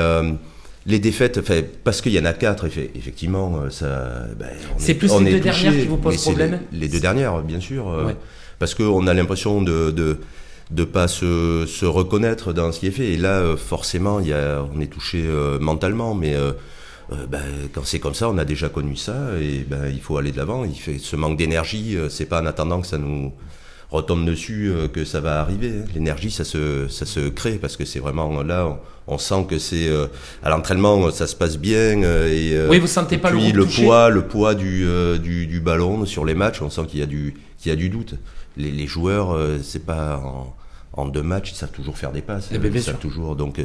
les 0.86 1.00
défaites, 1.00 1.40
parce 1.82 2.00
qu'il 2.00 2.12
y 2.12 2.20
en 2.20 2.24
a 2.24 2.32
quatre, 2.32 2.66
effectivement, 2.66 3.58
euh, 3.58 3.70
ça. 3.70 4.26
Ben, 4.38 4.48
c'est 4.78 4.94
plus 4.94 5.12
les 5.20 5.32
deux 5.32 5.40
dernières 5.40 5.72
qui 5.72 5.86
vous 5.86 5.96
posent 5.96 6.22
problème. 6.22 6.60
Les, 6.72 6.88
deux 6.88 7.00
dernières, 7.00 7.42
bien 7.42 7.60
sûr, 7.60 7.90
euh, 7.90 8.12
parce 8.58 8.74
qu'on 8.74 9.06
a 9.06 9.14
l'impression 9.14 9.62
de, 9.62 9.90
de 9.90 10.18
de 10.72 10.82
pas 10.82 11.06
se, 11.06 11.64
se, 11.64 11.86
reconnaître 11.86 12.52
dans 12.52 12.72
ce 12.72 12.80
qui 12.80 12.88
est 12.88 12.90
fait. 12.90 13.12
Et 13.12 13.16
là, 13.16 13.38
euh, 13.38 13.56
forcément, 13.56 14.18
il 14.18 14.26
y 14.26 14.32
a, 14.32 14.66
on 14.74 14.80
est 14.80 14.88
touché 14.88 15.24
mentalement, 15.60 16.14
mais 16.14 16.34
ben, 17.28 17.42
quand 17.72 17.84
c'est 17.84 18.00
comme 18.00 18.14
ça, 18.14 18.28
on 18.28 18.38
a 18.38 18.44
déjà 18.44 18.68
connu 18.68 18.96
ça, 18.96 19.14
et 19.40 19.64
ben, 19.68 19.86
il 19.88 20.00
faut 20.00 20.16
aller 20.18 20.32
de 20.32 20.36
l'avant. 20.36 20.64
Il 20.64 20.74
fait 20.74 20.98
ce 20.98 21.14
manque 21.14 21.36
d'énergie, 21.36 21.96
c'est 22.10 22.26
pas 22.26 22.42
en 22.42 22.46
attendant 22.46 22.80
que 22.80 22.86
ça 22.86 22.98
nous 22.98 23.32
retombe 23.90 24.24
dessus 24.24 24.68
euh, 24.68 24.88
que 24.88 25.04
ça 25.04 25.20
va 25.20 25.40
arriver. 25.40 25.72
Hein. 25.80 25.88
L'énergie, 25.94 26.30
ça 26.30 26.44
se, 26.44 26.88
ça 26.88 27.06
se 27.06 27.28
crée 27.28 27.58
parce 27.58 27.76
que 27.76 27.84
c'est 27.84 27.98
vraiment 27.98 28.42
là, 28.42 28.78
on, 29.06 29.18
sent 29.18 29.46
que 29.48 29.58
c'est 29.58 29.88
euh, 29.88 30.06
à 30.42 30.50
l'entraînement, 30.50 31.10
ça 31.10 31.26
se 31.26 31.36
passe 31.36 31.58
bien. 31.58 32.02
Euh, 32.02 32.28
et, 32.28 32.68
oui, 32.68 32.78
vous 32.78 32.86
sentez 32.86 33.18
pas 33.18 33.30
puis 33.30 33.52
le, 33.52 33.64
poids, 33.64 34.10
le 34.10 34.22
poids 34.22 34.54
du, 34.54 34.86
du, 35.22 35.46
du, 35.46 35.60
ballon 35.60 36.04
sur 36.04 36.24
les 36.24 36.34
matchs, 36.34 36.62
on 36.62 36.70
sent 36.70 36.86
qu'il 36.88 37.00
y 37.00 37.02
a 37.02 37.06
du, 37.06 37.34
qu'il 37.58 37.70
y 37.70 37.72
a 37.72 37.76
du 37.76 37.88
doute. 37.88 38.14
Les, 38.56 38.70
les 38.70 38.86
joueurs, 38.86 39.38
c'est 39.62 39.84
pas 39.84 40.16
en, 40.16 40.54
en, 40.96 41.06
deux 41.06 41.22
matchs, 41.22 41.52
ils 41.52 41.56
savent 41.56 41.70
toujours 41.70 41.98
faire 41.98 42.12
des 42.12 42.22
passes. 42.22 42.48
Eh 42.52 42.58
ben, 42.58 42.72
ils 42.74 42.82
savent 42.82 42.98
toujours. 42.98 43.36
Donc 43.36 43.60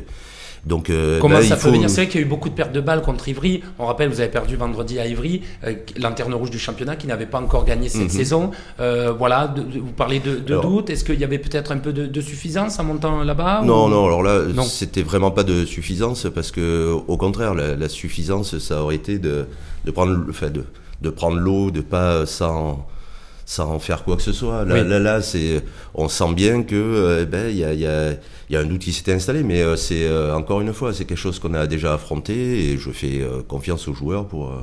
donc, 0.65 0.89
euh, 0.89 1.19
Comment 1.19 1.41
ça 1.41 1.57
peut 1.57 1.69
venir 1.69 1.89
C'est 1.89 2.01
vrai 2.01 2.07
qu'il 2.07 2.21
y 2.21 2.23
a 2.23 2.27
eu 2.27 2.29
beaucoup 2.29 2.49
de 2.49 2.53
pertes 2.53 2.71
de 2.71 2.81
balles 2.81 3.01
contre 3.01 3.27
Ivry. 3.27 3.61
On 3.79 3.85
rappelle, 3.87 4.09
vous 4.09 4.19
avez 4.19 4.29
perdu 4.29 4.55
vendredi 4.55 4.99
à 4.99 5.07
Ivry, 5.07 5.41
euh, 5.65 5.73
lanterne 5.99 6.33
rouge 6.33 6.51
du 6.51 6.59
championnat, 6.59 6.95
qui 6.95 7.07
n'avait 7.07 7.25
pas 7.25 7.39
encore 7.39 7.65
gagné 7.65 7.89
cette 7.89 8.03
mhm. 8.03 8.09
saison. 8.09 8.51
Euh, 8.79 9.11
voilà, 9.11 9.53
vous 9.57 9.91
parlez 9.91 10.19
de, 10.19 10.37
doute. 10.61 10.89
Est-ce 10.89 11.03
qu'il 11.03 11.19
y 11.19 11.23
avait 11.23 11.39
peut-être 11.39 11.71
un 11.71 11.77
peu 11.77 11.91
de, 11.93 12.21
suffisance 12.21 12.79
en 12.79 12.83
montant 12.83 13.23
là-bas 13.23 13.61
Non, 13.63 13.89
non. 13.89 14.05
Alors 14.05 14.21
là, 14.21 14.41
c'était 14.63 15.01
vraiment 15.01 15.31
pas 15.31 15.43
de 15.43 15.65
suffisance 15.65 16.27
parce 16.33 16.51
que, 16.51 16.91
au 17.07 17.17
contraire, 17.17 17.55
la, 17.55 17.89
suffisance, 17.89 18.59
ça 18.59 18.83
aurait 18.83 18.95
été 18.95 19.17
de, 19.17 19.47
de 19.85 19.91
prendre, 19.91 20.25
enfin, 20.29 20.49
de, 20.49 20.63
de 21.01 21.09
prendre 21.09 21.37
l'eau, 21.37 21.71
de 21.71 21.81
pas 21.81 22.25
sans 22.27 22.85
sans 23.51 23.79
faire 23.79 24.05
quoi 24.05 24.15
que 24.15 24.21
ce 24.21 24.31
soit. 24.31 24.63
Là, 24.63 24.81
là, 24.81 24.97
là, 24.97 25.21
c'est, 25.21 25.61
on 25.93 26.07
sent 26.07 26.33
bien 26.35 26.63
que, 26.63 26.73
euh, 26.73 27.25
ben, 27.25 27.49
il 27.49 27.57
y 27.57 27.65
a, 27.65 27.73
y, 27.73 27.85
a, 27.85 28.13
y 28.49 28.55
a, 28.55 28.59
un 28.61 28.63
doute 28.63 28.79
qui 28.79 28.93
s'était 28.93 29.11
installé, 29.11 29.43
mais 29.43 29.61
euh, 29.61 29.75
c'est 29.75 30.07
euh, 30.07 30.33
encore 30.33 30.61
une 30.61 30.71
fois, 30.71 30.93
c'est 30.93 31.03
quelque 31.03 31.17
chose 31.17 31.37
qu'on 31.37 31.53
a 31.53 31.67
déjà 31.67 31.93
affronté 31.93 32.33
et 32.33 32.77
je 32.77 32.91
fais 32.91 33.21
confiance 33.49 33.89
aux 33.89 33.93
joueurs 33.93 34.25
pour 34.25 34.53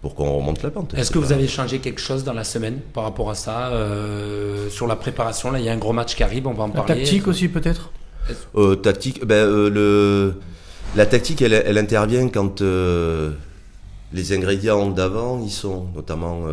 pour 0.00 0.14
qu'on 0.14 0.32
remonte 0.32 0.62
la 0.62 0.70
pente. 0.70 0.94
Est-ce 0.94 1.10
que 1.10 1.18
vous 1.18 1.32
avez 1.32 1.46
changé 1.46 1.78
quelque 1.78 2.00
chose 2.00 2.24
dans 2.24 2.32
la 2.32 2.44
semaine 2.44 2.80
par 2.94 3.04
rapport 3.04 3.28
à 3.28 3.34
ça 3.34 3.70
sur 4.70 4.86
la 4.86 4.96
préparation? 4.96 5.50
Là, 5.50 5.58
il 5.58 5.66
y 5.66 5.68
a 5.68 5.72
un 5.72 5.78
gros 5.78 5.92
match 5.92 6.14
qui 6.14 6.22
arrive, 6.22 6.46
on 6.46 6.54
va 6.54 6.64
en 6.64 6.70
parler. 6.70 6.94
Tactique 6.94 7.28
aussi 7.28 7.48
peut-être? 7.48 7.90
tactique, 8.82 9.26
ben, 9.26 9.46
le 9.46 10.34
la 10.94 11.04
tactique, 11.04 11.42
elle, 11.42 11.52
elle 11.52 11.76
intervient 11.76 12.28
quand 12.28 12.62
les 14.12 14.32
ingrédients 14.32 14.88
d'avant, 14.88 15.42
ils 15.44 15.50
sont 15.50 15.88
notamment 15.94 16.46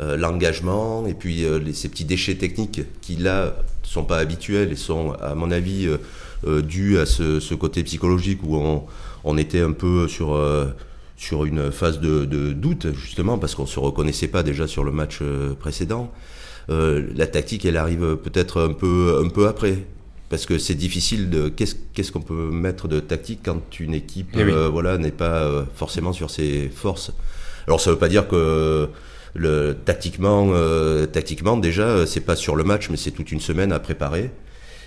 euh, 0.00 0.16
l'engagement 0.16 1.06
et 1.06 1.14
puis 1.14 1.44
euh, 1.44 1.60
ces 1.72 1.88
petits 1.88 2.04
déchets 2.04 2.34
techniques 2.34 2.80
qui 3.00 3.14
là 3.14 3.54
sont 3.84 4.02
pas 4.02 4.18
habituels 4.18 4.72
et 4.72 4.76
sont 4.76 5.12
à 5.22 5.36
mon 5.36 5.52
avis 5.52 5.88
euh, 6.48 6.62
dus 6.62 6.98
à 6.98 7.06
ce, 7.06 7.54
côté 7.54 7.84
psychologique 7.84 8.40
où 8.42 8.56
on, 8.56 8.82
on, 9.22 9.38
était 9.38 9.60
un 9.60 9.70
peu 9.70 10.08
sur 10.08 10.36
sur 11.16 11.44
une 11.44 11.70
phase 11.70 12.00
de, 12.00 12.24
doute 12.52 12.88
justement 12.92 13.38
parce 13.38 13.54
qu'on 13.54 13.66
se 13.66 13.78
reconnaissait 13.78 14.26
pas 14.26 14.42
déjà 14.42 14.66
sur 14.66 14.82
le 14.82 14.90
match 14.90 15.20
précédent. 15.60 16.10
la 16.68 17.26
tactique, 17.28 17.64
elle 17.64 17.76
arrive 17.76 18.16
peut-être 18.16 18.62
un 18.62 18.72
peu 18.72 19.22
un 19.24 19.28
peu 19.28 19.46
après 19.46 19.86
parce 20.28 20.44
que 20.44 20.58
c'est 20.58 20.74
difficile 20.74 21.30
de 21.30 21.48
qu'est-ce 21.48 22.10
qu'on 22.10 22.20
peut 22.20 22.50
mettre 22.50 22.88
de 22.88 22.98
tactique 22.98 23.42
quand 23.44 23.78
une 23.78 23.94
équipe 23.94 24.36
eh 24.36 24.42
voilà 24.42 24.98
n'est 24.98 25.12
pas 25.12 25.64
forcément 25.76 26.12
sur 26.12 26.30
ses 26.30 26.68
forces. 26.68 27.12
Alors 27.68 27.80
ça 27.80 27.92
veut 27.92 27.98
pas 27.98 28.08
dire 28.08 28.26
que 28.26 28.88
le, 29.34 29.74
tactiquement, 29.74 30.48
euh, 30.52 31.06
tactiquement 31.06 31.56
déjà, 31.56 31.82
euh, 31.82 32.06
c'est 32.06 32.20
pas 32.20 32.36
sur 32.36 32.56
le 32.56 32.64
match, 32.64 32.88
mais 32.88 32.96
c'est 32.96 33.10
toute 33.10 33.32
une 33.32 33.40
semaine 33.40 33.72
à 33.72 33.80
préparer 33.80 34.30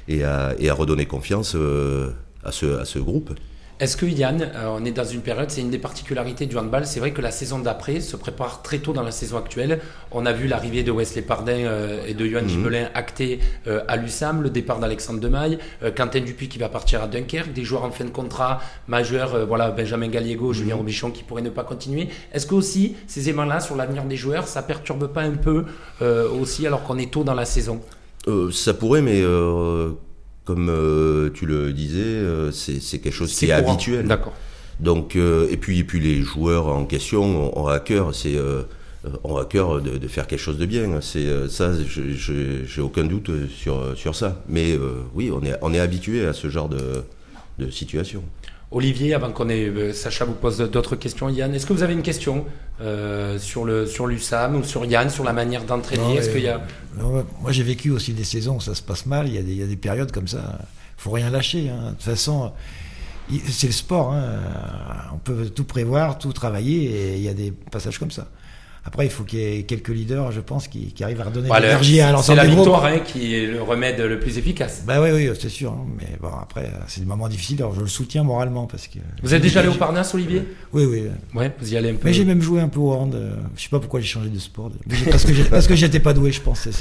et 0.07 0.23
à, 0.23 0.55
redonner 0.71 1.05
confiance 1.05 1.53
euh, 1.55 2.11
à 2.43 2.51
ce 2.51 2.99
groupe. 2.99 3.31
Est-ce 3.79 3.95
que 3.95 4.07
Yann, 4.07 4.41
euh, 4.41 4.75
on 4.75 4.83
est 4.85 4.91
dans 4.91 5.05
une 5.05 5.21
période, 5.21 5.51
c'est 5.51 5.61
une 5.61 5.69
des 5.69 5.77
particularités 5.77 6.47
du 6.47 6.57
handball, 6.57 6.87
c'est 6.87 6.99
vrai 6.99 7.11
que 7.11 7.21
la 7.21 7.29
saison 7.29 7.59
d'après 7.59 8.01
se 8.01 8.15
prépare 8.15 8.63
très 8.63 8.79
tôt 8.79 8.91
dans 8.91 9.03
la 9.03 9.11
saison 9.11 9.37
actuelle. 9.37 9.81
On 10.11 10.25
a 10.25 10.33
vu 10.33 10.47
l'arrivée 10.47 10.81
de 10.81 10.91
Wesley 10.91 11.21
Pardin 11.21 11.53
euh, 11.53 12.03
et 12.07 12.15
de 12.15 12.25
Johan. 12.25 12.47
Gibelin 12.47 12.89
acté 12.95 13.39
euh, 13.67 13.83
à 13.87 13.95
l'USAM, 13.97 14.41
le 14.41 14.49
départ 14.49 14.79
d'Alexandre 14.79 15.19
Demaille, 15.19 15.59
Quentin 15.95 16.21
Dupuis 16.21 16.47
qui 16.47 16.57
va 16.57 16.69
partir 16.69 17.03
à 17.03 17.07
Dunkerque, 17.07 17.53
des 17.53 17.63
joueurs 17.63 17.83
en 17.83 17.91
fin 17.91 18.05
de 18.05 18.09
contrat 18.09 18.61
majeurs, 18.87 19.45
voilà 19.45 19.69
Benjamin 19.69 20.07
Gallego, 20.07 20.53
Julien 20.53 20.73
mmh. 20.73 20.77
Robichon 20.79 21.11
qui 21.11 21.23
pourraient 21.23 21.43
ne 21.43 21.49
pas 21.49 21.63
continuer. 21.63 22.07
Est-ce 22.33 22.47
que 22.47 22.55
aussi 22.55 22.95
ces 23.05 23.29
éléments-là 23.29 23.59
sur 23.59 23.75
l'avenir 23.75 24.05
des 24.05 24.15
joueurs, 24.15 24.47
ça 24.47 24.63
perturbe 24.63 25.07
pas 25.07 25.21
un 25.21 25.35
peu 25.35 25.65
aussi 26.39 26.65
alors 26.65 26.83
qu'on 26.83 26.97
est 26.97 27.11
tôt 27.11 27.23
dans 27.23 27.35
la 27.35 27.45
saison? 27.45 27.81
Ça 28.51 28.73
pourrait, 28.73 29.01
mais 29.01 29.21
comme 30.47 30.69
euh, 30.69 31.29
tu 31.33 31.45
le 31.45 31.73
disais, 31.73 31.99
euh, 31.99 32.51
c'est 32.53 32.99
quelque 32.99 33.13
chose 33.13 33.35
qui 33.35 33.47
est 33.47 33.51
habituel. 33.51 34.07
D'accord. 34.07 34.33
Donc, 34.79 35.17
euh, 35.17 35.49
et 35.51 35.57
puis, 35.57 35.79
et 35.79 35.83
puis 35.83 35.99
les 35.99 36.21
joueurs 36.21 36.67
en 36.67 36.85
question 36.85 37.53
ont, 37.57 37.67
à 37.67 37.79
cœur, 37.81 38.15
c'est 38.15 38.37
ont 39.23 39.37
à 39.37 39.45
cœur 39.45 39.81
de, 39.81 39.97
de, 39.97 40.07
faire 40.07 40.25
quelque 40.25 40.39
chose 40.39 40.57
de 40.57 40.65
bien. 40.65 41.01
C'est 41.01 41.49
ça, 41.49 41.73
j'ai 41.85 42.81
aucun 42.81 43.03
doute 43.03 43.29
sur 43.49 43.97
sur 43.97 44.15
ça. 44.15 44.41
Mais 44.47 44.77
oui, 45.13 45.31
on 45.33 45.43
est 45.43 45.55
on 45.61 45.73
est 45.73 45.79
habitué 45.79 46.25
à 46.25 46.31
ce 46.31 46.49
genre 46.49 46.69
de 46.69 47.03
de 47.59 47.69
situation. 47.69 48.23
Olivier, 48.71 49.13
avant 49.13 49.31
qu'on 49.31 49.47
ait 49.47 49.65
euh, 49.65 49.93
Sacha 49.93 50.25
vous 50.25 50.33
pose 50.33 50.57
d'autres 50.57 50.97
questions, 50.97 51.29
Yann, 51.29 51.53
est-ce 51.55 51.65
que 51.65 51.71
vous 51.71 51.83
avez 51.83 51.93
une 51.93 52.01
question 52.01 52.45
euh, 52.81 53.39
sur 53.39 53.63
le 53.63 53.85
sur 53.85 54.07
l'USAM 54.07 54.57
ou 54.57 54.63
sur 54.63 54.83
Yann, 54.83 55.09
sur 55.09 55.23
la 55.23 55.31
manière 55.31 55.63
d'entraîner? 55.63 56.15
Est-ce 56.15 56.29
qu'il 56.29 56.43
y 56.43 56.49
a 56.49 56.61
Moi, 56.97 57.23
j'ai 57.51 57.63
vécu 57.63 57.91
aussi 57.91 58.13
des 58.13 58.25
saisons 58.25 58.57
où 58.57 58.61
ça 58.61 58.75
se 58.75 58.81
passe 58.81 59.05
mal. 59.05 59.27
Il 59.27 59.35
y 59.35 59.37
a 59.37 59.41
des, 59.41 59.51
il 59.51 59.57
y 59.57 59.63
a 59.63 59.67
des 59.67 59.77
périodes 59.77 60.11
comme 60.11 60.27
ça. 60.27 60.59
Faut 60.97 61.11
rien 61.11 61.29
lâcher. 61.29 61.69
Hein. 61.69 61.85
De 61.85 61.89
toute 61.91 62.03
façon, 62.03 62.51
c'est 63.49 63.67
le 63.67 63.73
sport. 63.73 64.11
Hein. 64.13 64.39
On 65.13 65.17
peut 65.17 65.49
tout 65.49 65.63
prévoir, 65.63 66.17
tout 66.17 66.33
travailler, 66.33 66.91
et 66.91 67.15
il 67.15 67.21
y 67.21 67.29
a 67.29 67.33
des 67.33 67.51
passages 67.51 67.99
comme 67.99 68.11
ça. 68.11 68.27
Après, 68.87 69.05
il 69.05 69.11
faut 69.11 69.23
qu'il 69.23 69.39
y 69.39 69.43
ait 69.43 69.63
quelques 69.63 69.89
leaders, 69.89 70.31
je 70.31 70.39
pense, 70.39 70.69
qui, 70.69 70.93
qui 70.93 71.03
arrivent 71.03 71.19
à 71.19 71.25
redonner 71.25 71.49
de 71.49 71.53
l'énergie 71.53 71.99
à 71.99 72.13
l'ensemble 72.13 72.39
C'est 72.39 72.47
la 72.47 72.55
victoire 72.55 72.85
hein, 72.85 72.99
qui 72.99 73.35
est 73.35 73.45
le 73.45 73.61
remède 73.61 73.99
le 73.99 74.17
plus 74.17 74.37
efficace. 74.37 74.83
Bah 74.87 75.01
oui, 75.01 75.09
oui, 75.11 75.29
c'est 75.37 75.49
sûr. 75.49 75.73
Hein. 75.73 75.85
Mais 75.99 76.17
bon, 76.21 76.29
après, 76.41 76.71
c'est 76.87 77.01
des 77.01 77.05
moments 77.05 77.27
difficiles. 77.27 77.57
Alors, 77.59 77.75
je 77.75 77.81
le 77.81 77.87
soutiens 77.87 78.23
moralement 78.23 78.65
parce 78.65 78.87
que. 78.87 78.99
Vous 79.21 79.33
êtes 79.33 79.41
déjà 79.41 79.59
allé 79.59 79.67
au 79.67 79.73
Parnasse, 79.73 80.13
Olivier? 80.13 80.43
Oui, 80.71 80.85
oui. 80.85 81.03
Ouais, 81.35 81.51
vous 81.59 81.73
y 81.73 81.75
allez 81.75 81.89
un 81.89 81.95
peu. 81.95 82.07
Mais 82.07 82.13
j'ai 82.13 82.23
même 82.23 82.41
joué 82.41 82.61
un 82.61 82.69
peu 82.69 82.79
au 82.79 82.93
hand. 82.93 83.13
Euh, 83.13 83.35
je 83.57 83.63
sais 83.63 83.69
pas 83.69 83.79
pourquoi 83.79 83.99
j'ai 83.99 84.07
changé 84.07 84.29
de 84.29 84.39
sport. 84.39 84.71
Parce 85.49 85.67
que 85.67 85.75
j'étais 85.75 85.99
pas 85.99 86.13
doué, 86.13 86.31
je 86.31 86.41
pense. 86.41 86.67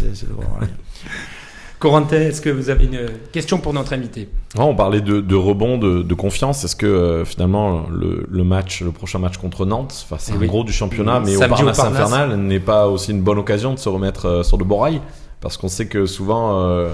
Corentin, 1.78 2.16
est-ce 2.16 2.40
que 2.40 2.48
vous 2.48 2.70
avez 2.70 2.86
une 2.86 3.06
question 3.32 3.58
pour 3.58 3.74
notre 3.74 3.92
invité? 3.92 4.28
On 4.56 4.74
parlait 4.74 5.02
de, 5.02 5.34
rebond, 5.34 5.76
de, 5.76 6.14
confiance. 6.14 6.64
Est-ce 6.64 6.76
que 6.76 6.86
euh, 6.86 7.24
finalement 7.24 7.86
le, 7.90 8.44
match, 8.44 8.80
le 8.80 8.92
prochain 8.92 9.18
match 9.18 9.36
contre 9.36 9.66
Nantes, 9.66 10.06
c'est 10.18 10.38
le 10.38 10.46
gros 10.46 10.64
du 10.64 10.72
championnat, 10.72 11.20
mais 11.20 11.36
au 11.36 11.40
Parnasse, 11.40 11.78
Infernal 11.78 12.36
n'est 12.36 12.60
pas 12.60 12.88
aussi 12.88 13.10
une 13.10 13.22
bonne 13.22 13.38
occasion 13.38 13.74
de 13.74 13.78
se 13.78 13.88
remettre 13.88 14.26
euh, 14.26 14.42
sur 14.42 14.56
de 14.56 14.64
beaux 14.64 14.78
rails 14.78 15.02
Parce 15.40 15.58
qu'on 15.58 15.68
sait 15.68 15.86
que 15.86 16.06
souvent, 16.06 16.62
euh, 16.62 16.88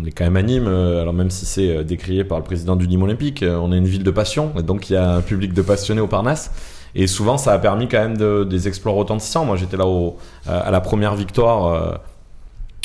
on 0.00 0.04
est 0.06 0.12
quand 0.12 0.24
même 0.24 0.36
à 0.36 0.42
Nîmes, 0.42 0.68
alors 0.68 1.12
même 1.12 1.30
si 1.30 1.44
c'est 1.44 1.84
décrié 1.84 2.24
par 2.24 2.38
le 2.38 2.44
président 2.44 2.76
du 2.76 2.88
Nîmes 2.88 3.02
Olympique, 3.02 3.44
on 3.46 3.70
est 3.72 3.76
une 3.76 3.86
ville 3.86 4.04
de 4.04 4.10
passion, 4.10 4.52
et 4.58 4.62
donc 4.62 4.88
il 4.88 4.94
y 4.94 4.96
a 4.96 5.16
un 5.16 5.20
public 5.20 5.52
de 5.52 5.60
passionnés 5.60 6.00
au 6.00 6.06
Parnasse. 6.06 6.50
Et 6.94 7.06
souvent, 7.06 7.38
ça 7.38 7.52
a 7.52 7.58
permis 7.58 7.88
quand 7.88 8.00
même 8.00 8.18
de, 8.18 8.44
des 8.44 8.68
exploits 8.68 8.92
retentissants. 8.92 9.46
Moi, 9.46 9.56
j'étais 9.56 9.78
là 9.78 9.86
au, 9.86 10.18
à 10.46 10.70
la 10.70 10.80
première 10.82 11.14
victoire 11.14 12.00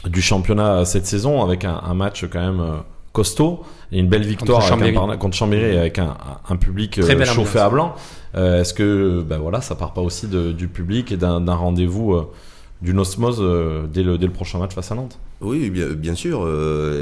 du 0.05 0.21
championnat 0.21 0.86
cette 0.86 1.05
saison 1.05 1.43
avec 1.43 1.65
un, 1.65 1.81
un 1.83 1.93
match 1.93 2.25
quand 2.31 2.39
même 2.39 2.63
costaud 3.13 3.63
et 3.91 3.99
une 3.99 4.07
belle 4.07 4.25
victoire 4.25 4.60
contre 4.60 4.69
Chambéry, 4.69 5.17
contre 5.17 5.36
Chambéry 5.36 5.77
avec 5.77 5.97
un, 5.99 6.15
un 6.47 6.55
public 6.55 7.01
chauffé 7.25 7.60
à 7.60 7.69
blanc. 7.69 7.95
Est-ce 8.36 8.73
que 8.73 9.23
ben 9.27 9.39
voilà, 9.39 9.62
ça 9.62 9.75
part 9.75 9.93
pas 9.93 10.01
aussi 10.01 10.27
de, 10.27 10.51
du 10.51 10.67
public 10.67 11.12
et 11.12 11.17
d'un 11.17 11.55
rendez-vous 11.55 12.15
d'une 12.83 12.99
osmose 12.99 13.39
dès 13.91 14.03
le, 14.03 14.19
dès, 14.19 14.27
le, 14.27 14.31
prochain 14.31 14.60
match 14.60 14.75
face 14.75 14.91
à 14.91 14.95
Nantes? 14.95 15.17
Oui, 15.41 15.71
bien, 15.71 15.88
bien 15.88 16.13
sûr, 16.13 16.47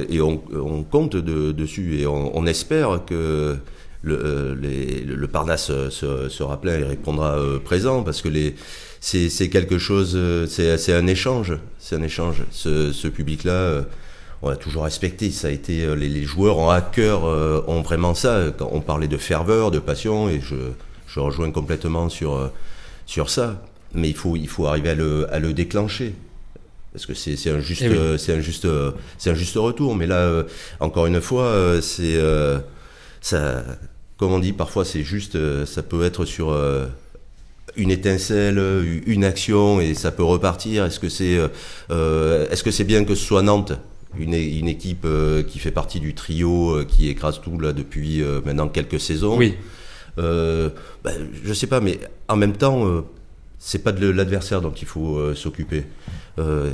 et 0.10 0.21
on, 0.21 0.41
on 0.53 0.84
compte 0.84 1.17
de, 1.17 1.51
dessus 1.51 1.99
et 1.99 2.08
on, 2.08 2.38
on 2.38 2.45
espère 2.45 3.01
que 3.05 3.58
le, 4.05 4.19
euh, 4.23 5.03
le 5.05 5.27
Parnasse 5.27 5.71
se, 5.89 6.29
sera 6.29 6.62
plein 6.62 6.79
et 6.79 6.84
répondra 6.84 7.38
euh, 7.38 7.60
présent 7.60 8.03
parce 8.03 8.21
que 8.21 8.29
les 8.29 8.55
c'est 9.29 9.49
quelque 9.49 9.77
chose, 9.77 10.13
euh, 10.15 10.47
c'est 10.47 10.93
un 10.93 11.07
échange, 11.07 11.53
c'est 11.79 11.95
un 11.95 12.01
échange. 12.01 12.43
Ce, 12.51 12.91
ce 12.91 13.07
public-là, 13.07 13.83
on 14.41 14.49
a 14.49 14.55
toujours 14.55 14.83
respecté. 14.83 15.31
Ça 15.31 15.47
a 15.47 15.51
été 15.51 15.95
les, 15.95 16.09
les 16.09 16.23
joueurs 16.23 16.57
en 16.59 16.69
hacker 16.69 17.23
ont 17.67 17.81
vraiment 17.81 18.15
ça. 18.15 18.45
Quand 18.57 18.69
on 18.71 18.81
parlait 18.81 19.07
de 19.07 19.17
ferveur, 19.17 19.71
de 19.71 19.79
passion, 19.79 20.29
et 20.29 20.41
je, 20.41 20.55
je 21.07 21.19
rejoins 21.19 21.51
complètement 21.51 22.09
sur 22.09 22.51
sur 23.05 23.29
ça. 23.29 23.61
Mais 23.93 24.09
il 24.09 24.15
faut 24.15 24.35
il 24.35 24.47
faut 24.47 24.65
arriver 24.65 24.89
à 24.89 24.95
le, 24.95 25.31
à 25.33 25.39
le 25.39 25.53
déclencher 25.53 26.15
parce 26.91 27.05
que 27.05 27.13
c'est 27.13 27.49
un 27.49 27.59
juste 27.59 27.83
eh 27.83 28.17
c'est 28.17 28.33
un 28.33 28.39
juste 28.39 28.67
c'est 29.17 29.29
un 29.29 29.35
juste 29.35 29.55
retour. 29.55 29.95
Mais 29.95 30.07
là, 30.07 30.43
encore 30.79 31.05
une 31.05 31.21
fois, 31.21 31.79
c'est 31.81 32.19
ça 33.21 33.63
comme 34.17 34.31
on 34.31 34.39
dit, 34.39 34.53
parfois 34.53 34.85
c'est 34.85 35.03
juste, 35.03 35.35
euh, 35.35 35.65
ça 35.65 35.83
peut 35.83 36.03
être 36.03 36.25
sur 36.25 36.51
euh, 36.51 36.85
une 37.77 37.91
étincelle, 37.91 38.61
une 39.05 39.23
action 39.23 39.79
et 39.79 39.93
ça 39.93 40.11
peut 40.11 40.23
repartir. 40.23 40.85
Est-ce 40.85 40.99
que 40.99 41.09
c'est 41.09 41.38
euh, 41.89 42.47
est-ce 42.49 42.63
que 42.63 42.71
c'est 42.71 42.83
bien 42.83 43.03
que 43.03 43.15
ce 43.15 43.25
soit 43.25 43.41
Nantes 43.41 43.73
une, 44.17 44.33
une 44.33 44.67
équipe 44.67 45.05
qui 45.47 45.59
fait 45.59 45.71
partie 45.71 45.99
du 45.99 46.13
trio 46.13 46.85
qui 46.88 47.09
écrase 47.09 47.41
tout 47.41 47.59
là 47.59 47.73
depuis 47.73 48.23
maintenant 48.45 48.69
quelques 48.69 48.99
saisons? 48.99 49.38
Oui. 49.38 49.55
Ben, 50.17 50.71
je 51.43 51.53
sais 51.53 51.67
pas, 51.67 51.81
mais 51.81 51.99
en 52.29 52.38
même 52.38 52.53
temps, 52.53 53.03
c'est 53.59 53.83
pas 53.83 53.91
de 53.91 54.07
l'adversaire 54.07 54.61
dont 54.61 54.71
il 54.71 54.88
faut 54.88 55.35
s'occuper. 55.35 55.83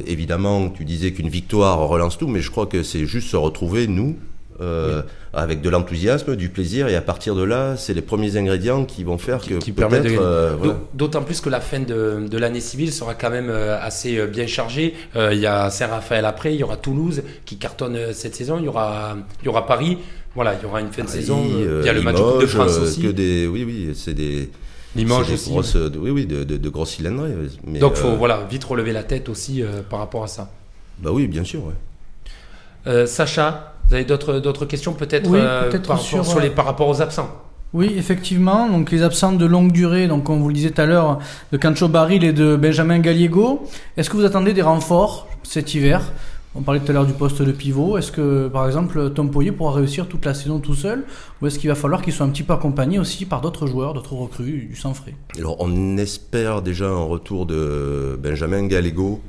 évidemment, 0.05 0.69
tu 0.69 0.85
disais 0.85 1.13
qu'une 1.13 1.29
victoire 1.29 1.79
relance 1.79 2.19
tout, 2.19 2.27
mais 2.27 2.41
je 2.41 2.51
crois 2.51 2.67
que 2.67 2.83
c'est 2.83 3.07
juste 3.07 3.29
se 3.29 3.37
retrouver 3.37 3.87
nous 3.87 4.17
euh, 4.61 5.01
avec 5.33 5.61
de 5.61 5.69
l'enthousiasme, 5.69 6.35
du 6.35 6.49
plaisir, 6.49 6.87
et 6.87 6.95
à 6.95 7.01
partir 7.01 7.35
de 7.35 7.43
là, 7.43 7.77
c'est 7.77 7.93
les 7.93 8.01
premiers 8.01 8.37
ingrédients 8.37 8.85
qui 8.85 9.03
vont 9.03 9.17
faire 9.17 9.41
que 9.41 9.55
qui, 9.55 9.71
peut-être. 9.71 10.05
Euh, 10.21 10.55
d'autant 10.93 11.23
plus 11.23 11.41
que 11.41 11.49
la 11.49 11.61
fin 11.61 11.79
de, 11.79 12.27
de 12.29 12.37
l'année 12.37 12.59
civile 12.59 12.91
sera 12.91 13.15
quand 13.15 13.29
même 13.29 13.49
euh, 13.49 13.79
assez 13.81 14.27
bien 14.27 14.45
chargée. 14.45 14.93
il 15.15 15.39
y 15.39 15.47
a 15.47 15.69
Saint-Raphaël 15.69 16.25
après, 16.25 16.53
il 16.53 16.59
y 16.59 16.63
aura 16.63 16.77
Toulouse 16.77 17.23
qui 17.45 17.57
cartonne 17.57 18.13
cette 18.13 18.35
saison, 18.35 18.57
il 18.59 18.65
y 18.65 18.67
aura, 18.67 19.15
y 19.43 19.47
aura 19.47 19.65
Paris. 19.65 19.97
Voilà, 20.35 20.53
il 20.53 20.63
y 20.63 20.65
aura 20.65 20.79
une 20.79 20.91
fin 20.91 21.03
de 21.03 21.09
saison. 21.09 21.43
il 21.45 21.85
y 21.85 21.89
a 21.89 21.93
le 21.93 22.01
match 22.01 22.17
de 22.17 22.45
France 22.45 22.77
aussi. 22.77 23.01
Que 23.01 23.07
des, 23.07 23.47
oui, 23.47 23.63
oui, 23.65 23.91
c'est 23.95 24.13
des. 24.13 24.49
Limoges 24.93 25.31
aussi. 25.31 25.49
Grosses, 25.49 25.77
oui, 25.97 26.09
oui, 26.09 26.25
de, 26.25 26.43
de, 26.43 26.57
de 26.57 26.69
grosses 26.69 26.91
cylindrées. 26.91 27.31
Mais 27.65 27.79
Donc, 27.79 27.95
faut 27.95 28.15
voilà, 28.17 28.45
vite 28.49 28.65
relever 28.65 28.91
la 28.91 29.03
tête 29.03 29.29
aussi 29.29 29.63
par 29.89 29.99
rapport 29.99 30.23
à 30.23 30.27
ça. 30.27 30.51
Bah 30.99 31.11
oui, 31.13 31.27
bien 31.27 31.45
sûr. 31.45 31.61
Ouais. 31.65 33.07
Sacha, 33.07 33.70
vous 33.91 33.95
avez 33.95 34.05
d'autres 34.05 34.65
questions 34.65 34.93
peut-être 34.93 35.29
euh, 35.33 35.69
par, 35.79 35.99
sur, 35.99 36.39
les, 36.39 36.49
par 36.49 36.63
rapport 36.63 36.87
aux 36.87 37.01
absents? 37.01 37.29
Oui, 37.73 37.93
effectivement. 37.97 38.69
Donc 38.69 38.89
les 38.89 39.03
absents 39.03 39.33
de 39.33 39.45
longue 39.45 39.73
durée, 39.73 40.07
donc 40.07 40.23
comme 40.23 40.39
vous 40.39 40.47
le 40.47 40.53
disiez 40.53 40.71
tout 40.71 40.79
à 40.79 40.85
l'heure, 40.85 41.19
de 41.51 41.57
Cancho 41.57 41.89
Baril 41.89 42.23
et 42.23 42.31
de 42.31 42.55
Benjamin 42.55 42.99
Gallego. 42.99 43.67
Est-ce 43.97 44.09
que 44.09 44.15
vous 44.15 44.23
attendez 44.23 44.53
des 44.53 44.61
renforts 44.61 45.27
cet 45.43 45.73
hiver? 45.73 46.09
On 46.55 46.61
parlait 46.61 46.79
tout 46.79 46.89
à 46.89 46.93
l'heure 46.93 47.05
du 47.05 47.13
poste 47.13 47.41
de 47.41 47.51
pivot. 47.51 47.97
Est-ce 47.97 48.13
que, 48.13 48.47
par 48.47 48.65
exemple, 48.65 49.09
Tom 49.11 49.29
Poyer 49.29 49.51
pourra 49.51 49.73
réussir 49.73 50.07
toute 50.07 50.25
la 50.25 50.33
saison 50.33 50.59
tout 50.59 50.75
seul? 50.75 51.03
Ou 51.41 51.47
est-ce 51.47 51.59
qu'il 51.59 51.69
va 51.69 51.75
falloir 51.75 52.01
qu'il 52.01 52.13
soit 52.13 52.25
un 52.25 52.29
petit 52.29 52.43
peu 52.43 52.53
accompagné 52.53 52.97
aussi 52.97 53.25
par 53.25 53.41
d'autres 53.41 53.67
joueurs, 53.67 53.93
d'autres 53.93 54.13
recrues 54.13 54.67
du 54.69 54.75
sang 54.75 54.93
frais? 54.93 55.15
Alors, 55.37 55.57
on 55.59 55.97
espère 55.97 56.61
déjà 56.61 56.87
un 56.87 57.03
retour 57.03 57.45
de 57.45 58.17
Benjamin 58.21 58.67
Gallego 58.67 59.21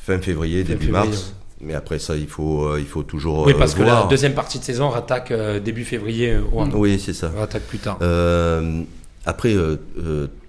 fin 0.00 0.18
février, 0.18 0.64
début 0.64 0.90
mars. 0.90 1.34
Mais 1.60 1.74
après 1.74 1.98
ça, 1.98 2.16
il 2.16 2.26
faut, 2.26 2.64
euh, 2.64 2.80
il 2.80 2.86
faut 2.86 3.02
toujours. 3.02 3.46
Oui, 3.46 3.54
parce 3.56 3.74
que 3.74 3.82
la 3.82 4.06
deuxième 4.08 4.34
partie 4.34 4.58
de 4.58 4.64
saison 4.64 4.88
rattaque 4.88 5.30
euh, 5.30 5.60
début 5.60 5.84
février. 5.84 6.36
oui, 6.74 7.00
c'est 7.04 7.12
ça. 7.12 7.30
Rattaque 7.36 7.62
plus 7.62 7.78
tard. 7.78 7.98
Euh, 8.02 8.82
après, 9.24 9.54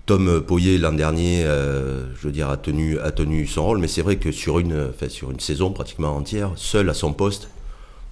Tom 0.06 0.42
Poyer 0.42 0.78
l'an 0.78 0.94
dernier, 0.94 1.44
je 1.44 2.28
veux 2.28 2.32
dire, 2.32 2.50
a 2.50 2.58
tenu, 2.58 3.00
a 3.00 3.12
tenu 3.12 3.48
son 3.48 3.66
rôle, 3.66 3.80
mais 3.80 3.88
c'est 3.88 4.02
vrai 4.02 4.18
que 4.18 4.32
sur 4.32 4.60
une, 4.60 4.92
sur 5.08 5.32
une 5.32 5.40
saison 5.40 5.72
pratiquement 5.72 6.16
entière, 6.16 6.52
seul 6.56 6.90
à 6.90 6.94
son 6.94 7.14
poste, 7.14 7.50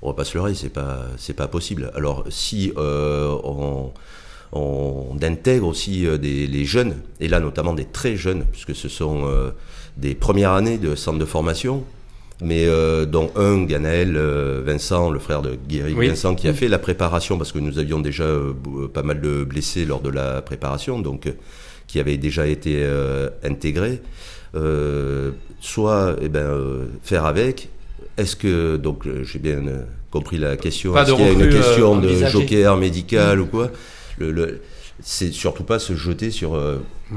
on 0.01 0.07
va 0.07 0.13
pas 0.13 0.23
se 0.25 0.37
leurrer, 0.37 0.53
c'est 0.53 0.69
pas, 0.69 1.01
c'est 1.17 1.33
pas 1.33 1.47
possible. 1.47 1.91
Alors 1.95 2.23
si 2.29 2.71
on, 2.77 3.91
on, 4.53 5.17
intègre 5.21 5.67
aussi 5.67 6.07
des, 6.19 6.47
les 6.47 6.65
jeunes, 6.65 6.95
et 7.19 7.27
là 7.27 7.41
notamment 7.41 7.73
des 7.73 7.85
très 7.85 8.15
jeunes, 8.15 8.45
puisque 8.51 8.75
ce 8.75 8.87
sont 8.87 9.27
des 9.97 10.15
premières 10.15 10.51
années 10.51 10.77
de 10.77 10.95
centre 10.95 11.19
de 11.19 11.25
formation 11.25 11.83
mais 12.43 12.65
euh, 12.65 13.05
dont 13.05 13.31
un, 13.35 13.63
Ganaël 13.63 14.15
euh, 14.15 14.61
Vincent, 14.65 15.09
le 15.09 15.19
frère 15.19 15.41
de 15.41 15.57
Guéry 15.67 15.93
Vincent, 15.93 16.35
qui 16.35 16.47
a 16.47 16.53
fait 16.53 16.67
la 16.67 16.79
préparation, 16.79 17.37
parce 17.37 17.51
que 17.51 17.59
nous 17.59 17.79
avions 17.79 17.99
déjà 17.99 18.23
euh, 18.23 18.53
pas 18.93 19.03
mal 19.03 19.21
de 19.21 19.43
blessés 19.43 19.85
lors 19.85 20.01
de 20.01 20.09
la 20.09 20.41
préparation, 20.41 20.99
donc 20.99 21.31
qui 21.87 21.99
avait 21.99 22.17
déjà 22.17 22.47
été 22.47 22.85
intégré. 23.43 24.01
soit 25.59 26.15
eh 26.21 26.29
ben, 26.29 26.49
faire 27.01 27.25
avec. 27.25 27.69
Est-ce 28.17 28.35
que, 28.35 28.77
donc 28.77 29.07
j'ai 29.23 29.39
bien 29.39 29.61
compris 30.11 30.37
la 30.37 30.55
question, 30.57 30.95
est-ce 30.95 31.13
qu'il 31.13 31.25
y 31.25 31.27
a 31.27 31.31
une 31.31 31.49
question 31.49 31.99
de 31.99 32.13
joker 32.25 32.77
médical 32.77 33.39
ou 33.39 33.47
quoi? 33.47 33.71
Le, 34.19 34.31
le, 34.31 34.61
c'est 35.01 35.31
surtout 35.31 35.63
pas 35.63 35.79
se 35.79 35.95
jeter 35.95 36.29
sur. 36.31 36.59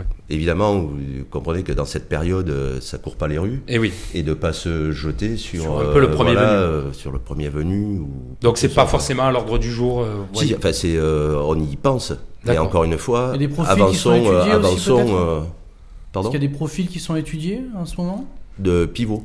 Euh, 0.00 0.02
évidemment, 0.30 0.78
vous 0.78 0.98
comprenez 1.30 1.62
que 1.62 1.72
dans 1.72 1.85
cette 1.85 2.09
période, 2.09 2.48
euh, 2.50 2.80
ça 2.80 2.98
court 2.98 3.16
pas 3.16 3.28
les 3.28 3.38
rues. 3.38 3.62
Et 3.68 3.78
oui. 3.78 3.92
Et 4.14 4.22
de 4.22 4.35
pas 4.35 4.52
se 4.52 4.92
jeter 4.92 5.37
sur, 5.37 5.62
sur 5.62 5.80
un 5.80 5.92
peu 5.92 6.00
le 6.00 6.11
premier 6.11 6.35
euh, 6.37 6.82
venu. 6.82 6.94
sur 6.94 7.12
le 7.12 7.18
premier 7.18 7.48
venu. 7.48 7.98
Ou 7.98 8.09
Donc 8.40 8.59
c'est 8.59 8.68
pas 8.68 8.87
forcément 8.87 9.24
à 9.24 9.32
l'ordre 9.32 9.59
du 9.59 9.70
jour. 9.70 10.06
si, 10.35 10.54
enfin 10.54 10.72
c'est, 10.72 10.98
on 11.00 11.59
y 11.59 11.76
pense. 11.76 12.12
Mais 12.44 12.59
encore 12.59 12.85
une 12.85 12.98
fois, 12.98 13.32
il 13.35 13.42
y 13.42 13.44
a 13.44 13.48
des 13.48 13.52
profils 13.52 13.72
avançons, 13.72 13.92
qui 13.92 13.98
sont 13.98 14.32
étudiés 14.32 14.52
avançons. 14.52 15.46
pardon. 16.12 16.28
Est-ce 16.28 16.37
qu'il 16.37 16.42
y 16.42 16.46
a 16.46 16.48
des 16.48 16.54
profils 16.54 16.88
qui 16.88 17.00
sont 17.00 17.16
étudiés 17.16 17.62
en 17.76 17.85
ce 17.85 17.96
moment? 17.96 18.26
De 18.59 18.87
pivot. 18.87 19.24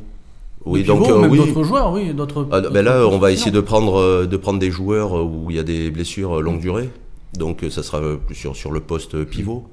Oui, 0.63 0.83
donc 0.83 1.07
même 1.09 1.35
d'autres 1.35 1.63
joueurs, 1.63 1.91
oui, 1.91 2.13
d'autres. 2.13 2.47
Ah, 2.51 2.61
ben 2.61 2.85
là, 2.85 3.07
on 3.07 3.17
va 3.17 3.31
essayer 3.31 3.51
de 3.51 3.61
prendre, 3.61 4.25
de 4.25 4.37
prendre 4.37 4.59
des 4.59 4.69
joueurs 4.69 5.13
où 5.13 5.49
il 5.49 5.55
y 5.55 5.59
a 5.59 5.63
des 5.63 5.89
blessures 5.89 6.41
longue 6.41 6.59
durée. 6.59 6.89
Donc 7.37 7.63
euh, 7.63 7.69
ça 7.69 7.83
sera 7.83 8.01
plus 8.17 8.35
sur, 8.35 8.55
sur 8.55 8.71
le 8.71 8.79
poste 8.79 9.23
pivot. 9.23 9.67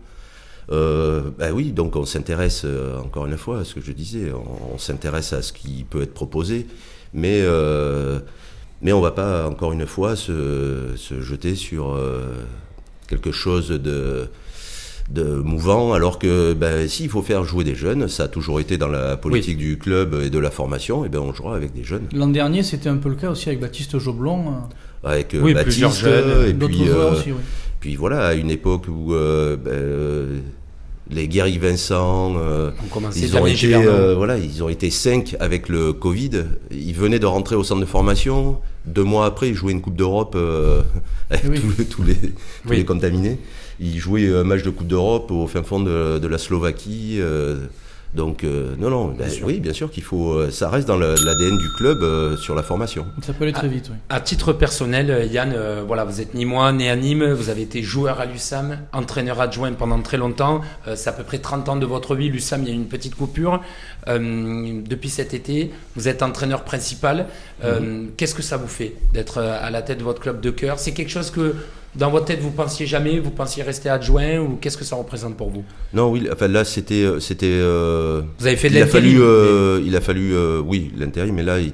Euh, 0.71 1.31
bah 1.39 1.51
oui, 1.53 1.73
donc 1.73 1.97
on 1.97 2.05
s'intéresse 2.05 2.63
euh, 2.65 2.99
encore 2.99 3.27
une 3.27 3.39
fois 3.39 3.61
à 3.61 3.65
ce 3.65 3.75
que 3.75 3.81
je 3.81 3.93
disais, 3.93 4.33
on, 4.73 4.77
s'intéresse 4.79 5.33
à 5.33 5.41
ce 5.41 5.53
qui 5.53 5.87
peut 5.89 6.03
être 6.03 6.13
proposé, 6.13 6.67
mais 7.15 7.41
euh, 7.41 8.21
mais 8.83 8.93
on 8.93 9.01
va 9.01 9.13
pas 9.13 9.49
encore 9.49 9.73
une 9.73 9.87
fois 9.87 10.15
se, 10.15 10.93
se 10.97 11.21
jeter 11.21 11.55
sur 11.55 11.95
euh, 11.95 12.21
quelque 13.07 13.33
chose 13.33 13.69
de 13.69 14.29
de 15.11 15.25
mouvant, 15.25 15.95
alors 15.95 16.19
que 16.19 16.53
ben, 16.53 16.87
s'il 16.87 17.09
faut 17.09 17.23
faire 17.23 17.43
jouer 17.43 17.65
des 17.65 17.75
jeunes, 17.75 18.09
ça 18.09 18.25
a 18.25 18.29
toujours 18.29 18.61
été 18.61 18.77
dans 18.77 18.89
la 18.89 19.17
politique 19.17 19.57
du 19.57 19.79
club 19.79 20.15
et 20.23 20.29
de 20.29 20.39
la 20.39 20.51
formation, 20.51 21.07
et 21.07 21.09
ben 21.09 21.21
on 21.21 21.33
jouera 21.33 21.57
avec 21.57 21.73
des 21.73 21.83
jeunes. 21.83 22.09
L'an 22.13 22.29
dernier, 22.29 22.63
c'était 22.63 22.91
un 22.91 22.99
peu 22.99 23.09
le 23.09 23.15
cas 23.15 23.31
aussi 23.31 23.49
avec 23.49 23.61
Baptiste 23.61 23.99
Joblon 23.99 24.53
avec 25.03 25.35
Baptiste 25.35 26.05
et 26.05 26.53
puis, 26.53 26.89
euh, 26.89 27.13
puis 27.81 27.97
voilà 27.97 28.27
à 28.27 28.35
une 28.35 28.51
époque 28.51 28.87
où 28.89 29.15
ben, 29.15 30.43
les 31.11 31.29
Guéry 31.29 31.59
Vincent, 31.59 32.35
ils 33.17 33.37
ont 33.37 33.47
été, 33.47 33.75
voilà, 34.17 34.39
ils 34.39 34.63
ont 34.63 34.69
été 34.69 34.91
cinq 34.91 35.37
avec 35.41 35.69
le 35.69 35.93
Covid. 35.93 36.45
Ils 36.71 36.95
venaient 36.95 37.19
de 37.19 37.27
rentrer 37.27 37.57
au 37.57 37.65
centre 37.65 37.81
de 37.81 37.87
formation. 37.87 38.59
Deux 38.87 39.05
mois 39.05 39.27
après, 39.27 39.49
ils 39.49 39.55
jouaient 39.55 39.73
une 39.73 39.81
Coupe 39.81 39.97
d'Europe 39.97 40.37
avec 41.31 41.61
tous, 41.91 42.03
les, 42.03 42.17
tous 42.67 42.73
les 42.73 42.85
contaminés. 42.85 43.39
Ils 43.81 43.99
jouaient 43.99 44.35
un 44.35 44.45
match 44.45 44.63
de 44.63 44.71
Coupe 44.71 44.89
d'Europe 44.89 45.31
au 45.31 45.47
fin 45.47 45.63
fond 45.63 45.81
de, 45.81 46.19
de 46.19 46.29
la 46.29 46.39
Slovaquie. 46.39 47.21
Donc 48.15 48.43
euh, 48.43 48.75
non, 48.79 48.89
non, 48.89 49.09
ben, 49.09 49.29
oui, 49.43 49.61
bien 49.61 49.75
sûr 49.75 49.91
qu'il 49.91 50.03
faut, 50.03 50.33
euh, 50.33 50.51
ça 50.51 50.71
reste 50.71 50.89
dans 50.89 50.97
l'ADN 50.97 51.59
du 51.59 51.69
club 51.77 52.03
euh, 52.03 52.37
sur 52.37 52.55
la 52.55 52.63
formation. 52.63 53.07
Ça 53.23 53.35
peut 53.35 53.45
aller 53.45 53.53
très 53.53 53.69
vite. 53.69 53.89
Oui. 53.91 53.97
À, 54.09 54.21
titre 54.21 54.53
personnel, 54.53 55.29
Yann, 55.31 55.55
voilà, 55.87 56.05
vous 56.05 56.21
êtes 56.21 56.35
ni 56.35 56.45
moi, 56.45 56.73
né 56.73 56.89
à 56.89 56.97
Nîmes, 56.97 57.33
vous 57.33 57.51
avez 57.51 57.63
été 57.63 57.83
joueur 57.83 58.21
à 58.21 58.27
l'USAM, 58.27 58.79
entraîneur 58.93 59.41
adjoint 59.41 59.73
pendant 59.73 60.01
très 60.01 60.17
longtemps. 60.17 60.63
c'est 60.95 61.11
à 61.11 61.13
peu 61.13 61.23
près 61.23 61.39
30 61.39 61.69
ans 61.69 61.77
de 61.77 61.87
votre 61.87 62.15
vie. 62.15 62.29
L'USAM, 62.31 62.63
il 62.63 62.69
y 62.69 62.71
a 62.71 62.75
eu 62.75 62.77
une 62.77 62.89
petite 62.89 63.15
coupure. 63.15 63.61
depuis 64.07 65.11
cet 65.11 65.35
été, 65.35 65.71
vous 65.95 66.09
êtes 66.09 66.23
entraîneur 66.23 66.65
principal. 66.65 67.27
Mhm. 67.63 68.13
Qu'est-ce 68.17 68.35
que 68.35 68.43
ça 68.43 68.57
vous 68.57 68.69
fait 68.69 68.95
d'être 69.13 69.39
à 69.39 69.71
la 69.71 69.83
tête 69.83 69.99
de 69.99 70.05
votre 70.05 70.21
club 70.21 70.41
de 70.41 70.51
cœur? 70.51 70.79
C'est 70.79 70.93
quelque 70.93 71.11
chose 71.11 71.31
que 71.31 71.55
dans 71.95 72.11
votre 72.11 72.27
tête, 72.27 72.41
vous 72.41 72.51
pensiez 72.51 72.87
jamais, 72.87 73.19
vous 73.19 73.31
pensiez 73.31 73.63
rester 73.63 73.89
adjoint 73.89 74.39
ou 74.39 74.57
qu'est-ce 74.61 74.77
que 74.77 74.85
ça 74.85 74.97
représente 74.97 75.37
pour 75.37 75.51
vous? 75.51 75.65
Non, 75.93 76.11
oui, 76.11 76.29
enfin 76.33 76.49
là, 76.49 76.65
c'était, 76.65 77.07
c'était. 77.21 77.61
vous 77.61 78.47
avez 78.47 78.57
fait 78.57 78.71
de 78.71 78.77
il 78.77 78.83
a 78.83 78.87
fallu, 78.87 79.19
mais... 79.19 79.87
il 79.87 79.97
a 79.97 80.01
fallu, 80.01 80.37
oui, 80.61 80.93
l'intérim, 80.97 81.35
mais 81.35 81.43
là, 81.43 81.61
il 81.61 81.73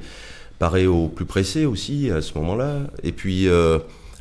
paraît 0.59 0.87
au 0.87 1.09
plus 1.09 1.25
pressé 1.25 1.67
aussi 1.67 2.11
à 2.11 2.23
ce 2.23 2.35
moment-là. 2.39 2.81
Et 3.03 3.13
puis. 3.13 3.49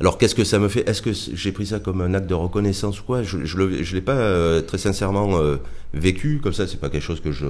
Alors 0.00 0.18
qu'est-ce 0.18 0.34
que 0.34 0.44
ça 0.44 0.58
me 0.58 0.68
fait? 0.68 0.88
Est-ce 0.88 1.02
que 1.02 1.12
j'ai 1.12 1.52
pris 1.52 1.66
ça 1.66 1.78
comme 1.78 2.00
un 2.00 2.14
acte 2.14 2.26
de 2.26 2.34
reconnaissance 2.34 3.00
ou 3.00 3.04
quoi? 3.04 3.22
Je 3.22 3.38
ne 3.38 3.94
l'ai 3.94 4.00
pas 4.00 4.12
euh, 4.12 4.60
très 4.60 4.78
sincèrement 4.78 5.38
euh, 5.38 5.56
vécu 5.92 6.40
comme 6.42 6.52
ça. 6.52 6.66
C'est 6.66 6.80
pas 6.80 6.88
quelque 6.88 7.02
chose 7.02 7.20
que 7.20 7.32
je 7.32 7.46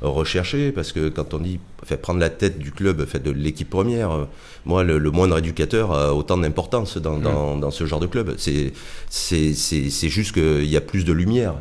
recherchais 0.00 0.72
parce 0.72 0.92
que 0.92 1.08
quand 1.08 1.34
on 1.34 1.38
dit 1.38 1.60
fait, 1.84 1.96
prendre 1.96 2.20
la 2.20 2.30
tête 2.30 2.58
du 2.58 2.72
club, 2.72 3.04
fait, 3.06 3.22
de 3.22 3.30
l'équipe 3.30 3.68
première, 3.68 4.10
euh, 4.12 4.24
moi 4.64 4.82
le, 4.82 4.98
moindre 5.10 5.38
éducateur 5.38 5.92
a 5.92 6.14
autant 6.14 6.38
d'importance 6.38 6.96
dans, 6.96 7.18
dans, 7.18 7.56
dans, 7.56 7.70
ce 7.70 7.86
genre 7.86 8.00
de 8.00 8.06
club. 8.06 8.34
C'est 8.38 8.72
c'est 9.08 10.08
juste 10.08 10.32
qu'il 10.32 10.66
y 10.66 10.76
a 10.76 10.80
plus 10.80 11.04
de 11.04 11.12
lumière, 11.12 11.54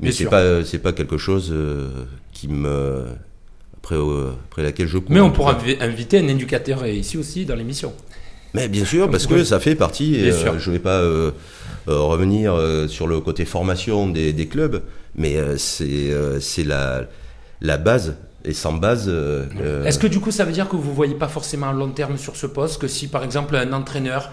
mais 0.00 0.12
c'est 0.12 0.26
pas 0.26 0.64
c'est 0.64 0.78
pas 0.78 0.92
quelque 0.92 1.18
chose 1.18 1.54
qui 2.32 2.48
me 2.48 3.06
après, 3.78 3.96
après 4.46 4.62
laquelle 4.62 4.88
je 4.88 4.98
cours. 4.98 5.10
Mais 5.10 5.20
on 5.20 5.30
pourra 5.30 5.58
inviter 5.80 6.18
un 6.18 6.28
éducateur 6.28 6.86
ici 6.86 7.16
aussi 7.18 7.44
dans 7.44 7.54
l'émission. 7.54 7.92
Mais 8.56 8.68
bien 8.68 8.84
sûr, 8.84 9.10
parce 9.10 9.26
que 9.26 9.44
ça 9.44 9.60
fait 9.60 9.74
partie. 9.74 10.30
Euh, 10.30 10.58
je 10.58 10.70
ne 10.70 10.74
vais 10.74 10.80
pas 10.80 11.00
euh, 11.00 11.30
euh, 11.88 12.00
revenir 12.00 12.58
sur 12.88 13.06
le 13.06 13.20
côté 13.20 13.44
formation 13.44 14.08
des, 14.08 14.48
clubs, 14.50 14.82
mais 15.14 15.36
c'est 15.58 16.10
c'est 16.40 16.64
la, 16.64 17.04
la 17.60 17.78
base. 17.78 18.16
Et 18.48 18.52
sans 18.54 18.74
base. 18.74 19.12
Est-ce 19.84 19.98
que 19.98 20.06
du 20.06 20.20
coup 20.20 20.30
ça 20.30 20.44
veut 20.44 20.52
dire 20.52 20.68
que 20.68 20.76
vous 20.76 20.90
ne 20.90 20.94
voyez 20.94 21.16
pas 21.16 21.26
forcément 21.26 21.68
à 21.68 21.72
long 21.72 21.88
terme 21.88 22.16
sur 22.16 22.36
ce 22.36 22.46
poste 22.46 22.80
Que 22.80 22.86
si 22.86 23.08
par 23.08 23.24
exemple 23.24 23.56
un 23.56 23.72
entraîneur, 23.72 24.30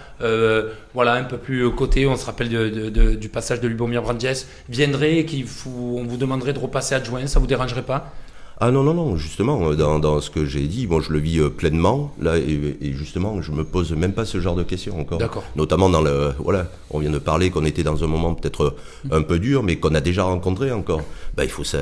voilà, 0.94 1.14
un 1.14 1.24
peu 1.24 1.38
plus 1.38 1.72
côté, 1.72 2.06
on 2.06 2.16
se 2.16 2.28
rappelle 2.28 3.18
du 3.18 3.30
passage 3.30 3.60
de 3.60 3.68
Lubomir 3.68 4.04
Brandes, 4.04 4.24
viendrait 4.70 5.18
et 5.18 5.26
qu'on 5.26 6.04
vous 6.04 6.18
demanderait 6.18 6.54
de 6.54 6.60
repasser 6.60 6.94
adjoint, 6.94 7.26
ça 7.26 7.40
vous 7.40 7.48
dérangerait 7.48 7.82
pas? 7.82 8.14
Ah 8.60 8.72
non, 8.72 8.84
non, 8.84 8.94
non, 8.94 9.18
justement, 9.18 9.72
euh, 9.72 9.76
dans, 9.76 10.00
dans 10.00 10.22
ce 10.22 10.30
que 10.30 10.46
j'ai 10.46 10.68
dit, 10.68 10.88
bon, 10.88 11.02
je 11.02 11.12
le 11.12 11.20
vis 11.20 11.40
euh, 11.40 11.50
pleinement, 11.50 12.14
là, 12.22 12.38
et, 12.38 12.78
et, 12.82 12.94
justement, 12.94 13.42
je 13.42 13.52
me 13.52 13.64
pose 13.64 13.92
même 13.94 14.14
pas 14.14 14.26
ce 14.26 14.40
genre 14.40 14.56
de 14.56 14.64
questions 14.64 15.00
encore. 15.00 15.18
D'accord. 15.18 15.44
Notamment 15.56 15.90
dans 15.90 16.02
le, 16.02 16.34
voilà, 16.40 16.68
on 16.92 17.00
vient 17.00 17.10
de 17.10 17.18
parler 17.18 17.50
qu'on 17.50 17.66
était 17.66 17.84
dans 17.84 18.04
un 18.04 18.08
moment 18.08 18.34
peut-être 18.36 18.76
un 19.12 19.22
peu 19.22 19.40
dur, 19.40 19.64
mais 19.64 19.78
qu'on 19.78 19.96
a 19.96 20.02
déjà 20.02 20.24
rencontré 20.24 20.72
encore. 20.72 21.02
Bah, 21.36 21.44
il 21.44 21.50
faut 21.50 21.64
ça, 21.64 21.80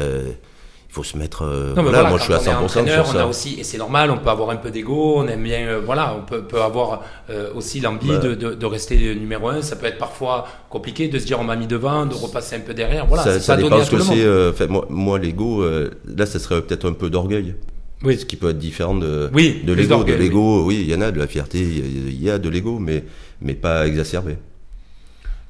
faut 0.91 1.04
se 1.04 1.17
mettre. 1.17 1.43
Euh, 1.43 1.73
non, 1.73 1.84
voilà, 1.84 2.10
moi 2.10 2.17
je 2.17 2.23
suis 2.25 2.34
à 2.34 2.38
100% 2.38 2.67
sur 2.67 3.06
ça. 3.08 3.15
On 3.15 3.19
a 3.19 3.25
aussi, 3.25 3.56
et 3.58 3.63
c'est 3.63 3.77
normal, 3.77 4.12
on 4.12 4.17
peut 4.17 4.30
avoir 4.30 4.49
un 4.49 4.58
peu 4.58 4.71
d'ego, 4.71 5.15
on 5.17 5.27
aime 5.27 5.43
bien, 5.43 5.65
euh, 5.67 5.82
voilà, 5.84 6.15
on 6.17 6.25
peut, 6.25 6.43
peut 6.43 6.62
avoir 6.62 7.01
euh, 7.30 7.49
aussi 7.56 7.80
l'envie 7.80 8.10
bah. 8.10 8.17
de, 8.17 8.36
de, 8.36 8.54
de, 8.54 8.65
rester 8.65 9.15
numéro 9.15 9.47
un. 9.47 9.62
Ça 9.62 9.77
peut 9.77 9.86
être 9.86 9.97
parfois 9.97 10.47
compliqué 10.69 11.08
de 11.08 11.17
se 11.17 11.25
dire 11.25 11.39
on 11.39 11.45
m'a 11.45 11.56
mis 11.56 11.67
devant, 11.67 12.06
de 12.06 12.13
repasser 12.13 12.58
un 12.58 12.60
peu 12.60 12.73
derrière. 12.73 13.06
Voilà, 13.06 13.23
ça, 13.23 13.39
ça 13.39 13.56
dépend 13.56 13.82
ce 13.84 13.91
que 13.91 14.54
c'est. 14.54 14.67
moi, 14.67 14.86
moi 14.89 15.17
l'ego, 15.17 15.63
là, 15.63 16.25
ça 16.25 16.39
serait 16.39 16.62
peut-être 16.62 16.89
un 16.89 16.93
peu 16.93 17.10
d'orgueil. 17.10 17.56
Oui. 18.04 18.17
Ce 18.17 18.25
qui 18.25 18.36
peut 18.36 18.49
être 18.49 18.58
différent 18.58 18.95
de, 18.95 19.30
oui, 19.34 19.62
de 19.63 19.73
l'ego. 19.73 20.04
De 20.04 20.13
l'ego, 20.13 20.65
oui, 20.65 20.80
il 20.82 20.89
y 20.89 20.95
en 20.95 21.01
a 21.01 21.12
de 21.12 21.19
la 21.19 21.27
fierté, 21.27 21.60
il 21.60 22.21
y 22.21 22.30
a 22.30 22.38
de 22.38 22.49
l'ego, 22.49 22.80
mais, 22.80 23.04
mais 23.41 23.54
pas 23.54 23.88
exacerbé. 23.88 24.38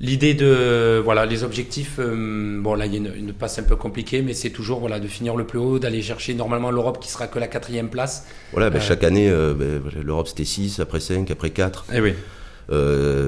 L'idée 0.02 0.34
de 0.34 1.00
voilà 1.04 1.28
les 1.28 1.44
objectifs, 1.44 1.98
euh, 2.00 2.60
bon 2.60 2.74
là 2.74 2.88
il 2.88 2.94
y 2.96 2.96
a 2.96 3.14
une, 3.14 3.34
passe 3.34 3.60
un 3.60 3.64
peu 3.64 3.76
compliquée, 3.76 4.24
mais 4.24 4.34
c'est 4.34 4.50
toujours 4.50 4.80
voilà 4.80 5.00
de 5.00 5.08
finir 5.08 5.36
le 5.36 5.46
plus 5.46 5.60
haut, 5.60 5.78
d'aller 5.78 6.02
chercher 6.02 6.34
normalement 6.34 6.72
l'Europe 6.72 7.00
qui 7.00 7.08
sera 7.08 7.28
que 7.28 7.38
la 7.38 7.48
quatrième 7.48 7.88
place. 7.88 8.26
Voilà, 8.52 8.72
ben, 8.72 8.80
euh, 8.80 8.82
chaque 8.82 9.04
année 9.04 9.30
euh, 9.30 9.54
ben, 9.54 9.80
l'Europe 10.04 10.28
c'était 10.28 10.44
6, 10.44 10.80
après 10.80 11.00
5, 11.00 11.30
après 11.30 11.52
4. 11.52 11.86
Eh 11.94 12.02
oui. 12.02 12.14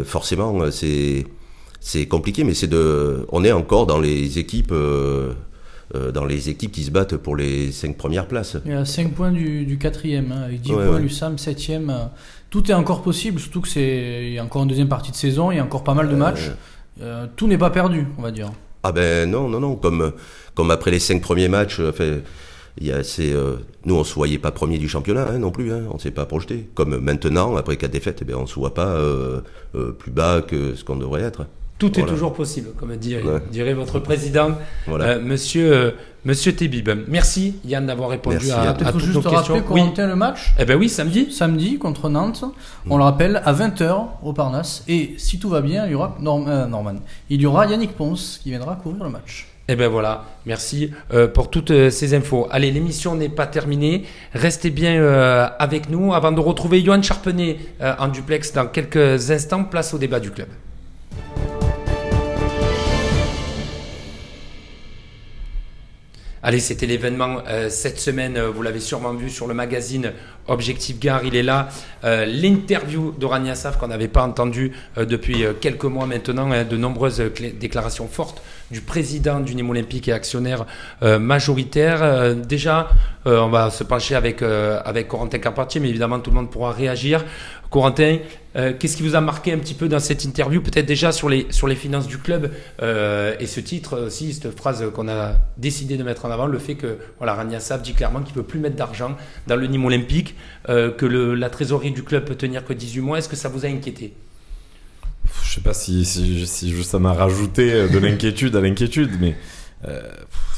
forcément 0.04 0.72
c'est 0.72 1.28
c'est 1.80 2.08
compliqué, 2.08 2.44
mais 2.44 2.56
c'est 2.56 2.68
de 2.68 3.28
on 3.32 3.44
est 3.44 3.52
encore 3.52 3.86
dans 3.86 4.00
les 4.00 4.40
équipes. 4.40 4.74
Dans 5.94 6.26
les 6.26 6.50
équipes 6.50 6.72
qui 6.72 6.84
se 6.84 6.92
battent 6.92 7.18
pour 7.18 7.36
les 7.36 7.72
5 7.72 7.96
premières 7.98 8.28
places. 8.28 8.58
Il 8.66 8.72
y 8.72 8.76
a 8.76 8.84
5 8.84 9.14
points 9.14 9.32
du, 9.32 9.66
du 9.66 9.78
quatrième, 9.78 10.32
hein, 10.32 10.42
avec 10.46 10.62
10 10.62 10.72
points 10.72 11.00
l'USAM, 11.00 11.36
7ème 11.36 12.10
tout 12.54 12.70
est 12.70 12.76
encore 12.76 13.02
possible, 13.02 13.40
surtout 13.40 13.62
que 13.62 13.68
c'est 13.68 14.30
y 14.30 14.38
a 14.38 14.44
encore 14.44 14.62
une 14.62 14.70
deuxième 14.70 14.88
partie 14.88 15.10
de 15.10 15.16
saison, 15.16 15.50
il 15.50 15.58
y 15.58 15.60
a 15.60 15.64
encore 15.64 15.84
pas 15.84 15.96
mal 15.96 16.08
de 16.08 16.16
matchs. 16.16 16.52
Euh, 17.02 17.26
tout 17.36 17.48
n'est 17.48 17.58
pas 17.58 17.72
perdu, 17.72 18.06
on 18.20 18.22
va 18.22 18.30
dire. 18.30 18.52
Ah 18.84 18.92
ben 18.92 19.28
non, 19.28 19.50
non, 19.50 19.60
non, 19.60 19.76
comme, 19.76 20.14
comme 20.54 20.70
après 20.70 20.92
les 20.92 21.00
cinq 21.00 21.20
premiers 21.20 21.48
matchs, 21.48 21.80
euh, 21.80 21.92
fait, 21.92 22.22
il 22.78 22.86
y 22.86 22.92
a 22.92 23.02
euh, 23.22 23.56
nous 23.86 23.96
on 23.96 24.04
se 24.04 24.14
voyait 24.14 24.38
pas 24.38 24.52
premier 24.52 24.78
du 24.78 24.88
championnat 24.88 25.30
hein, 25.30 25.40
non 25.40 25.50
plus, 25.50 25.74
hein, 25.74 25.82
on 25.90 25.96
ne 25.96 26.00
s'est 26.00 26.12
pas 26.12 26.28
projeté. 26.28 26.70
Comme 26.76 27.00
maintenant, 27.00 27.56
après 27.56 27.76
quatre 27.76 27.90
défaites, 27.90 28.20
eh 28.22 28.26
ben, 28.26 28.36
on 28.36 28.46
se 28.46 28.54
voit 28.54 28.76
pas 28.76 29.00
plus 29.98 30.12
bas 30.12 30.44
que 30.44 30.76
ce 30.76 30.84
qu'on 30.84 30.98
devrait 30.98 31.24
être. 31.24 31.48
Tout 31.84 32.00
est 32.00 32.06
toujours 32.06 32.32
possible, 32.32 32.70
comme 32.80 32.96
dirait, 32.96 33.74
votre 33.74 34.00
président, 34.00 34.52
euh, 34.88 35.20
monsieur, 35.22 35.74
euh, 35.74 35.92
monsieur 36.24 36.56
Tébib. 36.56 36.90
Merci 37.10 37.58
Yann 37.66 37.86
d'avoir 37.86 38.10
répondu 38.10 38.52
à, 38.52 38.70
à, 38.70 38.74
toutes 38.74 39.02
juste 39.02 39.16
nos 39.16 39.22
questions. 39.22 39.56
rappeler 39.56 39.82
oui. 39.84 39.92
le 39.98 40.16
match 40.16 40.54
Eh 40.58 40.64
ben 40.64 40.80
oui, 40.80 40.88
samedi. 40.88 41.30
Samedi 41.30 41.78
contre 41.78 42.08
Nantes. 42.08 42.46
On 42.90 42.96
le 42.96 43.04
rappelle 43.04 43.42
à 43.44 43.52
20h 43.54 43.98
au 44.24 44.32
Parnasse. 44.32 44.86
Et 44.88 45.16
si 45.18 45.40
tout 45.40 45.50
va 45.50 45.60
bien, 45.60 45.86
il 45.86 45.92
y 45.92 45.96
aura 45.96 46.16
euh, 46.22 46.68
Norman. 46.68 46.96
Il 47.30 47.42
y 47.42 47.46
aura 47.46 47.66
Yannick 47.66 47.98
Ponce 47.98 48.40
qui 48.42 48.52
viendra 48.52 48.78
couvrir 48.82 49.04
le 49.04 49.10
match. 49.10 49.50
Eh 49.68 49.76
ben 49.76 49.90
voilà, 49.90 50.24
merci 50.46 50.92
pour 51.34 51.50
toutes 51.50 51.90
ces 51.90 52.14
infos. 52.14 52.48
Allez, 52.52 52.70
l'émission 52.70 53.16
n'est 53.16 53.30
pas 53.30 53.48
terminée. 53.48 54.04
Restez 54.34 54.72
bien 54.72 55.02
avec 55.58 55.90
nous 55.90 56.14
avant 56.14 56.34
de 56.34 56.42
retrouver 56.42 56.84
Johan 56.84 57.02
Charpenet 57.02 57.58
en 57.82 58.10
duplex 58.10 58.52
dans 58.52 58.68
quelques 58.68 59.32
instants. 59.32 59.64
Place 59.64 59.94
au 59.94 59.98
débat 59.98 60.20
du 60.20 60.32
club. 60.32 60.48
Allez, 66.46 66.60
c'était 66.60 66.88
l'événement 66.88 67.38
euh, 67.48 67.70
cette 67.70 68.02
semaine. 68.02 68.36
Euh, 68.36 68.50
vous 68.50 68.62
l'avez 68.64 68.82
sûrement 68.82 69.14
vu 69.14 69.30
sur 69.30 69.48
le 69.48 69.54
magazine 69.54 70.12
Objectif 70.48 71.00
Gare. 71.00 71.24
Il 71.24 71.38
est 71.38 71.44
là. 71.44 71.70
Euh, 72.04 72.26
l'interview 72.26 73.14
d'Orania 73.18 73.56
Saf 73.56 73.78
qu'on 73.78 73.88
n'avait 73.88 74.10
pas 74.10 74.24
entendu 74.24 74.74
depuis 74.98 75.46
quelques 75.62 75.86
mois 75.86 76.06
maintenant. 76.06 76.52
Hein, 76.52 76.66
de 76.66 76.76
nombreuses 76.76 77.24
déclarations 77.58 78.10
fortes 78.10 78.42
du 78.72 78.82
président 78.82 79.40
du 79.40 79.56
Nîmes 79.56 79.70
Olympique 79.70 80.10
et 80.10 80.12
actionnaire 80.12 80.66
majoritaire. 81.02 82.36
déjà, 82.36 82.90
on 83.26 83.48
va 83.50 83.70
se 83.70 83.86
pencher 83.86 84.16
avec, 84.16 84.42
avec 84.42 85.08
Corentin 85.08 85.40
Carpentier, 85.40 85.80
mais 85.80 85.90
évidemment 85.90 86.20
tout 86.20 86.32
le 86.32 86.36
monde 86.36 86.52
pourra 86.52 86.72
réagir. 86.72 87.24
Corentin, 87.74 88.20
euh, 88.56 88.72
qu'est-ce 88.78 88.98
qui 88.98 89.02
vous 89.02 89.16
a 89.16 89.22
marqué 89.22 89.52
un 89.52 89.58
petit 89.58 89.74
peu 89.74 89.88
dans 89.88 90.00
cette 90.00 90.24
interview 90.26 90.62
Peut-être 90.62 90.86
déjà 90.86 91.12
sur 91.12 91.28
les, 91.28 91.48
sur 91.50 91.68
les 91.68 91.76
finances 91.76 92.06
du 92.06 92.20
club 92.20 92.52
euh, 92.84 93.36
et 93.40 93.48
ce 93.48 93.60
titre 93.60 94.00
aussi, 94.00 94.32
cette 94.32 94.56
phrase 94.56 94.86
qu'on 94.94 95.08
a 95.08 95.38
décidé 95.58 95.98
de 95.98 96.04
mettre 96.04 96.26
en 96.26 96.30
avant, 96.30 96.46
le 96.46 96.60
fait 96.60 96.76
que 96.76 97.00
voilà, 97.18 97.34
Rania 97.34 97.60
Sav 97.60 97.82
dit 97.82 97.94
clairement 97.94 98.22
qu'il 98.22 98.38
ne 98.38 98.42
peut 98.42 98.48
plus 98.48 98.60
mettre 98.60 98.76
d'argent 98.76 99.18
dans 99.48 99.56
le 99.56 99.66
Nîmes 99.66 99.86
olympique, 99.86 100.36
euh, 100.70 100.92
que 100.92 101.08
le, 101.08 101.34
la 101.34 101.50
trésorerie 101.50 101.90
du 101.90 102.04
club 102.04 102.26
peut 102.26 102.36
tenir 102.36 102.64
que 102.64 102.74
18 102.74 103.02
mois. 103.02 103.18
Est-ce 103.18 103.28
que 103.28 103.36
ça 103.36 103.50
vous 103.50 103.66
a 103.66 103.70
inquiété? 103.70 104.14
Je 105.44 105.56
sais 105.56 105.62
pas 105.62 105.74
si, 105.74 106.06
si, 106.06 106.46
si 106.46 106.84
ça 106.84 107.00
m'a 107.00 107.14
rajouté 107.14 107.88
de 107.88 107.98
l'inquiétude 108.06 108.56
à 108.56 108.62
l'inquiétude, 108.62 109.14
mais 109.20 109.36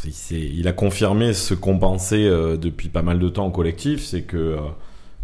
il, 0.04 0.60
il, 0.60 0.68
a 0.68 0.74
confirmé 0.74 1.34
ce 1.34 1.54
qu'on 1.54 1.80
pensait 1.80 2.30
depuis 2.58 2.90
pas 2.90 3.04
mal 3.04 3.20
de 3.20 3.30
temps 3.30 3.48
au 3.48 3.52
collectif, 3.52 4.04
c'est 4.04 4.24
que 4.24 4.58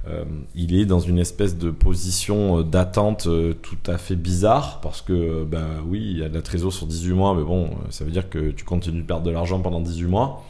euh, 0.07 0.23
il 0.55 0.75
est 0.79 0.85
dans 0.85 0.99
une 0.99 1.19
espèce 1.19 1.57
de 1.57 1.69
position 1.69 2.59
euh, 2.59 2.63
d'attente 2.63 3.27
euh, 3.27 3.53
tout 3.53 3.77
à 3.85 3.99
fait 3.99 4.15
bizarre 4.15 4.79
parce 4.81 5.01
que, 5.03 5.43
bah 5.43 5.67
oui, 5.87 5.99
il 6.03 6.17
y 6.17 6.23
a 6.23 6.29
de 6.29 6.33
la 6.33 6.41
trésor 6.41 6.73
sur 6.73 6.87
18 6.87 7.13
mois, 7.13 7.35
mais 7.35 7.43
bon, 7.43 7.69
ça 7.91 8.03
veut 8.03 8.09
dire 8.09 8.27
que 8.27 8.49
tu 8.49 8.65
continues 8.65 9.01
de 9.01 9.05
perdre 9.05 9.23
de 9.23 9.31
l'argent 9.31 9.59
pendant 9.59 9.79
18 9.79 10.07
mois. 10.07 10.43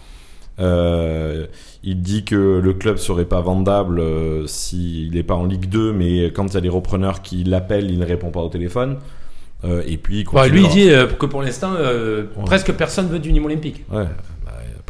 il 0.57 2.01
dit 2.01 2.23
que 2.23 2.59
le 2.63 2.73
club 2.73 2.97
serait 2.97 3.25
pas 3.25 3.41
vendable 3.41 4.01
s'il 4.47 5.11
n'est 5.11 5.23
pas 5.23 5.35
en 5.35 5.45
Ligue 5.45 5.67
2, 5.67 5.91
mais 5.91 6.25
quand 6.27 6.47
il 6.47 6.53
y 6.53 6.57
a 6.57 6.61
des 6.61 6.69
repreneurs 6.69 7.21
qui 7.21 7.43
l'appellent, 7.43 7.91
il 7.91 7.99
ne 7.99 8.05
répond 8.05 8.31
pas 8.31 8.41
au 8.41 8.49
téléphone. 8.49 8.97
et 9.65 9.97
puis, 9.97 10.23
lui, 10.49 10.63
il 10.63 10.69
dit 10.69 10.87
que 11.19 11.25
pour 11.25 11.41
l'instant, 11.41 11.73
presque 12.45 12.71
personne 12.73 13.07
veut 13.07 13.19
du 13.19 13.33
Nîmes 13.33 13.45
Olympique. 13.45 13.83
Ouais, 13.91 14.05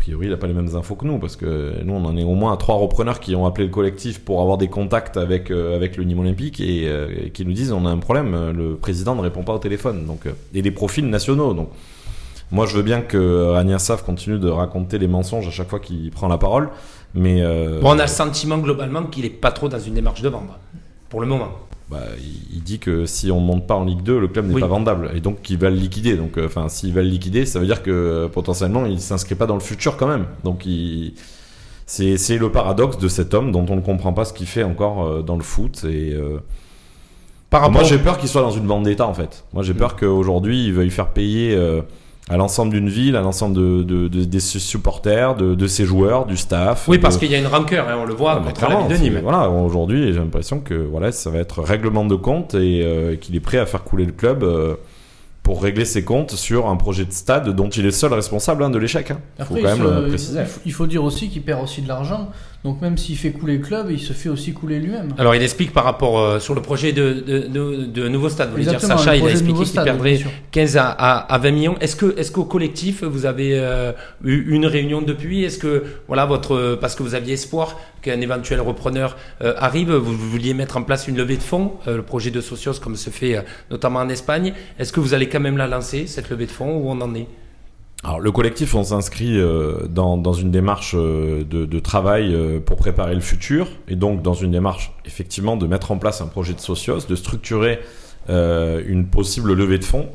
priori, 0.02 0.26
il 0.26 0.32
n'a 0.32 0.38
pas 0.38 0.48
les 0.48 0.54
mêmes 0.54 0.76
infos 0.76 0.96
que 0.96 1.06
nous, 1.06 1.20
parce 1.20 1.36
que 1.36 1.74
nous, 1.84 1.94
on 1.94 2.04
en 2.06 2.18
est 2.18 2.24
au 2.24 2.34
moins 2.34 2.54
à 2.54 2.58
trois 2.58 2.76
repreneurs 2.76 3.20
qui 3.20 3.36
ont 3.36 3.46
appelé 3.46 3.68
le 3.68 3.72
collectif 3.72 4.20
pour 4.20 4.42
avoir 4.42 4.58
des 4.58 4.68
contacts 4.68 5.16
avec, 5.16 5.52
euh, 5.52 5.76
avec 5.76 5.96
le 5.96 6.04
Nîmes 6.04 6.20
Olympique 6.20 6.60
euh, 6.60 7.26
et, 7.26 7.30
qui 7.30 7.46
nous 7.46 7.54
disent 7.54 7.72
on 7.72 7.86
a 7.86 7.90
un 7.90 8.00
problème, 8.00 8.52
le 8.52 8.78
président 8.78 9.14
ne 9.16 9.22
répond 9.22 9.44
pas 9.44 9.54
au 9.54 9.60
téléphone. 9.60 10.06
Donc, 10.08 10.26
euh, 10.26 10.32
et 10.56 10.64
des 10.64 10.72
profils 10.72 11.08
nationaux. 11.08 11.54
Donc, 11.54 11.70
moi, 12.50 12.66
je 12.66 12.76
veux 12.76 12.82
bien 12.82 13.02
que 13.02 13.52
Rania 13.52 13.78
Saf 13.78 14.04
continue 14.04 14.40
de 14.40 14.50
raconter 14.50 14.98
les 14.98 15.08
mensonges 15.08 15.48
à 15.48 15.52
chaque 15.52 15.70
fois 15.70 15.80
qu'il 15.80 16.10
prend 16.10 16.28
la 16.28 16.40
parole, 16.40 16.70
mais. 17.14 17.42
Bon, 17.82 17.92
on 17.92 18.00
a 18.00 18.04
le 18.04 18.08
sentiment 18.08 18.58
globalement 18.58 19.04
qu'il 19.04 19.24
n'est 19.24 19.30
pas 19.30 19.52
trop 19.52 19.70
dans 19.70 19.80
une 19.80 19.94
démarche 19.94 20.24
de 20.24 20.30
vendre, 20.30 20.58
pour 21.10 21.22
le 21.22 21.28
moment. 21.28 21.50
Bah, 21.92 22.00
il, 22.54 22.64
dit 22.64 22.80
que 22.80 23.06
si 23.06 23.32
on 23.32 23.42
ne 23.42 23.46
monte 23.46 23.68
pas 23.68 23.76
en 23.76 23.84
Ligue 23.84 24.02
2, 24.02 24.18
le 24.18 24.30
club 24.30 24.48
n'est 24.48 24.62
pas 24.62 24.68
vendable 24.68 25.12
et 25.14 25.20
donc 25.20 25.42
qu'il 25.42 25.58
va 25.58 25.70
le 25.70 25.76
liquider. 25.76 26.16
Donc, 26.16 26.38
euh, 26.38 26.46
enfin, 26.46 26.70
s'il 26.70 26.94
va 26.94 27.02
le 27.02 27.10
liquider, 27.10 27.46
ça 27.46 27.60
veut 27.60 27.66
dire 27.66 27.84
que 27.84 27.92
euh, 27.92 28.28
potentiellement 28.30 28.86
il 28.86 29.02
s'inscrit 29.02 29.36
pas 29.36 29.46
dans 29.46 29.56
le 29.56 29.62
futur 29.62 29.98
quand 29.98 30.08
même. 30.08 30.26
Donc, 30.46 30.66
c'est 31.86 32.38
le 32.38 32.50
paradoxe 32.50 32.98
de 32.98 33.10
cet 33.10 33.34
homme 33.34 33.52
dont 33.52 33.66
on 33.68 33.76
ne 33.76 33.82
comprend 33.82 34.14
pas 34.14 34.24
ce 34.24 34.32
qu'il 34.32 34.48
fait 34.48 34.64
encore 34.64 35.06
euh, 35.06 35.22
dans 35.22 35.36
le 35.36 35.44
foot 35.44 35.84
et 35.84 36.16
Par 37.50 37.60
rapport... 37.60 37.74
Moi, 37.74 37.84
j'ai 37.84 37.98
peur 37.98 38.18
qu'il 38.18 38.30
soit 38.30 38.42
dans 38.42 38.52
une 38.52 38.68
bande 38.68 38.84
d'État, 38.84 39.06
en 39.06 39.14
fait. 39.14 39.44
Moi, 39.52 39.62
j'ai 39.62 39.74
mm. 39.74 39.78
peur 39.78 39.98
qu'aujourd'hui, 39.98 40.68
il 40.68 40.74
veuille 40.74 40.92
faire 40.92 41.10
payer 41.10 41.60
à 42.32 42.38
l'ensemble 42.38 42.72
d'une 42.72 42.88
ville, 42.88 43.18
à 43.18 43.22
l'ensemble 43.22 43.56
de, 43.56 43.84
de, 43.84 44.08
de, 44.08 44.24
des 44.24 44.40
supporters, 44.40 45.36
de, 45.36 45.54
de 45.54 45.68
ses 45.68 45.84
joueurs, 45.84 46.26
du 46.26 46.38
staff. 46.38 46.88
Oui, 46.88 46.98
parce 46.98 47.18
qu'il 47.18 47.30
y 47.30 47.36
a 47.36 47.38
une 47.38 47.48
rancœur, 47.48 47.90
hein, 47.90 47.98
on 48.02 48.06
le 48.06 48.14
voit 48.14 48.38
contre 48.38 48.70
la 48.70 48.78
ville 48.78 48.88
de 48.88 49.04
Nîmes. 49.04 49.20
Voilà, 49.22 49.50
aujourd'hui, 49.50 50.14
j'ai 50.14 50.20
l'impression 50.20 50.62
que 50.62 50.74
voilà, 50.74 51.12
ça 51.12 51.30
va 51.30 51.40
être 51.40 51.62
règlement 51.62 52.06
de 52.06 52.16
compte 52.16 52.54
et 52.56 52.84
euh, 52.86 53.18
qu'il 53.18 53.36
est 53.36 53.42
prêt 53.42 53.58
à 53.58 53.66
faire 53.66 53.84
couler 53.84 54.06
le 54.06 54.14
club. 54.14 54.44
Euh, 54.44 54.76
pour 55.44 55.64
régler 55.64 55.86
ses 55.86 56.04
comptes 56.04 56.36
sur 56.36 56.68
un 56.68 56.76
projet 56.76 57.04
de 57.04 57.12
stade 57.12 57.50
dont 57.50 57.68
il 57.68 57.88
est 57.88 57.92
seul 57.92 58.14
responsable 58.14 58.64
hein, 58.64 58.70
de 58.70 58.78
l'échec. 58.78 59.10
Hein. 59.10 59.20
faut 59.44 59.56
quand 59.56 59.76
même 59.76 59.84
le 59.84 60.08
préciser. 60.08 60.42
Il 60.68 60.72
faut 60.72 60.86
dire 60.86 61.04
aussi 61.04 61.30
qu'il 61.30 61.42
perd 61.42 61.64
aussi 61.64 61.82
de 61.82 61.88
l'argent. 61.88 62.30
Donc 62.64 62.80
même 62.80 62.96
s'il 62.96 63.18
fait 63.18 63.32
couler 63.32 63.58
le 63.58 63.64
club, 63.64 63.88
il 63.90 64.00
se 64.00 64.14
fait 64.14 64.30
aussi 64.30 64.54
couler 64.54 64.80
lui-même. 64.80 65.14
Alors 65.18 65.34
il 65.34 65.42
explique 65.42 65.74
par 65.74 65.84
rapport 65.84 66.20
euh, 66.20 66.40
sur 66.40 66.54
le 66.54 66.62
projet 66.62 66.94
de, 66.94 67.14
de, 67.14 67.86
de, 67.86 68.08
nouveau 68.08 68.30
stade. 68.30 68.50
Vous 68.50 68.58
voulez 68.58 68.68
dire 68.68 68.80
Sacha, 68.80 69.16
il 69.16 69.26
a 69.26 69.32
expliqué 69.32 69.64
qu'il 69.64 69.82
perdrait 69.82 70.20
15 70.52 70.78
à, 70.78 70.90
à, 70.92 71.38
20 71.40 71.52
millions. 71.52 71.76
Est-ce 71.80 71.96
que 71.96 72.16
est-ce 72.20 72.32
qu'au 72.32 72.46
collectif 72.46 73.04
vous 73.04 73.26
avez 73.26 73.58
euh, 73.58 73.94
eu 74.24 74.54
une 74.54 74.68
réunion 74.68 75.02
depuis? 75.02 75.44
Est-ce 75.44 75.58
que 75.58 75.86
voilà 76.08 76.28
votre 76.28 76.78
parce 76.80 76.94
que 76.94 77.02
vous 77.02 77.16
aviez 77.16 77.34
espoir 77.34 77.80
qu'un 78.04 78.22
éventuel 78.22 78.62
repreneur 78.62 79.18
euh, 79.42 79.56
arrive, 79.58 79.92
vous, 79.94 80.16
vouliez 80.16 80.54
mettre 80.54 80.78
en 80.78 80.84
place 80.84 81.08
une 81.08 81.18
levée 81.18 81.38
de 81.38 81.44
fonds, 81.44 81.74
le 81.88 82.04
projet 82.04 82.30
de 82.30 82.42
Socios 82.42 82.80
comme 82.80 82.96
se 82.96 83.10
fait 83.10 83.44
notamment 83.72 84.00
en 84.00 84.10
Espagne. 84.10 84.54
Est-ce 84.78 84.94
que 84.94 85.00
vous 85.00 85.16
allez 85.16 85.30
quand 85.30 85.40
même 85.40 85.58
la 85.58 85.68
lancer 85.68 86.06
cette 86.06 86.30
levée 86.30 86.46
de 86.46 86.52
fonds 86.52 86.78
où 86.78 86.92
on 86.92 87.02
en 87.02 87.16
est? 87.16 87.28
Alors 88.04 88.20
le 88.20 88.32
collectif, 88.32 88.74
on 88.74 88.84
s'inscrit 88.84 89.38
euh, 89.38 89.86
dans, 89.88 90.18
dans, 90.18 90.34
une 90.34 90.50
démarche 90.50 90.96
euh, 90.98 91.44
de, 91.44 91.66
de, 91.66 91.80
travail 91.80 92.34
euh, 92.34 92.60
pour 92.60 92.76
préparer 92.78 93.14
le 93.14 93.22
futur, 93.22 93.68
et 93.88 93.96
donc 93.96 94.24
dans 94.24 94.34
une 94.34 94.52
démarche 94.52 94.92
effectivement 95.06 95.56
de 95.56 95.68
mettre 95.68 95.92
en 95.92 95.98
place 96.00 96.20
un 96.20 96.26
projet 96.26 96.54
de 96.54 96.60
socios, 96.60 97.02
de 97.08 97.16
structurer 97.16 97.80
une 98.30 99.08
possible 99.08 99.54
levée 99.54 99.78
de 99.78 99.84
fonds. 99.84 100.08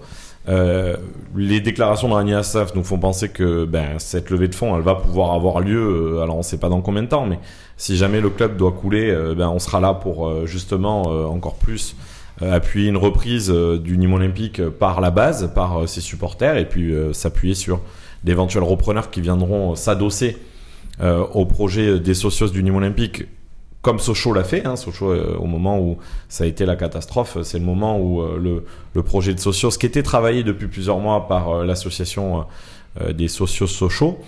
les 1.37 1.61
déclarations 1.61 2.09
de 2.09 2.15
Rani 2.15 2.35
Assaf 2.35 2.75
nous 2.75 2.85
font 2.85 2.99
penser 2.99 3.29
que 3.29 3.67
ben, 3.67 3.99
cette 3.99 4.31
levée 4.31 4.49
de 4.49 4.55
fonds, 4.55 4.75
elle 4.75 4.83
va 4.83 4.95
pouvoir 4.95 5.33
avoir 5.33 5.61
lieu. 5.61 6.21
alors 6.23 6.37
on 6.37 6.39
ne 6.39 6.45
sait 6.45 6.57
pas 6.57 6.71
dans 6.71 6.81
combien 6.81 7.03
de 7.03 7.09
temps, 7.09 7.27
mais 7.27 7.39
si 7.77 7.97
jamais 7.97 8.21
le 8.23 8.31
club 8.31 8.57
doit 8.57 8.73
couler, 8.73 9.15
ben, 9.37 9.49
on 9.49 9.59
sera 9.59 9.81
là 9.81 9.93
pour 9.93 10.47
justement 10.47 11.03
encore 11.03 11.57
plus 11.57 11.95
appuyer 12.41 12.89
une 12.89 12.97
reprise 12.97 13.51
euh, 13.51 13.79
du 13.79 13.97
Nîmes 13.97 14.15
Olympique 14.15 14.63
par 14.69 15.01
la 15.01 15.11
base, 15.11 15.51
par 15.55 15.83
euh, 15.83 15.87
ses 15.87 16.01
supporters, 16.01 16.57
et 16.57 16.69
puis 16.69 16.95
s'appuyer 17.13 17.55
sur 17.55 17.81
d'éventuels 18.25 18.65
repreneurs 18.65 19.11
qui 19.11 19.21
viendront 19.21 19.75
s'adosser 19.75 20.39
au 21.01 21.45
projet 21.45 22.01
des 22.01 22.15
socios 22.15 22.49
du 22.49 22.63
Nîmes 22.63 22.77
Olympique 22.77 23.27
comme 23.83 23.99
Sochaux 23.99 24.33
l'a 24.33 24.43
fait. 24.43 24.67
Hein, 24.67 24.77
Sochaux, 24.77 25.15
au 25.15 25.45
moment 25.45 25.79
où 25.79 25.99
ça 26.29 26.45
a 26.45 26.47
été 26.47 26.65
la 26.65 26.75
catastrophe, 26.75 27.37
c'est 27.43 27.59
le 27.59 27.65
moment 27.65 28.01
où 28.01 28.23
le, 28.23 29.03
projet 29.03 29.35
de 29.35 29.39
Socios, 29.39 29.71
qui 29.79 29.87
était 29.87 30.03
travaillé 30.03 30.43
depuis 30.43 30.67
plusieurs 30.67 30.99
mois 30.99 31.29
par 31.29 31.65
l'association 31.65 32.47
des 33.13 33.29
socios 33.29 33.67
Sochaux, 33.67 34.19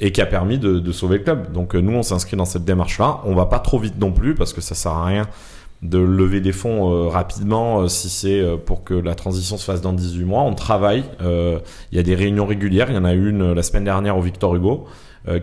et 0.00 0.12
qui 0.12 0.20
a 0.20 0.26
permis 0.26 0.58
de, 0.58 0.78
de, 0.78 0.92
sauver 0.92 1.18
le 1.18 1.24
club. 1.24 1.52
Donc 1.52 1.74
nous, 1.74 1.92
on 1.92 2.02
s'inscrit 2.02 2.36
dans 2.36 2.46
cette 2.46 2.64
démarche-là. 2.64 3.20
On 3.24 3.34
va 3.34 3.46
pas 3.46 3.58
trop 3.58 3.80
vite 3.80 3.98
non 3.98 4.12
plus, 4.12 4.34
parce 4.36 4.52
que 4.52 4.60
ça 4.60 4.76
sert 4.76 4.92
à 4.92 5.04
rien 5.04 5.26
de 5.82 5.98
lever 5.98 6.40
des 6.40 6.52
fonds 6.52 6.92
euh, 6.92 7.08
rapidement 7.08 7.80
euh, 7.80 7.88
si 7.88 8.08
c'est 8.08 8.40
euh, 8.40 8.56
pour 8.56 8.84
que 8.84 8.94
la 8.94 9.16
transition 9.16 9.56
se 9.56 9.64
fasse 9.64 9.80
dans 9.80 9.92
18 9.92 10.24
mois. 10.24 10.42
On 10.42 10.54
travaille, 10.54 11.04
il 11.20 11.96
y 11.96 11.98
a 11.98 12.02
des 12.02 12.14
réunions 12.14 12.46
régulières, 12.46 12.88
il 12.90 12.94
y 12.94 12.98
en 12.98 13.04
a 13.04 13.12
une 13.12 13.52
la 13.52 13.62
semaine 13.62 13.84
dernière 13.84 14.16
au 14.16 14.22
Victor 14.22 14.54
Hugo 14.54 14.86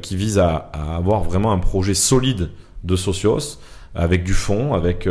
qui 0.01 0.17
vise 0.17 0.39
à, 0.39 0.55
avoir 0.73 1.23
vraiment 1.23 1.53
un 1.53 1.57
projet 1.57 1.93
solide 1.93 2.49
de 2.83 2.95
socios 2.97 3.59
avec 3.95 4.25
du 4.25 4.33
fond, 4.33 4.73
avec 4.73 5.07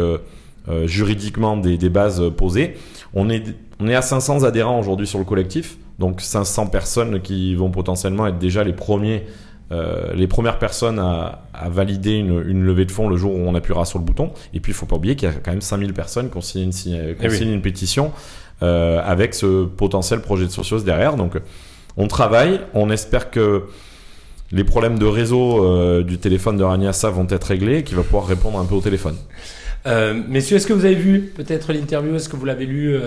juridiquement 0.84 1.56
des, 1.56 1.78
des, 1.78 1.88
bases 1.88 2.22
posées. 2.36 2.74
On 3.14 3.30
est, 3.30 3.42
on 3.80 3.88
est 3.88 3.94
à 3.94 4.02
500 4.02 4.44
adhérents 4.44 4.78
aujourd'hui 4.78 5.06
sur 5.06 5.18
le 5.18 5.24
collectif, 5.24 5.78
donc 5.98 6.20
500 6.20 6.66
personnes 6.66 7.22
qui 7.22 7.54
vont 7.54 7.70
potentiellement 7.70 8.26
être 8.26 8.38
déjà 8.38 8.62
les 8.62 8.74
premiers 8.74 9.24
euh, 9.70 10.14
les 10.14 10.26
premières 10.26 10.58
personnes 10.58 10.98
à, 10.98 11.42
à 11.52 11.68
valider 11.68 12.12
une, 12.12 12.42
une, 12.48 12.64
levée 12.64 12.86
de 12.86 12.90
fonds 12.90 13.08
le 13.08 13.18
jour 13.18 13.34
où 13.34 13.38
on 13.38 13.54
appuiera 13.54 13.84
sur 13.84 13.98
le 13.98 14.04
bouton. 14.04 14.32
Et 14.54 14.60
puis, 14.60 14.72
il 14.72 14.74
faut 14.74 14.86
pas 14.86 14.96
oublier 14.96 15.14
qu'il 15.14 15.28
y 15.28 15.32
a 15.32 15.34
quand 15.34 15.50
même 15.50 15.60
5000 15.60 15.92
personnes 15.92 16.30
qui 16.30 16.36
ont 16.38 16.40
signé 16.40 16.64
une, 16.64 16.72
qui 16.72 16.94
ont 16.94 17.30
eh 17.30 17.42
une 17.42 17.60
pétition 17.60 18.12
euh, 18.62 19.00
avec 19.04 19.34
ce 19.34 19.66
potentiel 19.66 20.20
projet 20.20 20.46
de 20.46 20.50
socios 20.50 20.80
derrière. 20.80 21.16
Donc, 21.16 21.34
on 21.98 22.08
travaille. 22.08 22.60
On 22.72 22.88
espère 22.90 23.30
que 23.30 23.64
les 24.52 24.64
problèmes 24.64 24.98
de 24.98 25.04
réseau 25.04 25.62
euh, 25.64 26.02
du 26.02 26.16
téléphone 26.16 26.56
de 26.56 26.64
Raniassa 26.64 27.10
vont 27.10 27.26
être 27.28 27.44
réglés 27.44 27.78
et 27.78 27.82
qu'il 27.82 27.96
va 27.96 28.02
pouvoir 28.02 28.26
répondre 28.26 28.58
un 28.58 28.64
peu 28.64 28.74
au 28.74 28.80
téléphone. 28.80 29.16
Euh, 29.86 30.18
messieurs, 30.28 30.56
est-ce 30.56 30.66
que 30.66 30.72
vous 30.72 30.86
avez 30.86 30.94
vu 30.94 31.30
peut-être 31.36 31.74
l'interview? 31.74 32.14
Est-ce 32.14 32.30
que 32.30 32.36
vous 32.36 32.46
l'avez 32.46 32.64
lu, 32.64 32.98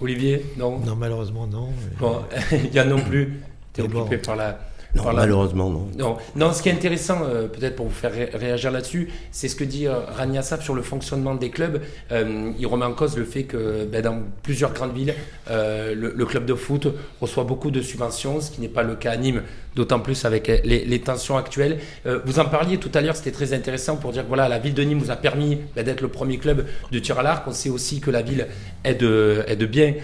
Olivier? 0.00 0.46
Non? 0.56 0.78
Non, 0.78 0.96
malheureusement, 0.96 1.46
non. 1.46 1.68
Bon, 2.00 2.22
il 2.52 2.72
y 2.72 2.78
a 2.78 2.84
non 2.86 3.00
plus. 3.00 3.38
T'es 3.74 3.82
occupé 3.82 4.16
par 4.16 4.34
la 4.34 4.58
non, 4.94 5.12
malheureusement, 5.12 5.70
non. 5.70 5.88
non. 5.96 6.16
non. 6.34 6.52
ce 6.52 6.62
qui 6.62 6.70
est 6.70 6.72
intéressant, 6.72 7.22
euh, 7.22 7.46
peut-être 7.46 7.76
pour 7.76 7.86
vous 7.86 7.94
faire 7.94 8.12
réagir 8.12 8.70
là-dessus, 8.70 9.10
c'est 9.30 9.48
ce 9.48 9.54
que 9.54 9.64
dit 9.64 9.86
euh, 9.86 10.00
Rania 10.16 10.42
Saf 10.42 10.64
sur 10.64 10.74
le 10.74 10.82
fonctionnement 10.82 11.34
des 11.34 11.50
clubs. 11.50 11.82
Euh, 12.10 12.52
il 12.58 12.66
remet 12.66 12.86
en 12.86 12.92
cause 12.92 13.16
le 13.16 13.24
fait 13.24 13.44
que 13.44 13.84
ben, 13.84 14.02
dans 14.02 14.22
plusieurs 14.42 14.72
grandes 14.72 14.94
villes, 14.94 15.14
le, 15.48 16.24
club 16.24 16.44
de 16.46 16.54
foot 16.54 16.88
reçoit 17.20 17.44
beaucoup 17.44 17.70
de 17.70 17.80
subventions, 17.80 18.40
ce 18.40 18.50
qui 18.50 18.60
n'est 18.60 18.68
pas 18.68 18.82
le 18.82 18.94
cas 18.94 19.12
à 19.12 19.16
Nîmes, 19.16 19.42
d'autant 19.78 20.00
plus 20.00 20.24
avec 20.24 20.48
les, 20.64 21.00
tensions 21.00 21.36
actuelles. 21.36 21.78
vous 22.24 22.38
en 22.40 22.44
parliez 22.44 22.78
tout 22.78 22.90
à 22.94 23.00
l'heure, 23.00 23.16
c'était 23.16 23.30
très 23.30 23.52
intéressant 23.52 23.96
pour 23.96 24.12
dire 24.12 24.24
que 24.24 24.28
voilà, 24.28 24.48
la 24.48 24.58
ville 24.58 24.74
de 24.74 24.82
Nîmes 24.82 24.98
vous 24.98 25.12
a 25.12 25.16
permis 25.16 25.58
ben, 25.76 25.84
d'être 25.84 26.00
le 26.00 26.08
premier 26.08 26.38
club 26.38 26.66
de 26.90 26.98
tir 26.98 27.18
à 27.18 27.22
l'arc. 27.22 27.46
On 27.46 27.52
sait 27.52 27.70
aussi 27.70 28.00
que 28.00 28.10
la 28.10 28.22
ville 28.22 28.48
aide, 28.84 29.02
aide 29.46 29.64
bien 29.64 29.94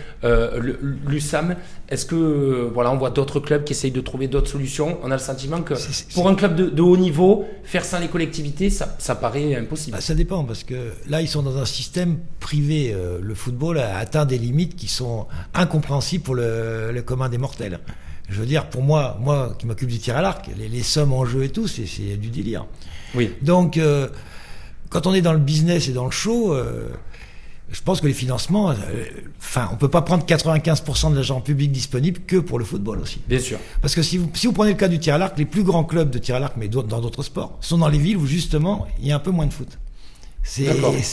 l'USAM. 1.06 1.56
Est-ce 1.88 2.06
que 2.06 2.70
voilà, 2.72 2.92
on 2.92 2.96
voit 2.96 3.10
d'autres 3.10 3.40
clubs 3.40 3.64
qui 3.64 3.72
essayent 3.72 3.90
de 3.90 4.00
trouver 4.00 4.28
d'autres 4.28 4.50
solutions? 4.50 4.98
On 5.02 5.10
a 5.10 5.14
le 5.14 5.20
sentiment 5.20 5.62
que 5.62 5.74
pour 6.14 6.28
un 6.28 6.34
club 6.34 6.54
de, 6.54 6.82
haut 6.82 6.96
niveau, 6.96 7.44
faire 7.64 7.84
sans 7.84 7.98
les 7.98 8.08
collectivités, 8.08 8.70
ça, 8.70 8.96
ça 8.98 9.14
paraît 9.14 9.54
impossible. 9.54 9.96
Bah, 9.96 10.00
ça 10.00 10.14
dépend 10.14 10.44
parce 10.44 10.64
que 10.64 10.92
là, 11.08 11.20
ils 11.20 11.28
sont 11.28 11.42
dans 11.42 11.58
un 11.58 11.66
système 11.66 12.18
privé. 12.40 12.92
Euh, 12.94 13.18
le 13.20 13.34
football 13.34 13.78
a 13.78 13.98
atteint 13.98 14.24
des 14.24 14.38
limites 14.38 14.76
qui 14.76 14.88
sont 14.88 15.26
incompréhensibles 15.52 16.24
pour 16.24 16.34
le, 16.34 16.90
le 16.92 17.02
commun 17.02 17.28
des 17.28 17.38
mortels. 17.38 17.80
Je 18.28 18.40
veux 18.40 18.46
dire, 18.46 18.68
pour 18.70 18.82
moi, 18.82 19.18
moi 19.20 19.54
qui 19.58 19.66
m'occupe 19.66 19.88
du 19.88 19.98
tir 19.98 20.16
à 20.16 20.22
l'arc, 20.22 20.48
les, 20.56 20.82
sommes 20.82 21.12
en 21.12 21.24
jeu 21.24 21.44
et 21.44 21.50
tout, 21.50 21.68
c'est 21.68 22.16
du 22.16 22.30
délire. 22.30 22.66
Oui. 23.14 23.32
Donc, 23.42 23.76
euh, 23.76 24.08
quand 24.88 25.06
on 25.06 25.14
est 25.14 25.22
dans 25.22 25.32
le 25.32 25.38
business 25.38 25.88
et 25.88 25.92
dans 25.92 26.06
le 26.06 26.10
show. 26.10 26.54
Euh, 26.54 26.88
je 27.70 27.80
pense 27.82 28.00
que 28.00 28.06
les 28.06 28.12
financements, 28.12 28.70
euh, 28.70 28.74
enfin, 29.38 29.68
on 29.72 29.76
peut 29.76 29.88
pas 29.88 30.02
prendre 30.02 30.24
95% 30.24 31.10
de 31.10 31.14
l'argent 31.16 31.40
public 31.40 31.72
disponible 31.72 32.20
que 32.26 32.36
pour 32.36 32.58
le 32.58 32.64
football 32.64 33.00
aussi. 33.00 33.20
Bien 33.26 33.40
sûr. 33.40 33.58
Parce 33.80 33.94
que 33.94 34.02
si 34.02 34.18
vous, 34.18 34.30
si 34.34 34.46
vous 34.46 34.52
prenez 34.52 34.72
le 34.72 34.76
cas 34.76 34.86
du 34.86 34.98
tir 34.98 35.14
à 35.14 35.18
l'arc, 35.18 35.36
les 35.38 35.44
plus 35.44 35.64
grands 35.64 35.82
clubs 35.82 36.10
de 36.10 36.18
tir 36.18 36.36
à 36.36 36.38
l'arc, 36.38 36.54
mais 36.56 36.68
dans 36.68 36.82
d'autres 36.82 37.22
sports, 37.22 37.56
sont 37.60 37.78
dans 37.78 37.88
les 37.88 37.98
villes 37.98 38.18
où 38.18 38.26
justement 38.26 38.86
il 39.00 39.08
y 39.08 39.12
a 39.12 39.16
un 39.16 39.20
peu 39.20 39.30
moins 39.30 39.46
de 39.46 39.52
foot. 39.52 39.78
C'est 40.44 40.68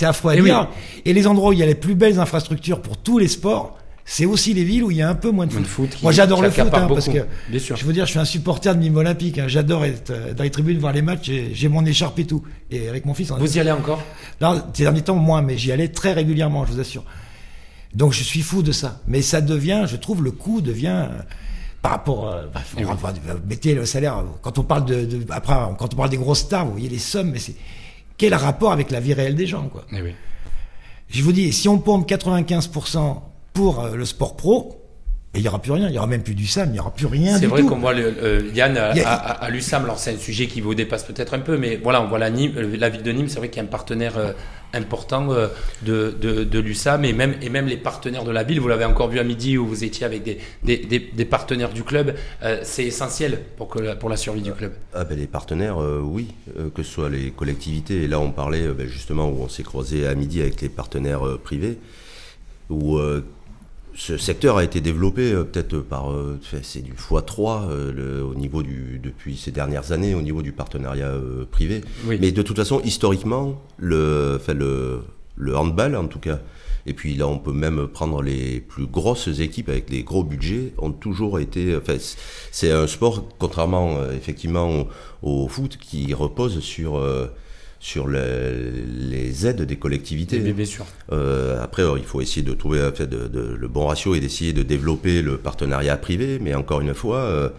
affreux 0.05 0.31
à 0.31 0.35
eh 0.35 0.41
dire. 0.41 0.67
Et 1.05 1.13
les 1.13 1.25
endroits 1.25 1.49
où 1.49 1.53
il 1.53 1.59
y 1.59 1.63
a 1.63 1.65
les 1.65 1.73
plus 1.73 1.95
belles 1.95 2.19
infrastructures 2.19 2.81
pour 2.81 2.97
tous 2.97 3.17
les 3.17 3.29
sports, 3.29 3.77
c'est 4.05 4.25
aussi 4.25 4.53
les 4.53 4.63
villes 4.63 4.83
où 4.83 4.91
il 4.91 4.97
y 4.97 5.01
a 5.01 5.09
un 5.09 5.15
peu 5.15 5.31
moins 5.31 5.45
de 5.45 5.51
foot. 5.51 5.97
Moi, 6.01 6.11
j'adore 6.11 6.41
le 6.41 6.49
foot, 6.49 6.67
hein, 6.73 6.87
parce 6.87 7.07
que 7.07 7.25
je 7.51 7.85
veux 7.85 7.93
dire, 7.93 8.05
je 8.05 8.11
suis 8.11 8.19
un 8.19 8.25
supporter 8.25 8.75
de 8.75 8.79
Nîmes 8.79 8.97
Olympique. 8.97 9.37
Hein. 9.37 9.47
J'adore 9.47 9.85
être 9.85 10.11
euh, 10.11 10.33
dans 10.33 10.43
les 10.43 10.49
tribunes, 10.49 10.79
voir 10.79 10.93
les 10.93 11.01
matchs. 11.01 11.31
J'ai 11.53 11.67
mon 11.67 11.85
écharpe 11.85 12.19
et 12.19 12.25
tout. 12.25 12.43
Et 12.69 12.89
avec 12.89 13.05
mon 13.05 13.13
fils, 13.13 13.31
vous 13.31 13.57
y 13.57 13.59
allez 13.59 13.71
encore? 13.71 14.03
Non, 14.41 14.61
ces 14.73 14.83
derniers 14.83 15.01
temps 15.01 15.15
moins, 15.15 15.41
mais 15.41 15.57
j'y 15.57 15.71
allais 15.71 15.89
très 15.89 16.13
régulièrement, 16.13 16.65
je 16.65 16.73
vous 16.73 16.79
assure. 16.79 17.03
Donc, 17.93 18.13
je 18.13 18.23
suis 18.23 18.41
fou 18.41 18.63
de 18.63 18.71
ça. 18.71 19.01
Mais 19.07 19.21
ça 19.21 19.41
devient, 19.41 19.85
je 19.87 19.97
trouve, 19.97 20.23
le 20.23 20.31
coût 20.31 20.61
devient 20.61 21.07
euh, 21.09 21.21
par 21.81 21.91
rapport, 21.91 22.29
euh, 22.29 22.43
bah, 22.53 22.61
mettez 23.47 23.75
le 23.75 23.85
salaire. 23.85 24.23
Quand 24.41 24.57
on 24.57 24.63
parle 24.63 24.85
de, 24.85 25.05
de, 25.05 25.25
après, 25.29 25.55
quand 25.77 25.93
on 25.93 25.97
parle 25.97 26.09
des 26.09 26.17
grosses 26.17 26.39
stars, 26.39 26.65
vous 26.65 26.71
voyez 26.71 26.89
les 26.89 26.99
sommes, 26.99 27.31
mais 27.31 27.39
c'est 27.39 27.55
quel 28.17 28.33
rapport 28.33 28.71
avec 28.71 28.91
la 28.91 28.99
vie 28.99 29.13
réelle 29.13 29.35
des 29.35 29.47
gens, 29.47 29.67
quoi? 29.67 29.85
Eh 29.91 30.01
oui. 30.01 30.13
Je 31.09 31.23
vous 31.23 31.33
dis, 31.33 31.51
si 31.51 31.67
on 31.67 31.77
pompe 31.79 32.09
95% 32.09 33.30
pour 33.53 33.83
euh, 33.83 33.95
le 33.95 34.05
sport 34.05 34.35
pro, 34.35 34.77
et 35.33 35.39
il 35.39 35.43
n'y 35.43 35.47
aura 35.47 35.59
plus 35.59 35.71
rien, 35.71 35.87
il 35.87 35.91
n'y 35.91 35.97
aura 35.97 36.07
même 36.07 36.23
plus 36.23 36.35
du 36.35 36.45
SAM, 36.45 36.69
il 36.69 36.73
n'y 36.73 36.79
aura 36.79 36.93
plus 36.93 37.05
rien 37.05 37.37
C'est 37.37 37.45
vrai 37.45 37.63
qu'on 37.63 37.79
voit 37.79 37.93
le, 37.93 38.13
euh, 38.21 38.51
Yann 38.53 38.75
à, 38.77 39.49
l'USAM, 39.49 39.85
alors 39.85 39.97
c'est 39.97 40.13
un 40.13 40.17
sujet 40.17 40.47
qui 40.47 40.59
vous 40.59 40.75
dépasse 40.75 41.03
peut-être 41.03 41.33
un 41.33 41.39
peu, 41.39 41.57
mais 41.57 41.79
voilà, 41.81 42.01
on 42.01 42.09
voit 42.09 42.19
la, 42.19 42.29
Nîmes, 42.29 42.51
euh, 42.57 42.75
la 42.77 42.89
ville 42.89 43.01
de 43.01 43.11
Nîmes, 43.13 43.29
c'est 43.29 43.39
vrai 43.39 43.47
qu'il 43.47 43.61
y 43.61 43.65
a 43.65 43.67
un 43.67 43.71
partenaire 43.71 44.13
important 44.73 45.27
de, 45.83 46.15
de, 46.21 46.43
de 46.43 46.59
l'USAM 46.59 47.03
et 47.03 47.13
même, 47.13 47.35
et 47.41 47.49
même 47.49 47.65
les 47.65 47.77
partenaires 47.77 48.23
de 48.23 48.31
la 48.31 48.43
ville. 48.43 48.59
Vous 48.59 48.69
l'avez 48.69 48.85
encore 48.85 49.09
vu 49.09 49.19
à 49.19 49.23
midi 49.23 49.57
où 49.57 49.65
vous 49.65 49.83
étiez 49.83 50.05
avec 50.05 50.23
des, 50.23 50.39
des, 50.63 50.77
des, 50.77 51.25
partenaires 51.25 51.73
du 51.73 51.83
club. 51.83 52.15
c'est 52.63 52.85
essentiel 52.85 53.41
pour, 53.57 53.67
que 53.67 53.95
pour 53.95 54.09
la 54.09 54.15
survie 54.15 54.41
du 54.41 54.53
club. 54.53 54.71
Ah 54.93 55.03
ben 55.03 55.17
les 55.17 55.27
partenaires, 55.27 55.77
oui, 55.77 56.27
que 56.73 56.83
ce 56.83 56.91
soit 56.91 57.09
les 57.09 57.31
collectivités. 57.31 58.03
Et 58.03 58.07
là, 58.07 58.19
on 58.19 58.31
parlait 58.31 58.67
ben, 58.69 58.87
justement 58.87 59.27
où 59.27 59.41
on 59.43 59.49
s'est 59.49 59.63
croisé 59.63 60.07
à 60.07 60.15
midi 60.15 60.41
avec 60.41 60.61
les 60.61 60.69
partenaires 60.69 61.23
privés, 61.43 61.77
où 62.69 62.97
ce 63.95 64.17
secteur 64.17 64.57
a 64.57 64.63
été 64.63 64.81
développé 64.81 65.31
euh, 65.31 65.43
peut-être 65.43 65.79
par 65.79 66.11
euh, 66.11 66.39
c'est 66.63 66.81
du 66.81 66.93
x3 66.93 67.69
euh, 67.69 68.23
au 68.23 68.35
niveau 68.35 68.63
du 68.63 68.99
depuis 69.03 69.37
ces 69.37 69.51
dernières 69.51 69.91
années 69.91 70.15
au 70.15 70.21
niveau 70.21 70.41
du 70.41 70.51
partenariat 70.51 71.11
privé. 71.51 71.81
Mais 72.05 72.31
de 72.31 72.41
toute 72.41 72.57
façon 72.57 72.81
historiquement 72.83 73.61
le, 73.77 74.39
le 74.47 75.01
le 75.35 75.57
handball 75.57 75.95
en 75.95 76.07
tout 76.07 76.19
cas. 76.19 76.39
Et 76.87 76.93
puis 76.93 77.13
là, 77.13 77.27
on 77.27 77.37
peut 77.37 77.53
même 77.53 77.87
prendre 77.87 78.23
les 78.23 78.59
plus 78.59 78.87
grosses 78.87 79.39
équipes 79.39 79.69
avec 79.69 79.91
les 79.91 80.01
gros 80.01 80.23
budgets, 80.23 80.73
ont 80.79 80.91
toujours 80.91 81.37
été. 81.37 81.75
Enfin, 81.75 81.97
c'est 82.51 82.71
un 82.71 82.87
sport, 82.87 83.27
contrairement 83.37 83.97
effectivement 84.11 84.87
au, 85.21 85.47
foot, 85.47 85.77
qui 85.77 86.11
repose 86.15 86.59
sur 86.59 86.99
sur 87.81 88.07
les 88.07 89.47
aides 89.47 89.63
des 89.63 89.75
collectivités. 89.75 90.37
bien 90.37 90.65
sûr. 90.65 90.85
Euh, 91.11 91.61
après, 91.63 91.81
il 91.97 92.03
faut 92.03 92.21
essayer 92.21 92.43
de 92.43 92.53
trouver 92.53 92.87
fait, 92.93 93.07
de, 93.07 93.27
de, 93.27 93.55
le 93.59 93.67
bon 93.67 93.87
ratio 93.87 94.13
et 94.13 94.19
d'essayer 94.19 94.53
de 94.53 94.61
développer 94.61 95.23
le 95.23 95.37
partenariat 95.37 95.97
privé. 95.97 96.37
Mais 96.39 96.53
encore 96.53 96.81
une 96.81 96.93
fois, 96.93 97.17
euh, 97.17 97.49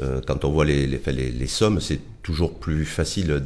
euh, 0.00 0.22
quand 0.26 0.46
on 0.46 0.50
voit 0.50 0.64
les, 0.64 0.86
les, 0.86 1.00
les, 1.08 1.30
les 1.30 1.46
sommes, 1.46 1.82
c'est 1.82 2.00
toujours 2.22 2.54
plus 2.54 2.86
facile 2.86 3.42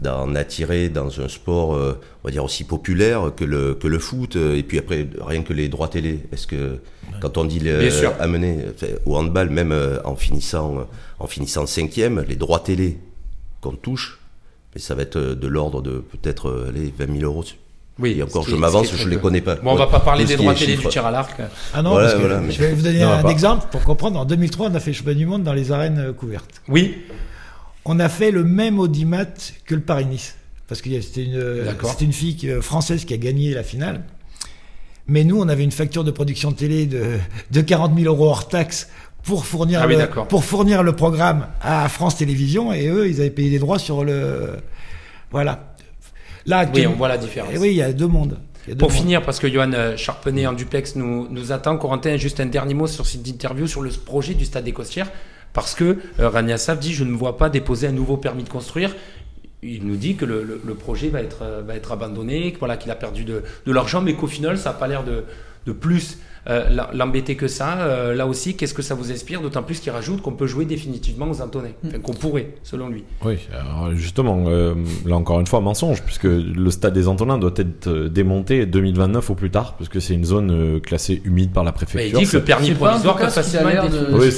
d'en 0.00 0.34
attirer 0.34 0.88
dans 0.88 1.20
un 1.20 1.28
sport, 1.28 1.70
on 1.70 2.24
va 2.24 2.30
dire 2.32 2.44
aussi 2.44 2.64
populaire 2.64 3.30
que 3.34 3.44
le 3.44 3.74
que 3.74 3.86
le 3.86 4.00
foot. 4.00 4.34
Et 4.34 4.64
puis 4.64 4.78
après, 4.78 5.06
rien 5.20 5.42
que 5.42 5.52
les 5.52 5.68
droits 5.68 5.88
télé. 5.88 6.20
Est-ce 6.32 6.48
que 6.48 6.78
quand 7.20 7.38
on 7.38 7.44
dit 7.44 7.60
les, 7.60 8.04
amener 8.18 8.64
au 9.06 9.16
handball, 9.16 9.48
même 9.50 9.72
en 10.04 10.16
finissant 10.16 10.88
en 11.20 11.26
finissant 11.28 11.66
cinquième, 11.66 12.24
les 12.28 12.36
droits 12.36 12.60
télé 12.60 12.98
qu'on 13.60 13.72
touche 13.72 14.18
et 14.76 14.78
ça 14.78 14.94
va 14.94 15.02
être 15.02 15.16
euh, 15.16 15.34
de 15.34 15.46
l'ordre 15.48 15.80
de 15.80 15.98
peut-être 15.98 16.48
euh, 16.48 16.72
les 16.72 16.92
20 16.96 17.18
000 17.20 17.24
euros. 17.24 17.44
Oui, 17.98 18.14
et 18.18 18.22
encore, 18.22 18.46
je 18.46 18.54
m'avance, 18.54 18.94
je 18.94 19.04
ne 19.04 19.08
les 19.08 19.16
connais 19.16 19.40
pas. 19.40 19.56
Bon, 19.56 19.72
on 19.72 19.74
va 19.74 19.86
pas 19.86 20.00
parler 20.00 20.26
des 20.26 20.36
droits 20.36 20.54
télé 20.54 20.76
du 20.76 20.86
tir 20.86 21.06
à 21.06 21.10
l'arc. 21.10 21.40
Ah 21.72 21.80
non, 21.80 21.94
parce 21.94 22.12
que 22.12 22.50
je 22.50 22.60
vais 22.60 22.74
vous 22.74 22.82
donner 22.82 23.02
un 23.02 23.26
exemple 23.26 23.68
pour 23.70 23.82
comprendre. 23.84 24.20
En 24.20 24.26
2003, 24.26 24.68
on 24.68 24.74
a 24.74 24.80
fait 24.80 24.90
le 24.90 24.96
championnat 24.96 25.18
du 25.18 25.24
monde 25.24 25.44
dans 25.44 25.54
les 25.54 25.72
arènes 25.72 25.98
euh, 25.98 26.12
couvertes. 26.12 26.60
Oui. 26.68 26.98
On 27.86 27.98
a 27.98 28.10
fait 28.10 28.30
le 28.30 28.44
même 28.44 28.78
audimat 28.78 29.24
que 29.64 29.74
le 29.74 29.80
Paris-Nice. 29.80 30.36
Parce 30.68 30.82
que 30.82 31.00
c'était 31.00 31.24
une, 31.24 31.74
une 32.00 32.12
fille 32.12 32.56
française 32.60 33.06
qui 33.06 33.14
a 33.14 33.16
gagné 33.16 33.54
la 33.54 33.62
finale. 33.62 34.02
Mais 35.08 35.24
nous, 35.24 35.40
on 35.40 35.48
avait 35.48 35.62
une 35.64 35.72
facture 35.72 36.02
de 36.04 36.10
production 36.10 36.50
de 36.50 36.56
télé 36.56 36.86
de, 36.86 37.18
de 37.52 37.60
40 37.60 37.96
000 37.96 38.12
euros 38.12 38.28
hors 38.28 38.48
taxes 38.48 38.88
pour 39.26 39.44
fournir, 39.44 39.80
ah 39.82 39.86
le, 39.86 40.24
pour 40.28 40.44
fournir 40.44 40.84
le 40.84 40.94
programme 40.94 41.48
à 41.60 41.88
France 41.88 42.16
Télévisions 42.16 42.72
et 42.72 42.86
eux, 42.86 43.08
ils 43.08 43.20
avaient 43.20 43.30
payé 43.30 43.50
des 43.50 43.58
droits 43.58 43.80
sur 43.80 44.04
le. 44.04 44.52
Voilà. 45.32 45.74
Là, 46.46 46.64
oui, 46.72 46.86
on 46.86 46.92
voit 46.92 47.08
la 47.08 47.18
différence. 47.18 47.52
Et 47.52 47.58
oui, 47.58 47.70
il 47.70 47.74
y 47.76 47.82
a 47.82 47.92
deux 47.92 48.06
mondes. 48.06 48.38
pour 48.78 48.92
finir, 48.92 49.22
parce 49.22 49.40
que 49.40 49.48
Johan 49.48 49.72
euh, 49.72 49.96
Charpenet 49.96 50.46
en 50.46 50.52
duplex 50.52 50.94
nous, 50.94 51.26
nous 51.28 51.50
attend, 51.50 51.76
Corentin, 51.76 52.16
juste 52.16 52.38
un 52.38 52.46
dernier 52.46 52.74
mot 52.74 52.86
sur 52.86 53.04
cette 53.04 53.26
interview 53.26 53.66
sur 53.66 53.82
le 53.82 53.90
projet 53.90 54.34
du 54.34 54.44
stade 54.44 54.62
des 54.62 54.72
Costières, 54.72 55.10
parce 55.52 55.74
que 55.74 55.98
euh, 56.20 56.28
Rania 56.28 56.56
Saf 56.56 56.78
dit 56.78 56.94
Je 56.94 57.02
ne 57.02 57.12
vois 57.12 57.36
pas 57.36 57.50
déposer 57.50 57.88
un 57.88 57.92
nouveau 57.92 58.16
permis 58.16 58.44
de 58.44 58.48
construire. 58.48 58.94
Il 59.60 59.84
nous 59.84 59.96
dit 59.96 60.14
que 60.14 60.24
le, 60.24 60.60
le, 60.64 60.74
projet 60.74 61.08
va 61.08 61.20
être, 61.20 61.42
euh, 61.42 61.62
va 61.66 61.74
être 61.74 61.90
abandonné, 61.90 62.54
voilà, 62.60 62.76
qu'il 62.76 62.92
a 62.92 62.94
perdu 62.94 63.24
de, 63.24 63.42
de 63.66 63.72
l'argent, 63.72 64.02
mais 64.02 64.14
qu'au 64.14 64.28
final, 64.28 64.56
ça 64.56 64.70
n'a 64.70 64.76
pas 64.76 64.86
l'air 64.86 65.02
de, 65.02 65.24
de 65.66 65.72
plus 65.72 66.18
l'embêter 66.92 67.36
que 67.36 67.48
ça. 67.48 67.78
Euh, 67.80 68.14
là 68.14 68.26
aussi, 68.26 68.56
qu'est-ce 68.56 68.74
que 68.74 68.82
ça 68.82 68.94
vous 68.94 69.10
inspire 69.10 69.40
D'autant 69.40 69.62
plus 69.62 69.80
qu'il 69.80 69.92
rajoute 69.92 70.22
qu'on 70.22 70.32
peut 70.32 70.46
jouer 70.46 70.64
définitivement 70.64 71.30
aux 71.30 71.40
Antonais. 71.40 71.74
Mm. 71.82 71.98
qu'on 71.98 72.14
pourrait, 72.14 72.54
selon 72.62 72.88
lui. 72.88 73.04
Oui, 73.24 73.36
justement, 73.94 74.44
euh, 74.46 74.74
là 75.04 75.16
encore 75.16 75.40
une 75.40 75.46
fois, 75.46 75.60
mensonge, 75.60 76.02
puisque 76.02 76.24
le 76.24 76.70
stade 76.70 76.94
des 76.94 77.08
Antonins 77.08 77.38
doit 77.38 77.54
être 77.56 77.88
démonté 78.08 78.66
2029 78.66 79.30
au 79.30 79.34
plus 79.34 79.50
tard, 79.50 79.74
parce 79.76 79.88
que 79.88 80.00
c'est 80.00 80.14
une 80.14 80.24
zone 80.24 80.80
classée 80.80 81.20
humide 81.24 81.52
par 81.52 81.64
la 81.64 81.72
préfecture. 81.72 82.20
il 82.20 82.24
dit 82.24 82.30
que 82.30 82.36
le 82.36 82.44
permis 82.44 82.72
provisoire 82.72 83.16
peut 83.16 83.28
facilement 83.28 83.70
Oui, 84.12 84.30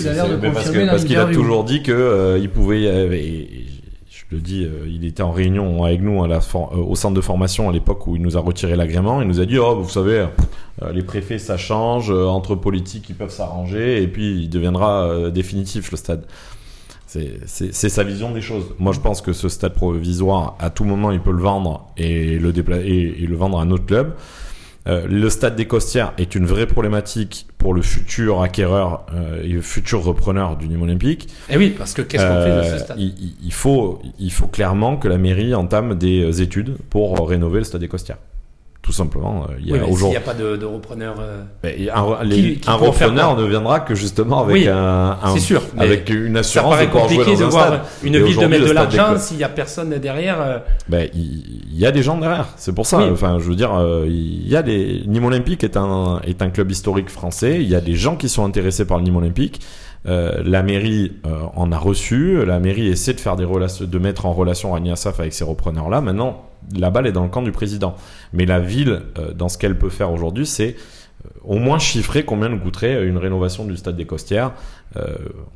parce 0.93 1.05
qu'il 1.05 1.19
a 1.19 1.27
toujours 1.27 1.65
dit 1.65 1.83
qu'il 1.83 2.51
pouvait. 2.53 3.69
Je 4.31 4.37
le 4.37 4.43
dis, 4.43 4.66
il 4.87 5.07
était 5.07 5.22
en 5.22 5.33
réunion 5.33 5.85
avec 5.85 6.03
nous 6.03 6.22
à 6.22 6.29
la 6.29 6.41
au 6.72 6.95
centre 6.97 7.14
de 7.14 7.20
formation 7.22 7.70
à 7.70 7.72
l'époque 7.72 8.07
où 8.07 8.16
il 8.16 8.20
nous 8.20 8.37
a 8.37 8.41
retiré 8.41 8.76
l'agrément. 8.76 9.22
Il 9.22 9.29
nous 9.29 9.41
a 9.41 9.47
dit, 9.47 9.59
oh, 9.59 9.81
vous 9.81 9.89
savez, 9.89 10.26
euh, 10.83 10.93
les 10.93 11.03
préfets, 11.03 11.39
ça 11.39 11.57
change. 11.57 12.11
Euh, 12.11 12.26
entre 12.26 12.55
politiques, 12.55 13.09
ils 13.09 13.16
peuvent 13.16 13.31
s'arranger. 13.31 14.03
Et 14.03 14.09
puis, 14.09 14.43
il 14.43 14.49
deviendra 14.49 15.05
euh, 15.05 15.31
définitif, 15.31 15.91
le 15.91 15.97
stade. 15.97 16.24
C'est 17.07 17.72
sa 17.72 18.05
vision 18.05 18.33
des 18.33 18.43
choses. 18.43 18.66
Moi, 18.79 18.93
je 18.93 19.01
pense 19.01 19.22
que 19.22 19.33
ce 19.33 19.49
stade 19.49 19.72
provisoire, 19.72 20.57
à 20.59 20.68
tout 20.68 20.85
moment, 20.85 21.11
il 21.11 21.20
peut 21.20 21.33
le 21.33 21.41
vendre 21.41 21.87
et 21.97 22.39
le, 22.39 22.53
et, 22.85 23.26
le 23.26 23.37
vendre 23.37 23.59
à 23.59 23.62
un 23.62 23.70
autre 23.70 23.87
club. 23.87 24.14
Le 24.89 25.28
stade 25.28 25.57
des 25.57 25.66
Costières 25.66 26.12
est 26.18 26.34
une 26.34 26.47
vraie 26.47 26.66
problématique 26.66 27.47
pour 27.59 27.74
le 27.74 27.82
futur 27.82 28.43
acquéreur 28.43 29.07
et 29.43 29.49
le 29.49 29.61
futur 29.61 30.03
repreneur 30.03 30.57
du 30.57 30.68
Nîmes 30.68 30.82
Olympique. 30.82 31.28
Et 31.49 31.55
eh 31.55 31.57
oui, 31.59 31.74
parce 31.76 31.93
que 31.93 32.03
qu'est-ce 32.03 32.24
qu'on 32.26 32.43
fait 32.43 32.70
de 32.70 32.78
ce 32.78 32.84
stade 32.84 32.99
il, 32.99 33.14
il, 33.43 33.53
faut, 33.53 34.01
il 34.18 34.32
faut 34.32 34.47
clairement 34.47 34.97
que 34.97 35.09
la 35.09 35.18
mairie 35.18 35.55
entame 35.55 35.97
des 35.97 36.41
études 36.41 36.76
pour 36.91 37.28
rénover 37.28 37.59
le 37.59 37.64
stade 37.64 37.80
des 37.80 37.89
Costières 37.89 38.18
tout 38.83 38.93
simplement. 38.93 39.47
Euh, 39.51 39.55
il 39.61 39.68
y 39.68 39.79
a 39.79 39.85
aujourd'hui. 39.85 40.07
Il 40.07 40.11
n'y 40.11 40.16
a 40.16 40.20
pas 40.20 40.35
de, 40.35 40.57
de 40.57 40.64
repreneur. 40.64 41.16
Euh, 41.20 41.43
un, 41.93 42.74
repreneur 42.74 43.37
ne 43.37 43.45
viendra 43.45 43.81
que 43.81 43.95
justement 43.95 44.45
avec 44.45 44.66
un, 44.66 45.16
sûr, 45.39 45.62
avec 45.76 46.09
une 46.09 46.37
assurance. 46.37 46.74
Ça 46.79 46.87
paraît 46.87 46.89
compliqué 46.89 47.37
de 47.37 47.45
voir 47.45 47.81
une 48.03 48.18
ville 48.18 48.39
de 48.39 48.47
mettre 48.47 48.66
de 48.66 48.72
l'argent 48.72 49.18
s'il 49.18 49.37
n'y 49.37 49.45
a 49.45 49.49
personne 49.49 49.91
derrière. 49.99 50.41
Euh. 50.41 50.59
Ben, 50.89 51.09
il 51.14 51.79
y, 51.79 51.85
a 51.85 51.93
des 51.93 52.03
gens 52.03 52.16
derrière. 52.16 52.49
C'est 52.57 52.74
pour 52.74 52.87
ça. 52.87 53.01
Enfin, 53.12 53.39
je 53.39 53.45
veux 53.45 53.57
dire, 53.57 53.72
il 54.07 54.49
y 54.49 54.57
a 54.57 54.62
des. 54.62 55.03
Nîmes 55.07 55.26
Olympique 55.26 55.64
est 55.64 55.76
un 55.76 56.20
est 56.26 56.41
un 56.41 56.51
club 56.51 56.70
historique 56.70 57.11
français. 57.11 57.59
Il 57.61 57.68
y 57.68 57.74
a 57.74 57.81
des 57.81 57.95
gens 57.95 58.16
qui 58.16 58.29
sont 58.29 58.45
intéressés 58.45 58.87
par 58.87 58.99
le 58.99 59.05
Nîmes 59.05 59.16
Olympique. 59.16 59.61
Euh, 60.07 60.43
la 60.45 60.63
mairie 60.63 61.13
euh, 61.27 61.43
en 61.55 61.73
a 61.73 61.79
reçu, 61.79 62.45
la 62.45 62.61
mairie 62.61 62.87
essaie 62.89 63.15
de 63.15 63.21
faire 63.21 63.37
des 63.37 63.45
de 63.47 63.99
mettre 63.99 64.27
en 64.27 64.33
relation 64.33 64.75
Agnasaf 64.75 65.21
avec 65.21 65.33
ces 65.33 65.45
repreneurs-là. 65.45 66.01
Maintenant, 66.01 66.45
la 66.77 66.91
balle 66.91 67.07
est 67.07 67.13
dans 67.13 67.25
le 67.25 67.29
camp 67.29 67.43
du 67.43 67.53
président. 67.53 67.97
Mais 68.33 68.47
la 68.47 68.61
ville, 68.61 69.03
euh, 69.19 69.33
dans 69.33 69.49
ce 69.49 69.59
qu'elle 69.59 69.79
peut 69.79 69.91
faire 69.91 70.13
aujourd'hui, 70.13 70.47
c'est 70.47 70.77
au 71.43 71.59
moins 71.59 71.81
chiffrer 71.81 72.25
combien 72.25 72.49
nous 72.49 72.61
coûterait 72.61 73.05
une 73.05 73.19
rénovation 73.19 73.65
du 73.65 73.77
stade 73.77 73.97
des 73.97 74.07
Costières, 74.07 74.53
en 74.97 75.01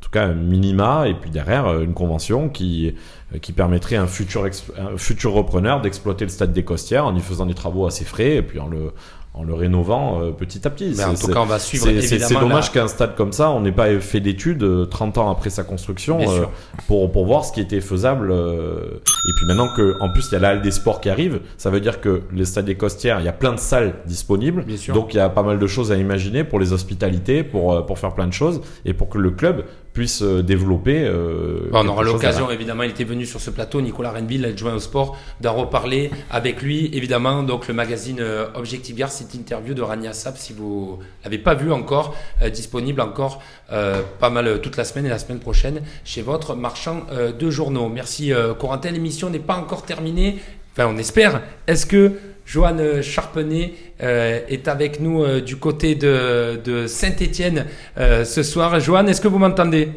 tout 0.00 0.10
cas 0.10 0.24
un 0.24 0.34
minima, 0.34 1.06
et 1.06 1.14
puis 1.14 1.30
derrière 1.30 1.80
une 1.80 1.94
convention 1.94 2.48
qui 2.48 2.96
qui 3.40 3.52
permettrait 3.52 3.94
à 3.94 4.02
un 4.02 4.08
futur 4.08 4.44
un 4.44 4.96
futur 4.96 5.32
repreneur 5.32 5.80
d'exploiter 5.80 6.24
le 6.24 6.30
stade 6.30 6.52
des 6.52 6.64
Costières 6.64 7.06
en 7.06 7.14
y 7.14 7.20
faisant 7.20 7.46
des 7.46 7.54
travaux 7.54 7.86
assez 7.86 8.04
frais 8.04 8.36
et 8.36 8.42
puis 8.42 8.58
en 8.58 8.66
le 8.66 8.92
en 9.34 9.44
le 9.44 9.54
rénovant 9.54 10.20
euh, 10.20 10.30
petit 10.30 10.66
à 10.66 10.70
petit. 10.70 10.94
Mais 10.96 11.04
en 11.04 11.14
tout 11.14 11.28
cas, 11.28 11.40
on 11.40 11.46
va 11.46 11.58
suivre 11.58 11.88
C'est 12.00 12.18
dommage 12.34 12.70
qu'un 12.70 12.88
stade 12.88 13.14
comme 13.14 13.32
ça, 13.32 13.50
on 13.50 13.60
n'ait 13.60 13.72
pas 13.72 13.98
fait 14.00 14.20
d'études 14.20 14.88
30 14.90 15.16
euh, 15.16 15.20
ans 15.20 15.30
après 15.30 15.48
sa 15.50 15.64
construction 15.64 16.20
euh, 16.20 16.44
pour, 16.86 17.10
pour 17.10 17.24
voir 17.24 17.44
ce 17.44 17.52
qui 17.52 17.60
était 17.60 17.80
faisable. 17.80 18.30
et 18.32 19.32
puis 19.36 19.46
maintenant 19.46 19.68
que, 19.74 19.96
en 20.00 20.12
plus, 20.12 20.28
il 20.30 20.32
y 20.32 20.36
a 20.36 20.40
la 20.40 20.48
halle 20.50 20.62
des 20.62 20.70
sports 20.70 21.00
qui 21.00 21.08
arrive, 21.08 21.40
ça 21.56 21.70
veut 21.70 21.80
dire 21.80 22.00
que 22.00 22.22
les 22.32 22.44
stades 22.44 22.66
des 22.66 22.74
Costières, 22.74 23.20
il 23.20 23.24
y 23.24 23.28
a 23.28 23.32
plein 23.32 23.52
de 23.52 23.58
salles 23.58 23.94
disponibles. 24.06 24.64
Donc 24.92 25.14
il 25.14 25.16
y 25.16 25.20
a 25.20 25.28
pas 25.28 25.42
mal 25.42 25.58
de 25.58 25.66
choses 25.66 25.92
à 25.92 25.96
imaginer 25.96 26.44
pour 26.44 26.58
les 26.58 26.72
hospitalités, 26.72 27.42
pour, 27.42 27.86
pour 27.86 27.98
faire 27.98 28.12
plein 28.12 28.26
de 28.26 28.32
choses 28.32 28.60
et 28.84 28.92
pour 28.92 29.08
que 29.08 29.18
le 29.18 29.30
club 29.30 29.64
puisse 29.92 30.22
euh, 30.22 30.42
développer. 30.42 31.04
Euh, 31.04 31.68
on 31.72 31.86
aura 31.88 32.02
l'occasion, 32.02 32.50
évidemment, 32.50 32.82
il 32.82 32.90
était 32.90 33.04
venu 33.04 33.26
sur 33.26 33.40
ce 33.40 33.50
plateau, 33.50 33.80
Nicolas 33.80 34.12
Renville, 34.12 34.44
adjoint 34.44 34.74
au 34.74 34.78
sport, 34.78 35.16
d'en 35.40 35.54
reparler 35.54 36.10
avec 36.30 36.62
lui, 36.62 36.90
évidemment. 36.92 37.42
Donc 37.42 37.68
le 37.68 37.74
magazine 37.74 38.20
euh, 38.20 38.46
Objectif 38.54 38.96
Gare, 38.96 39.10
cette 39.10 39.34
interview 39.34 39.74
de 39.74 39.82
Rania 39.82 40.12
Sap, 40.12 40.38
si 40.38 40.52
vous 40.52 40.98
l'avez 41.24 41.38
pas 41.38 41.54
vu 41.54 41.72
encore, 41.72 42.14
disponible 42.52 43.00
encore 43.00 43.40
pas 43.68 44.30
mal 44.30 44.60
toute 44.60 44.76
la 44.76 44.84
semaine 44.84 45.06
et 45.06 45.08
la 45.08 45.18
semaine 45.18 45.38
prochaine 45.38 45.82
chez 46.04 46.20
votre 46.20 46.54
marchand 46.54 47.06
de 47.38 47.50
journaux. 47.50 47.88
Merci 47.88 48.32
Corentin, 48.58 48.90
l'émission 48.90 49.30
n'est 49.30 49.38
pas 49.38 49.56
encore 49.56 49.82
terminée. 49.82 50.38
Enfin, 50.72 50.90
on 50.92 50.98
espère. 50.98 51.42
Est-ce 51.66 51.86
que 51.86 52.12
Joanne 52.52 53.00
Charpenet 53.00 53.72
euh, 54.02 54.40
est 54.46 54.68
avec 54.68 55.00
nous 55.00 55.24
euh, 55.24 55.40
du 55.40 55.56
côté 55.56 55.94
de, 55.94 56.84
Saint-Étienne 56.86 57.64
euh, 57.96 58.26
ce 58.26 58.42
soir. 58.42 58.78
Joanne, 58.78 59.08
est-ce 59.08 59.22
que 59.22 59.28
vous 59.28 59.38
m'entendez? 59.38 59.88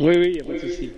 Oui, 0.00 0.14
oui, 0.16 0.26
il 0.28 0.32
n'y 0.32 0.40
a 0.40 0.44
pas 0.44 0.54
de 0.54 0.70
souci. 0.70 0.90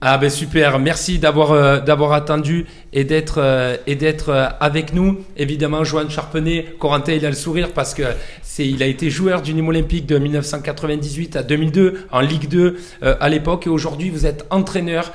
Ah 0.00 0.18
ben 0.18 0.28
super, 0.28 0.78
merci 0.78 1.18
d'avoir 1.18 1.82
d'avoir 1.82 2.12
attendu 2.12 2.66
et 2.92 3.04
d'être 3.04 3.78
et 3.86 3.94
d'être 3.94 4.30
avec 4.60 4.92
nous. 4.92 5.24
Évidemment, 5.38 5.84
Joanne 5.84 6.10
Charpenet, 6.10 6.66
Corentin, 6.78 7.12
il 7.12 7.24
a 7.24 7.30
le 7.30 7.34
sourire 7.36 7.72
parce 7.72 7.94
que 7.94 8.02
c'est 8.42 8.68
il 8.68 8.82
a 8.82 8.86
été 8.86 9.08
joueur 9.08 9.40
du 9.40 9.54
Nîmes 9.54 9.68
Olympique 9.68 10.04
de 10.04 10.18
1998 10.18 11.36
à 11.36 11.42
2002 11.42 12.08
en 12.12 12.20
Ligue 12.20 12.46
2 12.48 12.76
à 13.00 13.28
l'époque 13.30 13.66
et 13.66 13.70
aujourd'hui 13.70 14.10
vous 14.10 14.26
êtes 14.26 14.44
entraîneur 14.50 15.12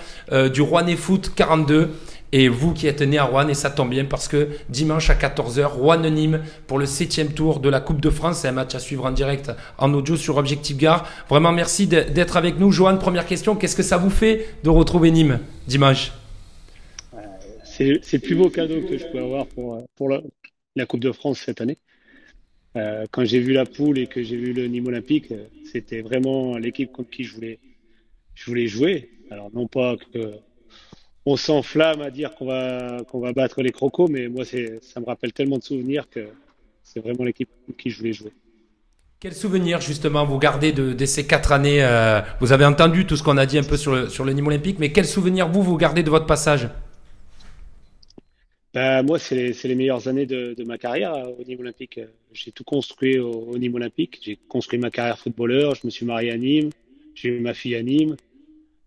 du 0.52 0.62
Rouennais 0.62 0.96
Foot 0.96 1.32
42. 1.36 1.92
Et 2.34 2.48
vous 2.48 2.74
qui 2.74 2.88
êtes 2.88 3.02
né 3.02 3.18
à 3.18 3.26
Rouen, 3.26 3.48
et 3.50 3.54
ça 3.54 3.70
tombe 3.70 3.90
bien 3.90 4.06
parce 4.06 4.30
que 4.30 4.50
dimanche 4.70 5.10
à 5.10 5.16
14h, 5.16 5.66
Rouen-Nîmes 5.66 6.42
pour 6.66 6.80
le 6.80 6.86
septième 6.86 7.34
tour 7.34 7.60
de 7.60 7.68
la 7.68 7.82
Coupe 7.82 8.00
de 8.00 8.10
France. 8.10 8.40
C'est 8.40 8.48
un 8.48 8.54
match 8.54 8.74
à 8.74 8.80
suivre 8.80 9.06
en 9.06 9.12
direct 9.12 9.52
en 9.78 9.94
audio 9.94 10.16
sur 10.16 10.38
Objectif 10.38 10.78
Gare. 10.78 11.08
Vraiment 11.30 11.52
merci 11.52 11.88
d'être 11.88 12.38
avec 12.38 12.58
nous. 12.58 12.72
Joanne, 12.72 13.00
première 13.00 13.26
question, 13.26 13.56
qu'est-ce 13.56 13.76
que 13.76 13.84
ça 13.84 13.98
vous 13.98 14.10
fait 14.10 14.46
de 14.64 14.70
retrouver 14.70 15.12
Nîmes 15.12 15.40
dimanche? 15.68 16.14
C'est 17.64 18.14
le 18.14 18.20
plus 18.20 18.36
beau 18.36 18.50
cadeau 18.50 18.82
que 18.82 18.98
je 18.98 19.06
peux 19.08 19.20
avoir 19.20 19.48
pour, 19.48 20.10
la, 20.10 20.86
Coupe 20.86 21.00
de 21.00 21.12
France 21.12 21.42
cette 21.46 21.62
année. 21.62 21.78
Euh, 22.78 23.06
quand 23.12 23.26
j'ai 23.26 23.40
vu 23.40 23.52
la 23.52 23.66
poule 23.66 23.98
et 23.98 24.08
que 24.08 24.24
j'ai 24.24 24.38
vu 24.38 24.54
le 24.54 24.68
Nîmes 24.68 24.88
Olympique, 24.88 25.34
c'était 25.70 26.02
vraiment 26.02 26.58
l'équipe 26.58 26.92
contre 26.92 27.10
qui 27.10 27.24
je 27.24 27.34
voulais, 27.34 27.60
je 28.36 28.46
voulais 28.46 28.68
jouer. 28.68 29.10
Alors 29.32 29.50
non 29.54 29.68
pas 29.68 29.96
que 30.14 30.34
on 31.26 31.38
s'enflamme 31.38 32.02
à 32.02 32.10
dire 32.10 32.34
qu'on 32.36 32.46
va, 32.46 32.98
qu'on 33.10 33.20
va 33.20 33.34
battre 33.34 33.62
les 33.62 33.72
crocos, 33.72 34.10
mais 34.10 34.28
moi, 34.28 34.44
ça 34.46 35.00
me 35.00 35.06
rappelle 35.06 35.34
tellement 35.34 35.58
de 35.58 35.64
souvenirs 35.64 36.10
que 36.10 36.28
c'est 36.84 37.00
vraiment 37.00 37.24
l'équipe 37.24 37.50
qui 37.78 37.90
je 37.90 38.00
voulais 38.00 38.14
jouer. 38.14 38.32
Quel 39.20 39.34
souvenir 39.34 39.82
justement 39.82 40.26
vous 40.26 40.40
gardez 40.40 40.72
de, 40.72 41.06
ces 41.06 41.28
quatre 41.28 41.52
années 41.52 41.84
euh, 41.84 42.22
Vous 42.40 42.54
avez 42.54 42.66
entendu 42.66 43.06
tout 43.06 43.16
ce 43.16 43.22
qu'on 43.22 43.38
a 43.38 43.46
dit 43.46 43.60
un 43.60 43.64
peu 43.64 43.78
sur 43.78 43.92
le, 43.92 44.10
sur 44.10 44.26
le 44.26 44.34
Nîmes 44.34 44.48
olympique, 44.48 44.80
mais 44.80 44.92
quel 44.92 45.06
souvenir 45.06 45.48
vous 45.48 45.62
vous 45.62 45.78
gardez 45.78 46.02
de 46.02 46.10
votre 46.10 46.26
passage? 46.26 46.68
Bah, 48.74 49.04
Moi, 49.04 49.20
c'est 49.20 49.36
les, 49.36 49.54
les, 49.64 49.76
meilleures 49.76 50.08
années 50.08 50.26
de, 50.26 50.56
de, 50.58 50.64
ma 50.64 50.80
carrière 50.80 51.14
euh, 51.14 51.36
au 51.40 51.44
Nîmes 51.44 51.60
olympique. 51.60 52.00
J'ai 52.34 52.52
tout 52.52 52.64
construit 52.64 53.20
au, 53.20 53.30
au 53.30 53.58
Nîmes 53.60 53.76
olympique. 53.76 54.20
J'ai 54.24 54.40
construit 54.48 54.80
ma 54.80 54.90
carrière 54.90 55.20
footballeur. 55.20 55.76
Je 55.76 55.82
me 55.86 55.92
suis 55.92 56.06
marié 56.06 56.32
à 56.32 56.38
Nîmes. 56.38 56.72
J'ai 57.14 57.30
eu 57.30 57.42
ma 57.42 57.54
fille 57.54 57.76
à 57.76 57.84
Nîmes. 57.84 58.16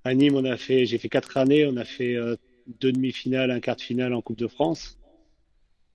À 0.04 0.14
Nîmes, 0.14 0.36
on 0.36 0.44
a 0.44 0.56
fait, 0.56 0.84
j'ai 0.86 0.98
fait 0.98 1.08
quatre 1.08 1.36
années. 1.36 1.66
On 1.66 1.76
a 1.76 1.84
fait 1.84 2.14
euh, 2.14 2.36
deux 2.80 2.92
demi-finales, 2.92 3.50
un 3.50 3.60
quart 3.60 3.76
de 3.76 3.80
finale 3.80 4.12
en 4.12 4.20
Coupe 4.20 4.38
de 4.38 4.48
France. 4.48 4.98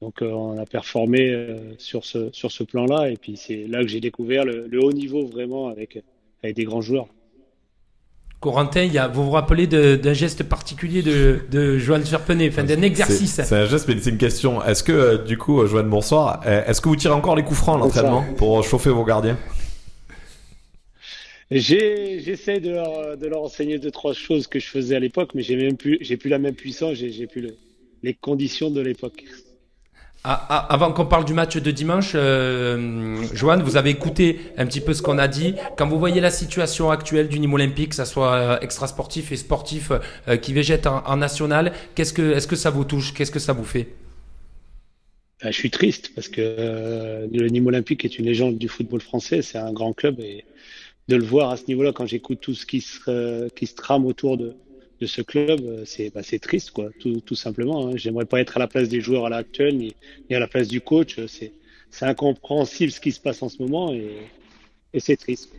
Donc 0.01 0.22
euh, 0.22 0.32
on 0.32 0.57
a 0.57 0.66
performé 0.66 1.30
euh, 1.30 1.74
sur 1.78 2.05
ce, 2.05 2.30
sur 2.32 2.51
ce 2.51 2.64
plan-là. 2.64 3.10
Et 3.10 3.18
puis 3.18 3.38
c'est 3.38 3.68
là 3.68 3.82
que 3.82 3.88
j'ai 3.88 3.99
découvert 3.99 4.45
le, 4.45 4.80
haut 4.82 4.93
niveau 4.93 5.26
vraiment 5.26 5.68
avec, 5.68 6.01
avec 6.43 6.55
des 6.55 6.64
grands 6.64 6.82
joueurs. 6.82 7.07
Corentin, 8.39 8.84
il 8.84 8.93
y 8.93 8.97
a, 8.97 9.10
vous 9.10 9.26
vous 9.26 9.32
rappelez 9.32 9.68
d'un 9.68 10.14
geste 10.14 10.43
particulier 10.43 11.01
de, 11.01 11.41
de 11.51 11.78
Joanne 11.78 12.05
Serpenet, 12.05 12.47
enfin 12.47 12.64
d'un 12.64 12.82
exercice 12.82 13.41
C'est 13.43 13.55
un 13.55 13.66
geste, 13.66 13.89
mais 13.89 13.95
c'est 13.99 14.12
une 14.12 14.18
question. 14.18 14.64
Est-ce 14.64 14.82
que, 14.82 14.93
euh, 14.93 15.18
du 15.18 15.38
coup, 15.38 15.66
Joanne, 15.68 15.89
bonsoir, 15.89 16.39
est-ce 16.47 16.80
que 16.80 16.88
vous 16.88 16.95
tirez 16.95 17.14
encore 17.14 17.36
les 17.36 17.43
coups 17.43 17.60
francs 17.60 17.76
à 17.76 17.80
l'entraînement 17.80 18.24
pour 18.38 18.64
chauffer 18.64 18.91
vos 18.91 19.03
gardiens? 19.03 19.38
J'essaie 21.52 22.60
de 22.60 22.70
leur, 22.72 23.18
de 23.18 23.28
leur 23.28 23.41
enseigner 23.41 23.80
deux, 23.80 23.91
trois 23.91 24.14
choses 24.14 24.47
que 24.47 24.60
je 24.60 24.68
faisais 24.68 24.95
à 24.95 25.00
l'époque, 25.00 25.32
mais 25.34 25.41
j'ai 25.41 25.56
même 25.56 25.78
plus, 25.78 25.97
j'ai 26.02 26.16
plus 26.16 26.30
la 26.30 26.38
même 26.38 26.56
puissance, 26.56 26.95
j'ai 26.95 27.28
plus 27.28 27.41
le, 27.41 27.56
les 28.04 28.14
conditions 28.14 28.70
de 28.70 28.82
l'époque. 28.82 29.24
Ah, 30.26 30.45
ah, 30.50 30.74
avant 30.74 30.91
qu'on 30.91 31.06
parle 31.06 31.24
du 31.24 31.34
match 31.34 31.56
de 31.56 31.72
dimanche, 31.72 32.12
euh, 32.14 33.24
Joanne, 33.34 33.64
vous 33.64 33.78
avez 33.78 33.89
écouté 33.89 34.39
un 34.58 34.66
petit 34.66 34.82
peu 34.82 34.93
ce 34.93 35.02
qu'on 35.02 35.18
a 35.18 35.30
dit. 35.30 35.56
Quand 35.78 35.88
vous 35.88 35.97
voyez 35.97 36.20
la 36.20 36.30
situation 36.30 36.91
actuelle 36.91 37.30
du 37.30 37.39
Nîmes 37.39 37.54
olympique, 37.54 37.89
que 37.89 37.95
ce 37.95 38.04
soit 38.04 38.34
euh, 38.34 38.60
extra-sportif 38.60 39.32
et 39.32 39.38
sportif, 39.38 39.93
euh, 40.28 40.36
qui 40.36 40.52
végète 40.52 40.88
en, 40.88 41.16
national, 41.16 41.72
qu'est-ce 41.95 42.12
que, 42.12 42.34
est-ce 42.34 42.47
que 42.47 42.58
ça 42.58 42.70
vous 42.70 42.84
touche? 42.84 43.14
Qu'est-ce 43.14 43.32
que 43.32 43.39
ça 43.39 43.54
vous 43.54 43.64
fait? 43.64 43.88
Ben, 45.41 45.52
Je 45.52 45.58
suis 45.58 45.72
triste 45.72 46.12
parce 46.14 46.28
que 46.28 47.26
le 47.32 47.47
Nîmes 47.47 47.68
olympique 47.68 48.04
est 48.04 48.20
une 48.20 48.26
légende 48.26 48.58
du 48.58 48.68
football 48.68 49.00
français. 49.00 49.41
C'est 49.41 49.58
un 49.58 49.72
grand 49.72 49.93
club 49.93 50.20
et 50.20 50.43
de 51.10 51.16
le 51.16 51.26
voir 51.26 51.49
à 51.49 51.57
ce 51.57 51.64
niveau-là, 51.68 51.91
quand 51.91 52.05
j'écoute 52.05 52.39
tout 52.39 52.53
ce 52.53 52.66
qui 52.66 52.82
se, 52.82 53.49
se 53.49 53.76
trame 53.76 54.05
autour 54.05 54.38
de, 54.38 54.55
ce 55.05 55.22
club, 55.22 55.62
euh, 55.64 55.84
c'est 55.86 56.14
bah, 56.14 56.22
triste, 56.41 56.72
quoi, 56.72 56.89
tout, 56.99 57.36
simplement. 57.36 57.88
Hein. 57.88 57.91
J'aimerais 57.95 58.26
pas 58.26 58.39
être 58.39 58.57
à 58.57 58.60
la 58.60 58.68
place 58.68 58.89
des 58.89 59.01
joueurs 59.01 59.26
à 59.26 59.30
l'heure 59.30 59.39
actuelle, 59.39 59.76
ni, 59.78 59.95
à 60.32 60.39
la 60.39 60.47
place 60.47 60.68
du 60.68 60.82
coach. 60.82 61.20
C'est 61.28 62.05
incompréhensible 62.05 62.91
ce 62.91 62.99
qui 62.99 63.12
se 63.12 63.20
passe 63.20 63.41
en 63.41 63.49
ce 63.49 63.62
moment 63.62 63.91
et, 63.91 64.18
c'est 64.99 65.18
triste. 65.18 65.49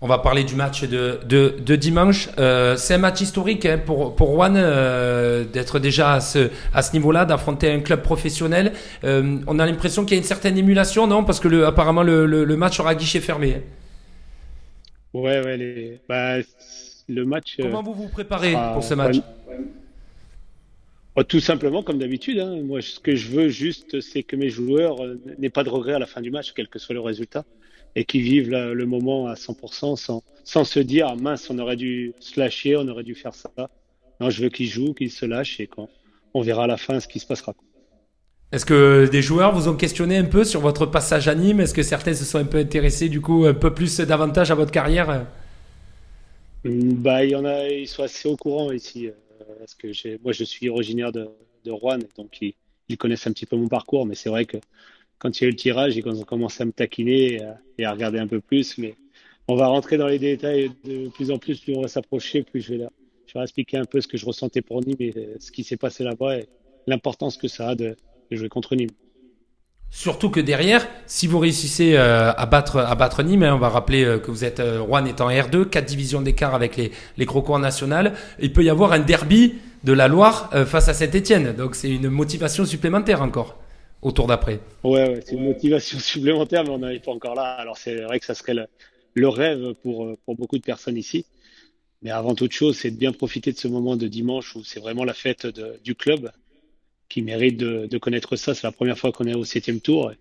On 0.00 0.06
va 0.06 0.18
parler 0.18 0.44
du 0.44 0.54
match 0.54 0.84
de, 0.84 1.76
dimanche. 1.76 2.30
Euh, 2.38 2.76
c'est 2.76 2.94
un 2.94 2.98
match 2.98 3.20
historique 3.20 3.66
hein, 3.66 3.78
pour, 3.84 4.16
Juan 4.18 4.54
euh, 4.56 5.44
d'être 5.44 5.78
déjà 5.78 6.14
à 6.14 6.20
ce, 6.20 6.48
niveau-là, 6.94 7.26
d'affronter 7.26 7.70
un 7.70 7.80
club 7.80 8.00
professionnel. 8.02 8.72
Euh, 9.04 9.36
on 9.46 9.58
a 9.58 9.66
l'impression 9.66 10.04
qu'il 10.04 10.12
y 10.12 10.18
a 10.18 10.22
une 10.22 10.26
certaine 10.26 10.56
émulation, 10.56 11.06
non? 11.06 11.22
Parce 11.22 11.38
que 11.38 11.64
apparemment 11.64 12.02
le, 12.02 12.56
match 12.56 12.78
sera 12.78 12.94
guichet 12.94 13.20
fermé. 13.20 13.62
Ouais, 15.14 15.44
ouais. 15.44 15.56
Les... 15.56 16.00
Bah, 16.08 16.38
le 17.08 17.24
match. 17.24 17.56
Euh, 17.58 17.64
Comment 17.64 17.82
vous 17.82 17.94
vous 17.94 18.08
préparez 18.08 18.54
pour 18.72 18.82
ce 18.82 18.94
match 18.94 19.16
oh, 21.16 21.24
Tout 21.24 21.40
simplement, 21.40 21.82
comme 21.82 21.98
d'habitude. 21.98 22.38
Hein. 22.38 22.62
Moi, 22.62 22.80
ce 22.82 23.00
que 23.00 23.16
je 23.16 23.28
veux 23.28 23.48
juste, 23.48 24.00
c'est 24.00 24.22
que 24.22 24.36
mes 24.36 24.48
joueurs 24.48 25.04
euh, 25.04 25.20
n'aient 25.38 25.50
pas 25.50 25.64
de 25.64 25.70
regrets 25.70 25.94
à 25.94 25.98
la 25.98 26.06
fin 26.06 26.20
du 26.20 26.30
match, 26.30 26.52
quel 26.54 26.68
que 26.68 26.78
soit 26.78 26.94
le 26.94 27.00
résultat, 27.00 27.44
et 27.96 28.04
qu'ils 28.04 28.22
vivent 28.22 28.50
le 28.50 28.86
moment 28.86 29.26
à 29.26 29.34
100% 29.34 29.96
sans, 29.96 30.22
sans 30.44 30.64
se 30.64 30.80
dire 30.80 31.08
ah, 31.08 31.16
mince, 31.16 31.50
on 31.50 31.58
aurait 31.58 31.76
dû 31.76 32.12
se 32.20 32.38
lâcher, 32.38 32.76
on 32.76 32.86
aurait 32.88 33.04
dû 33.04 33.14
faire 33.14 33.34
ça. 33.34 33.50
Non, 34.20 34.30
je 34.30 34.42
veux 34.42 34.48
qu'ils 34.50 34.68
jouent, 34.68 34.94
qu'ils 34.94 35.10
se 35.10 35.26
lâchent, 35.26 35.60
et 35.60 35.66
quand 35.66 35.88
on 36.34 36.42
verra 36.42 36.64
à 36.64 36.66
la 36.66 36.76
fin 36.76 37.00
ce 37.00 37.08
qui 37.08 37.18
se 37.18 37.26
passera. 37.26 37.54
Est-ce 38.52 38.66
que 38.66 39.08
des 39.08 39.22
joueurs 39.22 39.54
vous 39.54 39.68
ont 39.68 39.76
questionné 39.76 40.16
un 40.16 40.24
peu 40.24 40.42
sur 40.42 40.60
votre 40.60 40.84
passage 40.84 41.28
à 41.28 41.36
Nîmes? 41.36 41.60
Est-ce 41.60 41.74
que 41.74 41.84
certains 41.84 42.14
se 42.14 42.24
sont 42.24 42.38
un 42.38 42.44
peu 42.44 42.58
intéressés 42.58 43.08
du 43.08 43.20
coup 43.20 43.44
un 43.44 43.54
peu 43.54 43.72
plus 43.72 44.00
davantage 44.00 44.50
à 44.50 44.56
votre 44.56 44.72
carrière? 44.72 45.26
Bah, 46.64 47.24
il 47.24 47.30
y 47.30 47.36
en 47.36 47.44
a, 47.44 47.68
ils 47.68 47.86
sont 47.86 48.02
assez 48.02 48.28
au 48.28 48.36
courant 48.36 48.72
ici. 48.72 49.06
Euh, 49.06 49.12
parce 49.60 49.74
que 49.74 49.88
moi, 50.22 50.32
je 50.32 50.42
suis 50.42 50.68
originaire 50.68 51.12
de, 51.12 51.28
de 51.64 51.70
Rouen, 51.70 51.98
donc 52.16 52.40
ils, 52.42 52.96
connaissent 52.98 53.26
un 53.28 53.32
petit 53.32 53.46
peu 53.46 53.56
mon 53.56 53.68
parcours. 53.68 54.04
Mais 54.04 54.16
c'est 54.16 54.30
vrai 54.30 54.44
que 54.46 54.56
quand 55.18 55.40
il 55.40 55.44
y 55.44 55.46
a 55.46 55.48
eu 55.48 55.52
le 55.52 55.56
tirage 55.56 55.96
ils 55.96 56.06
ont 56.08 56.22
commencé 56.24 56.62
à 56.62 56.66
me 56.66 56.72
taquiner 56.72 57.40
et 57.78 57.84
à, 57.84 57.92
regarder 57.92 58.18
un 58.18 58.26
peu 58.26 58.40
plus, 58.40 58.78
mais 58.78 58.96
on 59.46 59.54
va 59.54 59.68
rentrer 59.68 59.96
dans 59.96 60.08
les 60.08 60.18
détails 60.18 60.72
de 60.84 61.08
plus 61.08 61.30
en 61.30 61.38
plus, 61.38 61.60
plus 61.60 61.76
on 61.76 61.82
va 61.82 61.88
s'approcher, 61.88 62.42
plus 62.42 62.62
je 62.62 62.72
vais, 62.72 62.78
là, 62.78 62.90
je 63.26 63.38
vais 63.38 63.42
expliquer 63.42 63.76
un 63.76 63.84
peu 63.84 64.00
ce 64.00 64.08
que 64.08 64.16
je 64.16 64.26
ressentais 64.26 64.60
pour 64.60 64.84
Nîmes 64.84 64.96
et 64.98 65.14
ce 65.38 65.52
qui 65.52 65.62
s'est 65.62 65.76
passé 65.76 66.02
là-bas 66.02 66.38
et 66.38 66.48
l'importance 66.88 67.36
que 67.36 67.46
ça 67.46 67.68
a 67.68 67.74
de 67.76 67.96
jouer 68.36 68.48
contre 68.48 68.74
Nîmes. 68.74 68.90
Surtout 69.92 70.30
que 70.30 70.38
derrière, 70.38 70.86
si 71.06 71.26
vous 71.26 71.40
réussissez 71.40 71.96
euh, 71.96 72.32
à 72.36 72.46
battre 72.46 72.78
à 72.78 72.94
battre 72.94 73.24
Nîmes, 73.24 73.42
hein, 73.42 73.54
on 73.54 73.58
va 73.58 73.68
rappeler 73.68 74.04
euh, 74.04 74.18
que 74.18 74.30
vous 74.30 74.44
êtes 74.44 74.60
euh, 74.60 74.80
Rouen 74.80 75.04
en 75.04 75.30
R2, 75.30 75.64
quatre 75.64 75.86
divisions 75.86 76.22
d'écart 76.22 76.54
avec 76.54 76.76
les 76.76 76.92
les 77.18 77.26
Crocos 77.26 77.54
en 77.54 77.58
national, 77.58 78.14
il 78.40 78.52
peut 78.52 78.62
y 78.62 78.70
avoir 78.70 78.92
un 78.92 79.00
derby 79.00 79.54
de 79.82 79.92
la 79.92 80.06
Loire 80.08 80.50
face 80.66 80.88
à 80.88 80.94
Saint-Étienne. 80.94 81.56
Donc 81.56 81.74
c'est 81.74 81.90
une 81.90 82.08
motivation 82.08 82.64
supplémentaire 82.66 83.22
encore 83.22 83.58
au 84.02 84.12
tour 84.12 84.26
d'après. 84.26 84.60
Ouais, 84.84 85.08
ouais 85.08 85.22
c'est 85.26 85.34
une 85.34 85.44
motivation 85.44 85.98
supplémentaire, 85.98 86.62
mais 86.64 86.70
on 86.70 86.78
n'en 86.78 86.88
est 86.88 87.04
pas 87.04 87.12
encore 87.12 87.34
là. 87.34 87.56
Alors 87.58 87.76
c'est 87.76 87.96
vrai 88.02 88.20
que 88.20 88.26
ça 88.26 88.34
serait 88.34 88.54
le, 88.54 88.66
le, 89.14 89.28
rêve 89.28 89.74
pour 89.82 90.16
pour 90.24 90.36
beaucoup 90.36 90.58
de 90.58 90.62
personnes 90.62 90.96
ici. 90.96 91.26
Mais 92.02 92.10
avant 92.10 92.34
toute 92.34 92.52
chose, 92.52 92.76
c'est 92.78 92.92
de 92.92 92.96
bien 92.96 93.12
profiter 93.12 93.52
de 93.52 93.58
ce 93.58 93.68
moment 93.68 93.96
de 93.96 94.06
dimanche 94.06 94.54
où 94.54 94.62
c'est 94.62 94.80
vraiment 94.80 95.04
la 95.04 95.14
fête 95.14 95.46
de, 95.46 95.80
du 95.82 95.94
club 95.96 96.30
qui 97.10 97.20
mérite 97.20 97.58
de, 97.58 97.98
connaître 97.98 98.36
ça. 98.36 98.54
C'est 98.54 98.66
la 98.66 98.72
première 98.72 98.96
fois 98.96 99.12
qu'on 99.12 99.26
est 99.26 99.34
au 99.34 99.44
septième 99.44 99.80
tour 99.80 100.12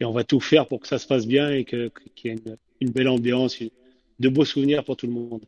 et 0.00 0.04
on 0.04 0.12
va 0.12 0.24
tout 0.24 0.40
faire 0.40 0.66
pour 0.66 0.80
que 0.80 0.88
ça 0.88 0.98
se 0.98 1.06
passe 1.06 1.26
bien 1.26 1.50
et 1.50 1.64
qu'il 1.64 1.90
y 2.24 2.28
ait 2.28 2.36
une, 2.80 2.90
belle 2.90 3.08
ambiance, 3.08 3.58
de 4.18 4.28
beaux 4.28 4.44
souvenirs 4.44 4.82
pour 4.82 4.96
tout 4.96 5.06
le 5.06 5.12
monde. 5.12 5.42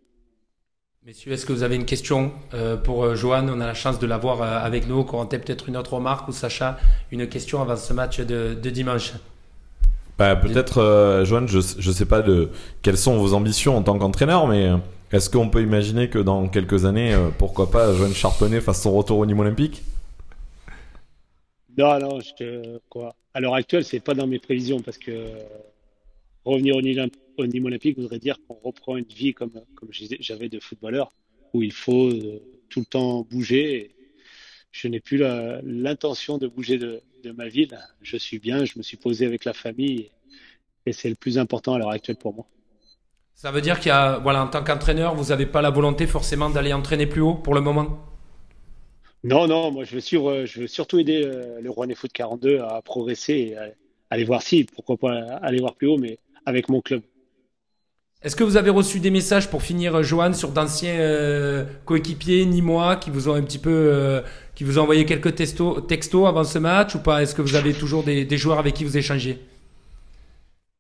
Messieurs, 1.07 1.33
est-ce 1.33 1.47
que 1.47 1.53
vous 1.55 1.63
avez 1.63 1.77
une 1.77 1.87
question 1.87 2.31
euh, 2.53 2.77
pour 2.77 3.05
euh, 3.05 3.15
Johan? 3.15 3.49
On 3.49 3.61
a 3.63 3.67
la 3.67 3.73
chance 3.73 3.99
de 3.99 4.07
l'avoir 4.07 4.43
euh, 4.43 4.59
avec 4.59 4.87
nous. 4.87 5.03
Corentin, 5.03 5.39
peut-être 5.39 5.71
une 5.71 5.79
autre 5.79 5.95
remarque 5.95 6.29
ou 6.29 6.33
Sacha, 6.33 6.79
une 7.11 7.27
question 7.27 7.63
avant 7.63 7.77
ce 7.77 7.95
match 7.95 8.21
de, 8.21 8.55
dimanche? 8.69 9.15
Bah, 10.19 10.37
Peut-être, 10.37 11.23
Johan, 11.25 11.47
je 11.47 11.57
ne 11.57 11.93
sais 11.95 12.05
pas 12.05 12.21
de 12.21 12.51
quelles 12.83 12.99
sont 12.99 13.17
vos 13.17 13.33
ambitions 13.33 13.79
en 13.79 13.83
tant 13.83 13.99
qu'entraîneur, 13.99 14.47
mais 14.47 14.69
est-ce 15.11 15.31
qu'on 15.31 15.49
peut 15.49 15.63
imaginer 15.63 16.11
que 16.11 16.19
dans 16.19 16.47
quelques 16.49 16.85
années, 16.85 17.17
pourquoi 17.39 17.71
pas, 17.71 17.95
Johan 17.95 18.13
Charpenay 18.13 18.61
fasse 18.61 18.83
son 18.83 18.93
retour 18.93 19.17
au 19.17 19.25
Nîmes 19.25 19.41
olympique? 19.41 19.83
Non, 21.77 21.99
non, 21.99 22.21
je 22.21 22.79
quoi. 22.89 23.15
À 23.33 23.41
l'heure 23.41 23.55
actuelle, 23.55 23.85
c'est 23.85 24.01
pas 24.01 24.15
dans 24.15 24.27
mes 24.27 24.39
prévisions 24.39 24.81
parce 24.81 24.99
que 24.99 25.13
revenir 26.45 26.77
au, 26.77 26.81
Nîmes 26.83 27.65
olympique 27.65 27.99
voudrait 27.99 28.19
dire 28.19 28.37
qu'on 28.47 28.59
reprend 28.63 28.97
une 28.97 29.05
vie 29.05 29.33
comme, 29.33 29.53
comme 29.75 29.89
j'avais 29.93 30.49
de 30.49 30.59
footballeur 30.59 31.13
où 31.53 31.63
il 31.63 31.73
faut 31.73 32.09
euh, 32.09 32.43
tout 32.69 32.81
le 32.81 32.87
temps 32.87 33.27
bouger. 33.29 33.91
je 34.73 34.89
n'ai 34.89 35.01
plus 35.01 35.19
l'intention 35.63 36.39
de 36.39 36.47
bouger 36.47 36.79
de, 36.79 37.03
ma 37.37 37.49
ville. 37.49 37.79
Je 38.01 38.17
suis 38.17 38.39
bien, 38.39 38.65
je 38.65 38.79
me 38.79 38.83
suis 38.83 38.97
posé 38.97 39.27
avec 39.27 39.45
la 39.45 39.53
famille 39.53 40.11
et, 40.87 40.93
c'est 40.93 41.11
le 41.11 41.15
plus 41.15 41.39
important 41.39 41.75
à 41.75 41.79
l'heure 41.79 41.91
actuelle 41.91 42.17
pour 42.17 42.35
moi. 42.35 42.47
Ça 43.35 43.51
veut 43.51 43.61
dire 43.61 43.79
qu'il 43.79 43.89
y 43.89 43.93
a, 43.93 44.19
voilà, 44.19 44.43
en 44.45 44.49
tant 44.49 44.65
qu'entraîneur, 44.65 45.15
vous 45.15 45.29
n'avez 45.29 45.47
pas 45.47 45.63
la 45.63 45.71
volonté 45.71 46.07
forcément 46.07 46.51
d'aller 46.51 46.73
entraîner 46.73 47.07
plus 47.07 47.21
haut 47.21 47.35
pour 47.35 47.55
le 47.55 47.61
moment? 47.61 48.10
Non, 49.23 49.47
non, 49.47 49.71
moi 49.71 49.85
je 49.85 49.95
veux, 49.95 50.01
suivre, 50.01 50.47
je 50.47 50.61
veux 50.61 50.67
surtout 50.67 50.99
aider 50.99 51.23
euh, 51.25 51.61
le 51.61 51.71
Rouennais 51.71 51.95
Foot 51.95 52.11
42 52.13 52.61
à 52.61 52.81
progresser 52.81 53.35
et 53.35 53.57
à 53.57 53.69
aller 54.09 54.25
voir 54.25 54.41
si, 54.41 54.65
pourquoi 54.65 54.97
pas 54.97 55.13
aller 55.43 55.61
voir 55.61 55.75
plus 55.75 55.89
haut, 55.89 55.99
mais 55.99 56.19
avec 56.47 56.71
mon 56.71 56.81
club. 56.81 57.03
Est-ce 58.23 58.35
que 58.35 58.45
vous 58.45 58.57
avez 58.57 58.71
reçu 58.71 58.99
des 58.99 59.11
messages 59.11 59.49
pour 59.49 59.63
finir, 59.63 59.95
euh, 59.95 60.03
Johan, 60.03 60.33
sur 60.33 60.51
d'anciens 60.51 60.99
euh, 60.99 61.65
coéquipiers, 61.85 62.47
ni 62.47 62.63
moi, 62.63 62.97
qui 62.97 63.11
vous 63.11 63.29
ont 63.29 63.35
un 63.35 63.43
petit 63.43 63.59
peu, 63.59 64.23
qui 64.55 64.65
vous 64.65 64.79
ont 64.79 64.83
envoyé 64.83 65.05
quelques 65.05 65.35
textos, 65.35 65.87
textos 65.87 66.27
avant 66.27 66.45
ce 66.45 66.59
match 66.59 66.95
ou 66.95 67.01
pas? 67.01 67.23
Est-ce 67.23 67.35
que 67.35 67.43
vous 67.43 67.57
avez 67.57 67.75
toujours 67.75 68.03
des, 68.03 68.39
joueurs 68.39 68.59
avec 68.59 68.75
qui 68.75 68.85
vous 68.85 68.97
échangez? 68.97 69.39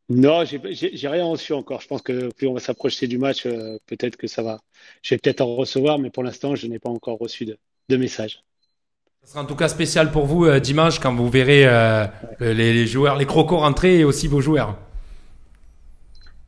Non, 0.08 0.44
j'ai 0.44 1.08
rien 1.08 1.24
reçu 1.24 1.52
encore. 1.52 1.80
Je 1.82 1.88
pense 1.88 2.02
que 2.02 2.32
plus 2.32 2.46
on 2.46 2.54
va 2.54 2.60
s'approcher 2.60 3.06
du 3.06 3.16
match, 3.16 3.44
peut-être 3.86 4.16
que 4.16 4.26
ça 4.26 4.42
va. 4.42 4.60
Je 5.02 5.14
vais 5.14 5.18
peut-être 5.18 5.40
en 5.40 5.54
recevoir, 5.54 5.98
mais 5.98 6.10
pour 6.10 6.24
l'instant, 6.24 6.56
je 6.56 6.66
n'ai 6.66 6.78
pas 6.78 6.90
encore 6.90 7.18
reçu 7.18 7.44
de, 7.44 7.56
de 7.90 7.96
messages. 7.96 8.42
Ce 9.22 9.32
sera 9.32 9.42
en 9.42 9.44
tout 9.44 9.54
cas 9.54 9.68
spécial 9.68 10.10
pour 10.10 10.24
vous 10.24 10.46
euh, 10.46 10.60
dimanche 10.60 10.98
quand 10.98 11.14
vous 11.14 11.28
verrez 11.28 11.66
euh, 11.66 12.06
les, 12.40 12.86
joueurs, 12.86 13.16
les 13.16 13.26
crocos 13.26 13.58
rentrer 13.58 13.98
et 13.98 14.04
aussi 14.04 14.28
vos 14.28 14.40
joueurs. 14.40 14.78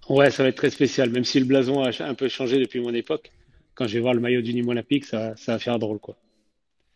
Ouais, 0.09 0.31
ça 0.31 0.43
va 0.43 0.49
être 0.49 0.57
très 0.57 0.71
spécial, 0.71 1.11
même 1.11 1.25
si 1.25 1.39
le 1.39 1.47
blason 1.47 1.85
a 1.85 1.91
un 2.01 2.15
peu 2.15 2.29
changé 2.29 2.59
depuis 2.59 2.81
mon 2.81 2.95
époque. 2.95 3.31
quand 3.75 3.87
je 3.87 3.95
vais 3.95 4.01
voir 4.01 4.15
le 4.15 4.21
maillot 4.21 4.43
du 4.43 4.53
Nîmes 4.55 4.69
Olympique, 4.69 5.05
ça, 5.05 5.35
ça 5.37 5.53
va 5.53 5.59
faire 5.59 5.79
drôle, 5.79 5.99
quoi. 5.99 6.17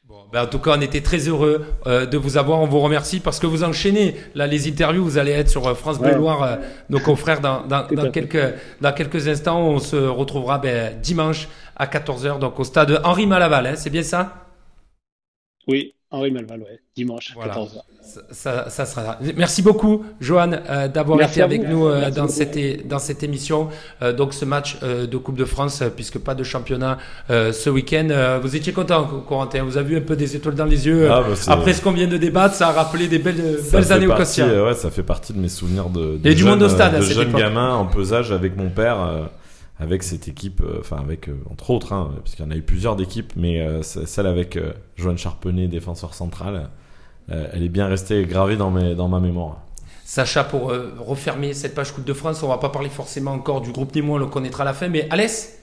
Bon, 0.08 0.20
ben 0.32 0.44
en 0.44 0.46
tout 0.46 0.60
cas, 0.60 0.76
on 0.76 0.80
était 0.80 1.00
très 1.00 1.18
heureux 1.26 1.64
euh, 1.88 2.06
de 2.06 2.16
vous 2.16 2.36
avoir. 2.36 2.60
On 2.60 2.66
vous 2.66 2.78
remercie 2.78 3.18
parce 3.18 3.40
que 3.40 3.46
vous 3.48 3.64
enchaînez 3.64 4.14
là 4.36 4.46
les 4.46 4.68
interviews. 4.68 5.02
Vous 5.02 5.18
allez 5.18 5.32
être 5.32 5.48
sur 5.48 5.76
France 5.76 5.98
Bleu 5.98 6.14
Loire, 6.14 6.42
euh, 6.44 6.56
nos 6.90 7.00
confrères 7.00 7.40
dans, 7.40 7.66
dans, 7.66 7.88
dans 7.88 8.12
quelques 8.12 8.54
dans 8.80 8.92
quelques 8.92 9.26
instants. 9.26 9.60
On 9.66 9.80
se 9.80 9.96
retrouvera 9.96 10.58
ben, 10.58 10.96
dimanche 11.00 11.48
à 11.76 11.86
14h 11.86 12.38
donc 12.38 12.58
au 12.58 12.64
stade 12.64 13.00
Henri 13.04 13.26
Malaval. 13.26 13.66
Hein, 13.66 13.74
c'est 13.76 13.90
bien 13.90 14.02
ça? 14.02 14.46
Oui, 15.68 15.94
Henri 16.10 16.30
Malaval, 16.30 16.60
ouais. 16.60 16.80
Dimanche 16.94 17.34
à 17.40 17.48
14h. 17.48 17.80
Ça, 18.30 18.70
ça, 18.70 18.86
sera. 18.86 19.18
Merci 19.36 19.62
beaucoup, 19.62 20.04
Johan, 20.20 20.52
euh, 20.52 20.86
d'avoir 20.86 21.20
été 21.20 21.42
avec 21.42 21.68
nous 21.68 21.86
euh, 21.86 22.10
dans, 22.10 22.28
cette, 22.28 22.86
dans 22.86 23.00
cette 23.00 23.24
émission. 23.24 23.68
Euh, 24.00 24.12
donc, 24.12 24.32
ce 24.32 24.44
match 24.44 24.78
de 24.80 25.16
Coupe 25.16 25.36
de 25.36 25.44
France, 25.44 25.82
puisque 25.96 26.18
pas 26.18 26.36
de 26.36 26.44
championnat 26.44 26.98
ce 27.28 27.68
week-end. 27.68 28.38
vous 28.40 28.54
étiez 28.54 28.72
content, 28.72 29.04
Corentin 29.28 29.64
Vous 29.64 29.76
avez 29.76 29.88
vu 29.88 29.96
un 29.96 30.02
peu 30.02 30.14
des 30.14 30.36
étoiles 30.36 30.54
dans 30.54 30.64
les 30.64 30.86
yeux. 30.86 31.10
Ah, 31.10 31.22
bah, 31.22 31.34
après 31.48 31.72
ce 31.72 31.82
qu'on 31.82 31.90
vient 31.90 32.06
de 32.06 32.16
débattre, 32.16 32.54
ça 32.54 32.68
a 32.68 32.72
rappelé 32.72 33.08
des 33.08 33.18
belles, 33.18 33.58
belles 33.72 33.92
années 33.92 34.06
au 34.06 34.14
quotidien. 34.14 34.64
Ouais, 34.64 34.74
ça 34.74 34.90
fait 34.90 35.02
partie 35.02 35.32
de 35.32 35.38
mes 35.38 35.48
souvenirs 35.48 35.90
de, 35.90 36.16
de, 36.16 36.32
du 36.32 36.44
monde 36.44 36.62
au 36.62 36.68
stade, 36.68 36.96
de 36.96 37.02
jeune 37.02 37.32
gamin 37.32 37.74
en 37.74 37.86
pesage 37.86 38.30
avec 38.30 38.56
mon 38.56 38.70
père. 38.70 39.28
Avec 39.78 40.02
cette 40.02 40.26
équipe, 40.28 40.62
enfin 40.80 40.96
avec 40.96 41.28
entre 41.50 41.70
autres, 41.70 41.92
hein, 41.92 42.10
parce 42.22 42.34
qu'il 42.34 42.44
y 42.44 42.48
en 42.48 42.50
a 42.50 42.56
eu 42.56 42.62
plusieurs 42.62 42.96
d'équipes, 42.96 43.32
mais 43.36 43.82
celle 43.82 44.26
avec 44.26 44.58
Joanne 44.96 45.18
Charpenay, 45.18 45.68
défenseur 45.68 46.14
central, 46.14 46.70
euh, 47.30 47.46
elle 47.52 47.62
est 47.62 47.68
bien 47.68 47.86
restée 47.86 48.24
gravée 48.24 48.56
dans, 48.56 48.70
mes, 48.70 48.94
dans 48.94 49.08
ma 49.08 49.20
mémoire. 49.20 49.58
Sacha, 50.04 50.44
pour 50.44 50.70
euh, 50.70 50.94
refermer 51.00 51.52
cette 51.54 51.74
page 51.74 51.92
Coupe 51.92 52.04
de 52.04 52.12
France, 52.12 52.42
on 52.42 52.48
va 52.48 52.58
pas 52.58 52.68
parler 52.68 52.88
forcément 52.88 53.32
encore 53.32 53.60
du 53.60 53.72
groupe 53.72 53.94
Nîmes, 53.94 54.10
on 54.10 54.18
le 54.18 54.26
connaîtra 54.26 54.62
à 54.62 54.66
la 54.66 54.74
fin, 54.74 54.88
mais 54.88 55.08
Alès 55.10 55.58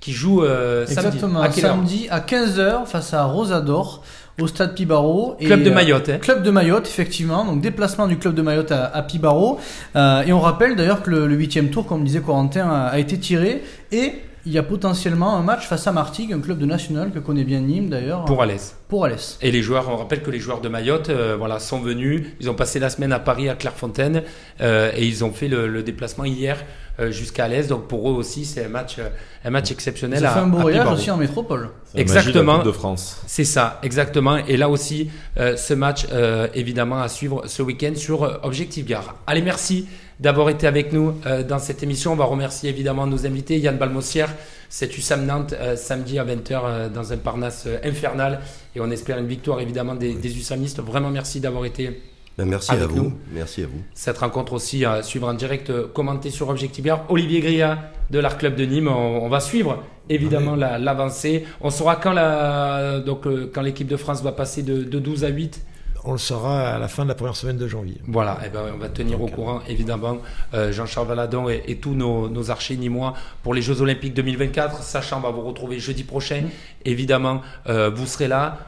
qui 0.00 0.12
joue 0.12 0.44
euh, 0.44 0.86
Exactement, 0.86 1.50
samedi, 1.50 2.06
à, 2.10 2.20
15h 2.20 2.86
face 2.86 3.14
à 3.14 3.24
Rosador 3.24 4.02
au 4.40 4.46
stade 4.46 4.74
Pibaro. 4.74 5.36
Club 5.40 5.62
de 5.62 5.70
Mayotte. 5.70 6.08
Hein. 6.08 6.18
Club 6.18 6.42
de 6.42 6.50
Mayotte, 6.50 6.86
effectivement. 6.86 7.44
Donc 7.44 7.60
déplacement 7.60 8.06
du 8.06 8.18
club 8.18 8.34
de 8.34 8.42
Mayotte 8.42 8.72
à, 8.72 8.84
à 8.86 9.02
Pibaro. 9.02 9.58
et 9.94 10.32
on 10.32 10.40
rappelle 10.40 10.76
d'ailleurs 10.76 11.02
que 11.02 11.10
le 11.10 11.34
huitième 11.34 11.70
tour, 11.70 11.86
comme 11.86 12.04
disait 12.04 12.20
Corentin, 12.20 12.68
a, 12.68 12.86
a, 12.86 12.98
été 12.98 13.18
tiré. 13.18 13.62
Et 13.92 14.12
il 14.46 14.52
y 14.52 14.58
a 14.58 14.62
potentiellement 14.62 15.36
un 15.36 15.42
match 15.42 15.66
face 15.66 15.86
à 15.88 15.92
Martigues, 15.92 16.32
un 16.32 16.40
club 16.40 16.58
de 16.58 16.66
national 16.66 17.10
que 17.10 17.18
connaît 17.18 17.44
bien 17.44 17.60
Nîmes 17.60 17.88
d'ailleurs. 17.88 18.24
Pour 18.24 18.42
Alès. 18.42 18.76
Pour 18.88 19.04
Alès. 19.04 19.36
Et 19.42 19.50
les 19.50 19.62
joueurs, 19.62 19.88
on 19.88 19.96
rappelle 19.96 20.22
que 20.22 20.30
les 20.30 20.38
joueurs 20.38 20.60
de 20.60 20.68
Mayotte 20.68 21.10
euh, 21.10 21.34
voilà, 21.36 21.58
sont 21.58 21.80
venus, 21.80 22.22
ils 22.40 22.48
ont 22.48 22.54
passé 22.54 22.78
la 22.78 22.88
semaine 22.88 23.12
à 23.12 23.18
Paris, 23.18 23.48
à 23.48 23.56
Clairefontaine, 23.56 24.22
euh, 24.60 24.92
et 24.94 25.04
ils 25.04 25.24
ont 25.24 25.32
fait 25.32 25.48
le, 25.48 25.82
déplacement 25.82 26.24
hier 26.24 26.64
euh, 27.00 27.10
jusqu'à 27.10 27.46
Alès. 27.46 27.66
Donc 27.66 27.88
pour 27.88 28.08
eux 28.08 28.14
aussi, 28.14 28.44
c'est 28.44 28.64
un 28.64 28.68
match, 28.68 28.98
un 29.44 29.50
match 29.50 29.72
exceptionnel. 29.72 30.24
Ont 30.24 30.28
fait 30.28 30.38
un 30.38 30.46
beau 30.46 30.58
voyage 30.58 30.86
aussi 30.88 31.10
en 31.10 31.16
métropole. 31.16 31.70
Exactement. 31.96 32.62
de, 32.62 32.70
France. 32.70 33.22
C'est 33.26 33.44
ça, 33.44 33.80
exactement. 33.82 34.36
Et 34.36 34.56
là 34.56 34.68
aussi, 34.68 35.10
ce 35.36 35.74
match, 35.74 36.06
évidemment, 36.54 37.00
à 37.00 37.08
suivre 37.08 37.42
ce 37.46 37.62
week-end 37.62 37.92
sur 37.96 38.40
Objectif 38.44 38.86
Gare. 38.86 39.16
Allez, 39.26 39.42
merci 39.42 39.88
d'avoir 40.20 40.48
été 40.48 40.66
avec 40.66 40.92
nous 40.92 41.14
euh, 41.26 41.42
dans 41.42 41.58
cette 41.58 41.82
émission. 41.82 42.12
On 42.12 42.16
va 42.16 42.24
remercier 42.24 42.70
évidemment 42.70 43.06
nos 43.06 43.26
invités, 43.26 43.58
Yann 43.58 43.76
Balmossière, 43.76 44.32
c'est 44.78 44.94
USAM 44.98 45.24
Nantes 45.24 45.54
euh, 45.58 45.74
samedi 45.74 46.18
à 46.18 46.24
20h 46.26 46.50
euh, 46.52 46.88
dans 46.90 47.10
un 47.10 47.16
Parnasse 47.16 47.66
infernal 47.82 48.40
et 48.74 48.80
on 48.82 48.90
espère 48.90 49.16
une 49.16 49.26
victoire 49.26 49.58
évidemment 49.60 49.94
des, 49.94 50.12
des 50.12 50.36
USAMistes. 50.36 50.80
Vraiment 50.82 51.08
merci 51.08 51.40
d'avoir 51.40 51.64
été 51.64 52.02
ben, 52.36 52.44
merci 52.46 52.72
à 52.72 52.86
vous. 52.86 53.14
Merci 53.32 53.62
à 53.62 53.68
vous. 53.68 53.80
Cette 53.94 54.18
rencontre 54.18 54.52
aussi 54.52 54.84
à 54.84 55.02
suivre 55.02 55.28
en 55.28 55.32
direct, 55.32 55.72
commenter 55.94 56.28
sur 56.28 56.50
Objectif 56.50 56.84
Olivier 57.08 57.40
Gria 57.40 57.90
de 58.10 58.18
l'Art 58.18 58.36
Club 58.36 58.54
de 58.54 58.66
Nîmes. 58.66 58.88
On, 58.88 59.30
va 59.30 59.40
suivre 59.40 59.82
évidemment 60.10 60.54
l'avancée. 60.54 61.46
on 61.62 61.70
saura 61.70 61.96
quand 61.96 62.12
la, 62.12 63.00
donc 63.00 63.26
quand 63.54 63.62
l'équipe 63.62 63.88
de 63.88 63.96
France 63.96 64.22
va 64.22 64.32
passer 64.32 64.62
de, 64.62 64.82
de 64.84 64.98
12 64.98 65.24
à 65.24 65.28
8 65.28 65.62
on 66.06 66.12
le 66.12 66.18
saura 66.18 66.70
à 66.70 66.78
la 66.78 66.88
fin 66.88 67.02
de 67.02 67.08
la 67.08 67.14
première 67.14 67.36
semaine 67.36 67.58
de 67.58 67.66
janvier. 67.66 67.96
Voilà, 68.06 68.38
et 68.42 68.46
eh 68.46 68.48
ben, 68.48 68.62
on 68.74 68.78
va 68.78 68.88
tenir 68.88 69.20
au 69.20 69.26
courant 69.26 69.60
évidemment 69.68 70.18
euh, 70.54 70.72
Jean-Charles 70.72 71.08
Valadon 71.08 71.48
et, 71.48 71.76
tous 71.76 71.94
nos, 71.94 72.28
nos 72.28 72.50
archers 72.50 72.76
moi 72.88 73.14
pour 73.42 73.54
les 73.54 73.62
Jeux 73.62 73.80
Olympiques 73.82 74.14
2024. 74.14 74.82
Sachant, 74.82 75.18
on 75.18 75.20
va 75.20 75.30
vous 75.30 75.42
retrouver 75.42 75.78
jeudi 75.80 76.04
prochain. 76.04 76.42
Mm. 76.42 76.50
Évidemment, 76.84 77.42
euh, 77.68 77.90
vous 77.90 78.06
serez 78.06 78.28
là. 78.28 78.58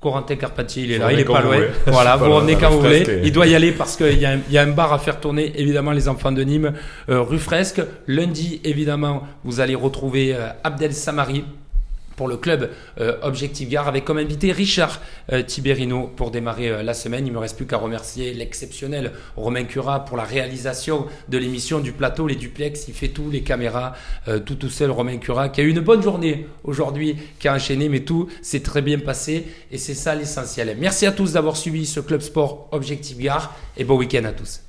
Corentin 0.00 0.36
Carpentier, 0.36 0.84
il 0.84 0.92
est 0.92 0.98
là, 0.98 1.12
il 1.12 1.20
est 1.20 1.24
pas 1.26 1.42
loin. 1.42 1.58
Voilà, 1.86 2.16
vous 2.18 2.32
revenez 2.32 2.56
quand 2.56 2.70
vous 2.70 2.80
voulez. 2.80 3.20
Il 3.22 3.32
doit 3.32 3.46
y 3.46 3.54
aller 3.54 3.70
parce 3.70 3.96
qu'il 3.96 4.16
y, 4.16 4.52
y, 4.52 4.58
a 4.58 4.62
un 4.62 4.70
bar 4.70 4.94
à 4.94 4.98
faire 4.98 5.20
tourner, 5.20 5.52
évidemment, 5.60 5.92
les 5.92 6.08
enfants 6.08 6.32
de 6.32 6.42
Nîmes, 6.42 6.72
euh, 7.10 7.20
rue 7.20 7.38
Fresque. 7.38 7.82
Lundi, 8.06 8.62
évidemment, 8.64 9.24
vous 9.44 9.60
allez 9.60 9.74
retrouver 9.74 10.34
Abdel 10.64 10.94
Samari 10.94 11.44
pour 12.20 12.28
le 12.28 12.36
club 12.36 12.68
euh, 13.00 13.16
Objectif 13.22 13.70
Gare 13.70 13.88
avec 13.88 14.04
comme 14.04 14.18
invité 14.18 14.52
Richard 14.52 15.00
euh, 15.32 15.42
Tiberino 15.42 16.06
pour 16.06 16.30
démarrer 16.30 16.68
euh, 16.68 16.82
la 16.82 16.92
semaine. 16.92 17.26
Il 17.26 17.32
me 17.32 17.38
reste 17.38 17.56
plus 17.56 17.64
qu'à 17.64 17.78
remercier 17.78 18.34
l'exceptionnel 18.34 19.12
Romain 19.36 19.64
Cura 19.64 20.04
pour 20.04 20.18
la 20.18 20.24
réalisation 20.24 21.06
de 21.30 21.38
l'émission 21.38 21.80
du 21.80 21.92
plateau, 21.92 22.26
les 22.26 22.34
duplex, 22.34 22.88
il 22.88 22.94
fait 22.94 23.08
tout, 23.08 23.30
les 23.30 23.40
caméras, 23.40 23.94
tout 24.44 24.56
tout 24.56 24.68
seul 24.68 24.90
Romain 24.90 25.16
Cura 25.16 25.48
qui 25.48 25.62
a 25.62 25.64
eu 25.64 25.70
une 25.70 25.80
bonne 25.80 26.02
journée 26.02 26.46
aujourd'hui, 26.62 27.16
qui 27.38 27.48
a 27.48 27.54
enchaîné, 27.54 27.88
mais 27.88 28.00
tout 28.00 28.28
s'est 28.42 28.60
très 28.60 28.82
bien 28.82 28.98
passé 28.98 29.46
et 29.72 29.78
c'est 29.78 29.94
ça 29.94 30.14
l'essentiel. 30.14 30.76
Merci 30.78 31.06
à 31.06 31.12
tous 31.12 31.32
d'avoir 31.32 31.56
suivi 31.56 31.86
ce 31.86 32.00
club 32.00 32.20
sport 32.20 32.68
Objectif 32.72 33.16
Gare 33.16 33.56
et 33.78 33.84
bon 33.84 33.96
week-end 33.96 34.24
à 34.24 34.32
tous. 34.32 34.60